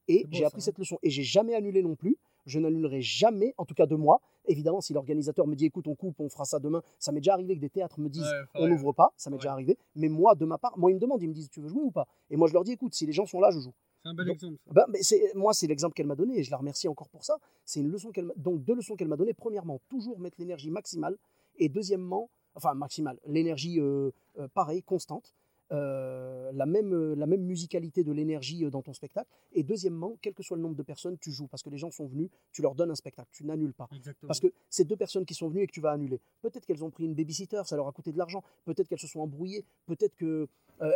Et 0.09 0.27
j'ai 0.31 0.45
appris 0.45 0.61
ça, 0.61 0.65
hein. 0.65 0.67
cette 0.67 0.79
leçon. 0.79 0.99
Et 1.03 1.11
j'ai 1.11 1.23
jamais 1.25 1.55
annulé 1.55 1.83
non 1.83 1.97
plus. 1.97 2.17
Je 2.47 2.59
n'annulerai 2.59 3.03
jamais, 3.03 3.55
en 3.59 3.65
tout 3.65 3.75
cas 3.75 3.87
de 3.87 3.95
moi. 3.97 4.21
Évidemment, 4.46 4.81
si 4.81 4.92
l'organisateur 4.92 5.46
me 5.46 5.55
dit 5.55 5.66
Écoute, 5.66 5.87
on 5.88 5.94
coupe, 5.94 6.18
on 6.20 6.28
fera 6.28 6.44
ça 6.44 6.59
demain, 6.59 6.83
ça 6.98 7.12
m'est 7.12 7.20
déjà 7.20 7.35
arrivé 7.35 7.55
que 7.57 7.61
des 7.61 7.70
théâtres 7.70 8.00
me 8.00 8.09
disent 8.09 8.22
Ouais, 8.22 8.61
On 8.62 8.68
n'ouvre 8.68 8.92
pas, 8.92 9.12
ça 9.16 9.31
m'est 9.31 9.37
Ouais. 9.37 9.40
déjà 9.40 9.52
arrivé. 9.52 9.78
Mais 9.94 10.09
moi, 10.09 10.35
de 10.35 10.44
ma 10.44 10.59
part, 10.59 10.76
moi, 10.78 10.90
ils 10.90 10.94
me 10.94 11.00
demandent, 11.00 11.22
ils 11.22 11.28
me 11.28 11.35
disent 11.35 11.48
Tu 11.50 11.61
veux 11.61 11.68
jouer 11.68 11.83
ou 11.83 11.90
pas? 11.90 12.07
Et 12.31 12.37
moi, 12.37 12.48
je 12.48 12.52
leur 12.52 12.64
dis 12.64 12.72
Écoute, 12.72 12.94
si 12.94 13.07
les 13.07 13.12
gens 13.12 13.26
sont 13.26 13.40
là, 13.40 13.50
je 13.50 13.61
joue. 13.61 13.72
C'est 14.02 14.09
un 14.09 14.14
bel 14.14 14.26
Donc, 14.26 14.35
exemple. 14.35 14.59
Ben, 14.72 14.85
mais 14.88 14.98
moi, 15.35 15.52
c'est 15.55 15.66
l'exemple 15.68 15.94
qu'elle 15.94 16.09
m'a 16.09 16.16
donné 16.16 16.38
et 16.38 16.42
je 16.42 16.50
la 16.50 16.57
remercie 16.57 16.88
encore 16.88 17.09
pour 17.09 17.24
ça. 17.24 17.38
C'est 17.64 17.81
une 17.81 17.88
leçon 17.88 18.11
qu'elle 18.11 18.33
donc 18.37 18.64
deux 18.64 18.74
leçons 18.74 18.96
qu'elle 18.96 19.09
m'a 19.09 19.16
données. 19.16 19.35
Premièrement, 19.35 19.81
toujours 19.88 20.18
mettre 20.18 20.37
l'énergie 20.40 20.70
maximale 20.72 21.16
et 21.59 21.68
deuxièmement, 21.68 22.28
enfin 22.57 22.74
maximale, 22.74 23.18
l'énergie 23.26 23.78
euh, 23.81 24.11
euh, 24.38 24.48
pareil, 24.55 24.83
constante, 24.83 25.33
euh, 25.73 26.53
la 26.53 26.67
même 26.67 26.93
euh, 26.93 27.15
la 27.15 27.27
même 27.27 27.43
musicalité 27.43 28.05
de 28.05 28.13
l'énergie 28.13 28.65
euh, 28.65 28.71
dans 28.71 28.83
ton 28.83 28.93
spectacle. 28.93 29.29
Et 29.53 29.63
deuxièmement, 29.63 30.17
quel 30.21 30.35
que 30.35 30.43
soit 30.43 30.57
le 30.57 30.63
nombre 30.63 30.77
de 30.77 30.83
personnes, 30.83 31.17
tu 31.19 31.31
joues 31.31 31.47
parce 31.47 31.63
que 31.63 31.71
les 31.71 31.79
gens 31.79 31.91
sont 31.91 32.07
venus, 32.07 32.29
tu 32.53 32.63
leur 32.63 32.75
donnes 32.75 32.91
un 32.91 32.95
spectacle, 32.95 33.29
tu 33.33 33.45
n'annules 33.45 33.73
pas. 33.73 33.89
Exactement. 33.97 34.29
Parce 34.29 34.41
que 34.41 34.53
c'est 34.69 34.85
deux 34.85 34.97
personnes 34.97 35.25
qui 35.25 35.35
sont 35.35 35.49
venues 35.49 35.63
et 35.63 35.67
que 35.67 35.73
tu 35.73 35.81
vas 35.81 35.93
annuler. 35.93 36.21
Peut-être 36.43 36.67
qu'elles 36.67 36.85
ont 36.85 36.91
pris 36.91 37.05
une 37.05 37.15
babysitter, 37.15 37.63
ça 37.65 37.77
leur 37.77 37.89
a 37.89 37.93
coûté 37.93 38.13
de 38.13 38.19
l'argent. 38.19 38.43
Peut-être 38.65 38.89
qu'elles 38.89 38.99
se 38.99 39.07
sont 39.07 39.21
embrouillées. 39.21 39.65
Peut-être 39.87 40.15
qu'elles 40.17 40.49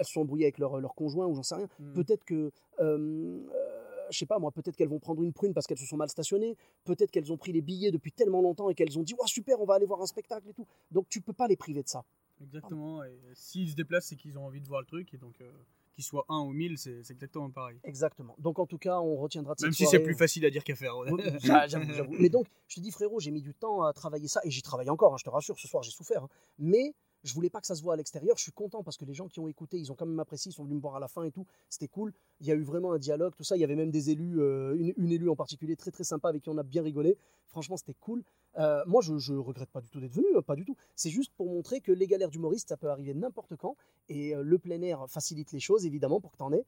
se 0.05 0.13
sont 0.13 0.21
embrouillées 0.21 0.47
avec 0.47 0.59
leur, 0.59 0.81
leur 0.81 0.95
conjoint 0.95 1.27
ou 1.27 1.35
j'en 1.35 1.43
sais 1.43 1.55
rien. 1.55 1.69
Mm. 1.79 1.93
Peut-être 1.95 2.25
que, 2.25 2.53
euh, 2.81 3.41
euh, 3.55 4.07
je 4.11 4.19
sais 4.19 4.27
pas 4.27 4.39
moi, 4.39 4.51
peut-être 4.51 4.77
qu'elles 4.77 4.89
vont 4.89 4.99
prendre 4.99 5.23
une 5.23 5.33
prune 5.33 5.55
parce 5.55 5.67
qu'elles 5.67 5.79
se 5.79 5.87
sont 5.87 5.97
mal 5.97 6.09
stationnées. 6.09 6.57
Peut-être 6.85 7.11
qu'elles 7.11 7.33
ont 7.33 7.37
pris 7.37 7.53
les 7.53 7.63
billets 7.63 7.91
depuis 7.91 8.13
tellement 8.13 8.43
longtemps 8.43 8.69
et 8.69 8.75
qu'elles 8.75 8.99
ont 8.99 9.03
dit, 9.03 9.15
ouais, 9.15 9.27
super, 9.27 9.61
on 9.61 9.65
va 9.65 9.75
aller 9.75 9.87
voir 9.87 10.03
un 10.03 10.07
spectacle 10.07 10.49
et 10.49 10.53
tout. 10.53 10.67
Donc 10.91 11.09
tu 11.09 11.21
peux 11.21 11.33
pas 11.33 11.49
les 11.49 11.57
priver 11.57 11.83
de 11.83 11.89
ça. 11.89 12.05
Exactement. 12.43 13.03
Et 13.05 13.19
s'ils 13.35 13.71
se 13.71 13.75
déplacent, 13.77 14.07
c'est 14.07 14.17
qu'ils 14.17 14.39
ont 14.39 14.47
envie 14.47 14.61
de 14.61 14.67
voir 14.67 14.81
le 14.81 14.87
truc. 14.87 15.13
Et 15.15 15.19
donc, 15.19 15.41
euh, 15.41 15.51
qu'ils 15.95 16.05
soient 16.05 16.27
un 16.29 16.41
ou 16.41 16.53
mille, 16.53 16.77
c'est 16.77 17.03
c'est 17.03 17.15
exactement 17.15 17.51
pareil. 17.51 17.79
Exactement. 17.85 18.35
Donc 18.39 18.59
en 18.59 18.67
tout 18.67 18.79
cas, 18.79 19.01
on 19.01 19.17
retiendra 19.17 19.55
de 19.55 19.63
Même 19.63 19.73
cette 19.73 19.87
si 19.87 19.91
c'est 19.91 20.01
plus 20.01 20.15
facile 20.15 20.45
à 20.45 20.51
dire 20.51 20.63
qu'à 20.63 20.75
faire. 20.75 20.95
j'avoue, 21.69 21.93
j'avoue. 21.93 22.15
Mais 22.19 22.29
donc, 22.29 22.47
je 22.69 22.77
te 22.77 22.81
dis, 22.81 22.91
frérot, 22.91 23.19
j'ai 23.21 23.31
mis 23.31 23.41
du 23.41 23.55
temps 23.55 23.83
à 23.83 23.93
travailler 23.93 24.29
ça 24.29 24.41
et 24.45 24.51
j'y 24.51 24.63
travaille 24.63 24.91
encore, 24.91 25.15
hein, 25.15 25.17
je 25.19 25.25
te 25.25 25.31
rassure, 25.31 25.59
ce 25.59 25.67
soir 25.67 25.83
j'ai 25.83 25.91
souffert. 25.91 26.25
hein. 26.25 26.29
Mais 26.59 26.95
je 27.27 27.35
voulais 27.35 27.51
pas 27.51 27.61
que 27.61 27.67
ça 27.67 27.75
se 27.75 27.83
voit 27.83 27.95
à 27.95 27.97
l'extérieur. 27.97 28.37
Je 28.37 28.43
suis 28.43 28.53
content 28.53 28.83
parce 28.83 28.97
que 28.97 29.05
les 29.05 29.15
gens 29.15 29.27
qui 29.27 29.41
ont 29.41 29.49
écouté, 29.49 29.79
ils 29.79 29.91
ont 29.91 29.95
quand 29.95 30.07
même 30.07 30.21
apprécié, 30.21 30.51
ils 30.51 30.55
sont 30.55 30.63
venus 30.63 30.77
me 30.77 30.81
voir 30.81 30.97
à 30.97 31.01
la 31.01 31.09
fin 31.09 31.25
et 31.25 31.33
tout. 31.33 31.45
C'était 31.69 31.89
cool. 31.89 32.13
Il 32.41 32.47
y 32.47 32.53
a 32.53 32.55
eu 32.55 32.63
vraiment 32.63 32.93
un 32.93 32.99
dialogue, 32.99 33.35
tout 33.37 33.43
ça. 33.43 33.57
Il 33.57 33.61
y 33.61 33.65
avait 33.65 33.75
même 33.75 33.91
des 33.91 34.11
élus, 34.11 34.41
euh, 34.41 34.77
une, 34.97 35.11
élue 35.11 35.29
en 35.29 35.37
particulier 35.37 35.77
très 35.77 35.91
très 35.91 36.05
sympa 36.05 36.29
avec 36.29 36.43
qui 36.43 36.51
on 36.51 36.59
a 36.59 36.63
bien 36.63 36.83
rigolé. 36.83 37.19
Franchement, 37.49 37.77
c'était 37.77 37.97
cool. 38.01 38.23
Euh, 38.59 38.83
moi, 38.87 39.03
je, 39.03 39.35
regrette 39.35 39.71
pas 39.71 39.81
du 39.81 39.91
tout 39.91 40.01
d'être 40.01 40.15
venu, 40.15 40.27
hein, 40.37 40.43
pas 40.43 40.57
du 40.57 40.65
tout. 40.65 40.77
C'est 40.95 41.11
juste 41.11 41.33
pour 41.37 41.47
montrer 41.47 41.81
que 41.81 41.93
les 41.93 42.07
galères 42.07 42.31
d'humoristes, 42.31 42.69
ça 42.69 42.77
peut 42.77 42.91
arriver 42.91 43.13
n'importe 43.13 43.57
quand. 43.57 43.77
Et 44.09 44.35
euh, 44.35 44.43
le 44.43 44.59
plein 44.59 44.81
air 44.83 45.07
facilite 45.09 45.53
les 45.53 45.61
choses, 45.61 45.85
évidemment, 45.85 46.21
pour 46.21 46.31
que 46.33 46.37
tu 46.37 46.45
en 46.45 46.53
aies. 46.53 46.65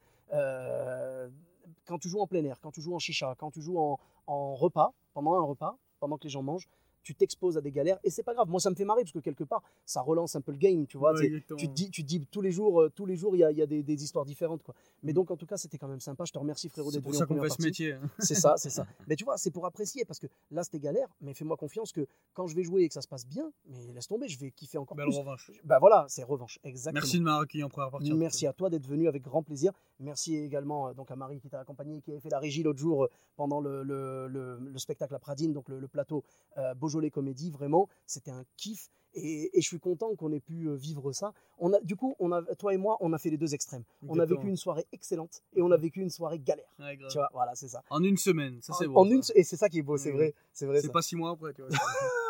Quand 1.87 1.99
tu 1.99 2.09
joues 2.09 2.21
en 2.21 2.27
plein 2.27 2.45
air, 2.45 2.61
quand 2.61 2.71
tu 2.71 2.83
joues 2.83 2.95
en 2.95 2.99
chicha, 2.99 3.35
quand 3.39 3.51
tu 3.51 3.63
joues 3.63 3.79
en 3.79 4.55
repas, 4.55 4.93
pendant 5.15 5.35
un 5.35 5.43
repas, 5.43 5.79
pendant 6.01 6.19
que 6.19 6.25
les 6.25 6.31
gens 6.31 6.43
mangent, 6.43 6.69
tu 7.09 7.15
t'exposes 7.15 7.57
à 7.57 7.63
des 7.63 7.73
galères 7.73 7.99
et 8.05 8.11
c'est 8.11 8.23
pas 8.23 8.35
grave. 8.35 8.51
Moi, 8.51 8.61
ça 8.61 8.69
me 8.69 8.75
fait 8.75 8.85
marrer 8.85 9.01
parce 9.03 9.13
que 9.13 9.19
quelque 9.19 9.45
part, 9.45 9.63
ça 9.87 10.03
relance 10.03 10.37
un 10.37 10.43
peu 10.43 10.53
le 10.53 10.59
game, 10.59 10.87
tu 10.87 10.99
vois. 10.99 11.15
Ouais, 11.15 11.31
c'est- 11.49 11.57
tu 11.57 11.67
te 11.67 11.73
dis, 11.73 11.91
tu 11.91 12.03
te 12.03 12.07
dis 12.07 12.21
tous 12.31 12.43
les 12.43 12.51
jours, 12.51 12.83
euh, 12.83 12.91
tous 12.95 13.07
les 13.07 13.17
jours, 13.17 13.35
il 13.35 13.39
y 13.39 13.45
a, 13.45 13.51
y 13.51 13.63
a 13.63 13.67
des, 13.67 13.83
des 13.83 14.05
histoires 14.05 14.27
différentes, 14.27 14.63
quoi. 14.63 14.75
Mais 15.03 15.15
donc, 15.15 15.31
en 15.31 15.37
tout 15.39 15.47
cas, 15.47 15.57
c'était 15.57 15.79
quand 15.79 15.89
même 15.89 16.01
sympa. 16.01 16.27
Je 16.27 16.33
te 16.33 16.39
remercie, 16.39 16.69
frérot, 16.69 16.91
C'est 16.91 16.99
d'être 16.99 17.05
venu 17.07 17.17
en 17.17 17.19
ça 17.21 17.25
qu'on 17.27 17.41
fait 17.41 17.49
ce 17.49 17.63
métier. 17.63 17.93
hein. 17.95 18.11
C'est 18.19 18.35
ça, 18.35 18.55
c'est 18.59 18.69
ça. 18.69 18.87
Mais 19.07 19.17
tu 19.17 19.25
vois, 19.25 19.39
c'est 19.39 19.51
pour 19.51 19.65
apprécier 19.65 20.05
parce 20.05 20.19
que 20.19 20.27
là, 20.51 20.63
c'était 20.65 20.81
galère. 20.81 21.09
Mais 21.23 21.33
fais-moi 21.33 21.57
confiance 21.57 21.93
que 21.93 22.07
quand 22.35 22.47
je 22.47 22.55
vais 22.55 22.63
jouer 22.63 22.83
et 22.83 22.89
que 22.89 22.95
ça 22.95 23.01
se 23.01 23.09
passe 23.09 23.27
bien, 23.27 23.51
mais 23.71 23.91
laisse 23.95 24.07
tomber, 24.07 24.29
je 24.29 24.39
vais 24.39 24.51
kiffer 24.51 24.77
encore 24.77 24.95
Belle 24.99 25.07
plus. 25.07 25.17
revanche. 25.17 25.51
Bah 25.65 25.79
voilà, 25.79 26.05
c'est 26.09 26.25
revanche, 26.25 26.59
exactement. 26.63 27.01
Merci 27.01 27.19
de 27.19 27.23
m'avoir 27.25 27.41
accueilli 27.45 27.65
en 27.65 27.71
première 27.71 27.91
partie. 27.91 28.13
Merci 28.13 28.47
à 28.47 28.53
toi 28.53 28.69
d'être 28.69 28.87
venu 28.87 29.09
avec 29.09 29.23
grand 29.23 29.43
plaisir. 29.43 29.73
Merci 30.01 30.37
également 30.37 30.89
euh, 30.89 30.93
donc 30.95 31.11
à 31.11 31.17
Marie 31.17 31.41
qui 31.41 31.49
t'a 31.49 31.61
accompagné, 31.61 32.01
qui 32.01 32.11
avait 32.13 32.21
fait 32.21 32.31
la 32.31 32.39
régie 32.39 32.63
l'autre 32.63 32.79
jour 32.79 33.05
euh, 33.05 33.11
pendant 33.37 33.61
le, 33.61 33.83
le- 33.83 34.29
le- 34.29 34.59
le 34.59 34.79
spectacle 34.79 35.15
à 35.15 35.19
Pradine, 35.19 35.53
donc 35.53 35.69
le, 35.69 35.89
plateau 35.89 36.23
euh, 36.57 36.75
Beaujolais 36.75 37.11
Comédie. 37.11 37.51
Vraiment, 37.51 37.89
c'était 38.07 38.31
un 38.31 38.45
kiff 38.57 38.91
et, 39.15 39.57
et 39.59 39.61
je 39.63 39.67
suis 39.67 39.81
content 39.81 40.15
qu'on 40.17 40.33
ait 40.33 40.39
pu 40.41 40.69
vivre 40.77 41.13
ça. 41.13 41.33
On 41.59 41.73
a, 41.73 41.81
du 41.81 41.97
coup, 41.97 42.15
on 42.21 42.31
a, 42.31 42.43
toi 42.57 42.75
et 42.75 42.77
moi, 42.77 42.97
on 43.01 43.13
a 43.13 43.19
fait 43.19 43.31
les 43.31 43.39
deux 43.39 43.55
extrêmes. 43.55 43.83
On 44.07 44.19
a 44.19 44.27
vécu 44.27 44.47
une 44.49 44.57
soirée 44.57 44.87
excellente 44.93 45.43
et 45.57 45.63
on 45.63 45.71
a 45.73 45.77
vécu 45.77 46.01
une 46.01 46.11
soirée 46.11 46.39
galère. 46.39 46.69
Ouais. 46.79 46.97
Tu 47.11 47.17
vois, 47.19 47.29
voilà, 47.33 47.55
c'est 47.55 47.69
ça. 47.69 47.83
En 47.91 48.03
une 48.05 48.19
semaine, 48.19 48.59
ça 48.63 48.75
c'est 48.79 48.87
bon. 48.87 48.97
en 49.01 49.05
une, 49.11 49.23
et 49.35 49.43
c'est 49.45 49.57
ça 49.57 49.69
qui 49.69 49.79
est 49.79 49.83
beau, 49.83 49.97
c'est 49.97 50.13
vrai, 50.13 50.35
c'est 50.53 50.67
vrai. 50.67 50.81
C'est 50.81 50.93
pas 50.93 51.03
six 51.03 51.17
mois 51.17 51.31
après, 51.31 51.53
tu 51.55 51.63
vois. 51.63 51.71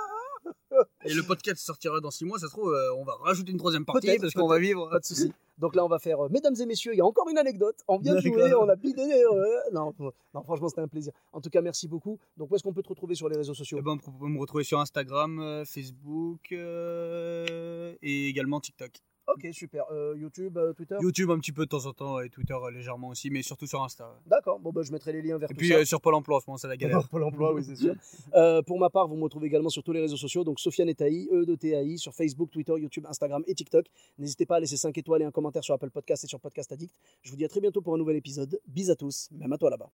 Et 1.05 1.15
le 1.15 1.23
podcast 1.23 1.65
sortira 1.65 2.01
dans 2.01 2.11
six 2.11 2.25
mois, 2.25 2.39
ça 2.39 2.47
se 2.47 2.53
trouve, 2.53 2.73
euh, 2.73 2.95
on 2.95 3.05
va 3.05 3.15
rajouter 3.21 3.53
une 3.53 3.59
troisième 3.59 3.85
partie 3.85 4.19
parce 4.19 4.35
qu'on 4.35 4.49
va 4.49 4.59
vivre. 4.59 4.89
Pas 4.91 5.01
de 5.01 5.05
souci. 5.05 5.33
Donc 5.59 5.75
là, 5.75 5.85
on 5.85 5.89
va 5.89 5.99
faire, 5.99 6.25
euh, 6.25 6.29
mesdames 6.31 6.55
et 6.61 6.67
messieurs, 6.67 6.95
il 6.95 6.99
y 6.99 7.01
a 7.01 7.05
encore 7.05 7.29
une 7.29 7.39
anecdote. 7.39 7.77
On 7.89 7.99
vient 7.99 8.15
de 8.15 8.21
jouer, 8.21 8.55
on 8.55 8.69
a 8.69 8.77
bidé. 8.77 9.03
euh, 9.03 9.59
non, 9.73 9.95
non, 9.99 10.43
franchement, 10.45 10.69
c'était 10.69 10.83
un 10.83 10.89
plaisir. 10.89 11.13
En 11.33 11.41
tout 11.41 11.51
cas, 11.51 11.61
merci 11.61 11.89
beaucoup. 11.89 12.19
Donc, 12.37 12.51
où 12.51 12.55
est-ce 12.55 12.63
qu'on 12.63 12.73
peut 12.73 12.83
te 12.83 12.89
retrouver 12.89 13.15
sur 13.15 13.29
les 13.29 13.37
réseaux 13.37 13.55
sociaux? 13.55 13.79
Eh 13.81 13.83
ben, 13.83 13.93
on 13.93 13.99
peut 13.99 14.27
me 14.27 14.39
retrouver 14.39 14.65
sur 14.65 14.79
Instagram, 14.79 15.65
Facebook 15.67 16.53
et 16.53 18.29
également 18.29 18.61
TikTok. 18.61 18.93
Ok, 19.35 19.47
super. 19.53 19.85
Euh, 19.91 20.15
YouTube, 20.17 20.57
euh, 20.57 20.73
Twitter 20.73 20.97
YouTube 21.03 21.31
un 21.31 21.39
petit 21.39 21.53
peu 21.53 21.65
de 21.65 21.69
temps 21.69 21.85
en 21.85 21.93
temps 21.93 22.19
et 22.21 22.31
Twitter 22.31 22.55
euh, 22.55 22.71
légèrement 22.71 23.09
aussi, 23.09 23.29
mais 23.29 23.43
surtout 23.43 23.67
sur 23.67 23.83
Insta. 23.83 24.19
D'accord, 24.27 24.59
bon, 24.59 24.73
bah, 24.73 24.81
je 24.83 24.91
mettrai 24.91 25.13
les 25.13 25.21
liens 25.21 25.37
vers 25.37 25.51
Et 25.51 25.55
tout 25.55 25.59
puis 25.59 25.69
ça. 25.69 25.75
euh, 25.75 25.85
sur 25.85 26.01
Pôle 26.01 26.15
emploi, 26.15 26.39
en 26.39 26.41
ce 26.41 26.45
moment, 26.49 26.57
c'est 26.57 26.67
la 26.67 26.79
galère. 26.79 27.07
Pôle 27.11 27.23
emploi, 27.25 27.53
oui, 27.53 27.63
c'est 27.63 27.77
sûr. 27.77 27.95
Euh, 28.35 28.63
pour 28.63 28.79
ma 28.79 28.89
part, 28.89 29.07
vous 29.07 29.17
me 29.17 29.23
retrouvez 29.25 29.47
également 29.49 29.69
sur 29.69 29.83
tous 29.83 29.93
les 29.93 30.01
réseaux 30.01 30.17
sociaux, 30.17 30.45
donc 30.45 30.59
Sofiane 30.59 30.89
et 30.89 30.95
Taï, 30.95 31.29
E 31.31 31.45
de 31.45 31.55
TAI, 31.57 31.99
sur 31.99 32.15
Facebook, 32.15 32.51
Twitter, 32.51 32.73
YouTube, 32.79 33.05
Instagram 33.07 33.43
et 33.47 33.55
TikTok. 33.55 33.87
N'hésitez 34.19 34.47
pas 34.47 34.57
à 34.57 34.61
laisser 34.61 34.79
5 34.79 34.97
étoiles 34.97 35.21
et 35.23 35.25
un 35.27 35.31
commentaire 35.31 35.63
sur 35.63 35.75
Apple 35.75 35.91
Podcast 35.91 36.25
et 36.25 36.27
sur 36.27 36.41
Podcast 36.41 36.73
Addict. 36.73 36.95
Je 37.23 37.31
vous 37.31 37.37
dis 37.37 37.45
à 37.45 37.49
très 37.49 37.61
bientôt 37.61 37.83
pour 37.83 37.95
un 37.95 37.99
nouvel 37.99 38.17
épisode. 38.17 38.59
Bis 38.67 38.89
à 38.89 38.97
tous, 38.97 39.29
même 39.33 39.53
à 39.53 39.59
toi 39.59 39.69
là-bas. 39.69 39.91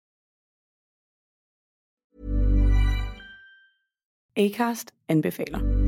Acast 4.37 4.93
anbefaler. 5.11 5.88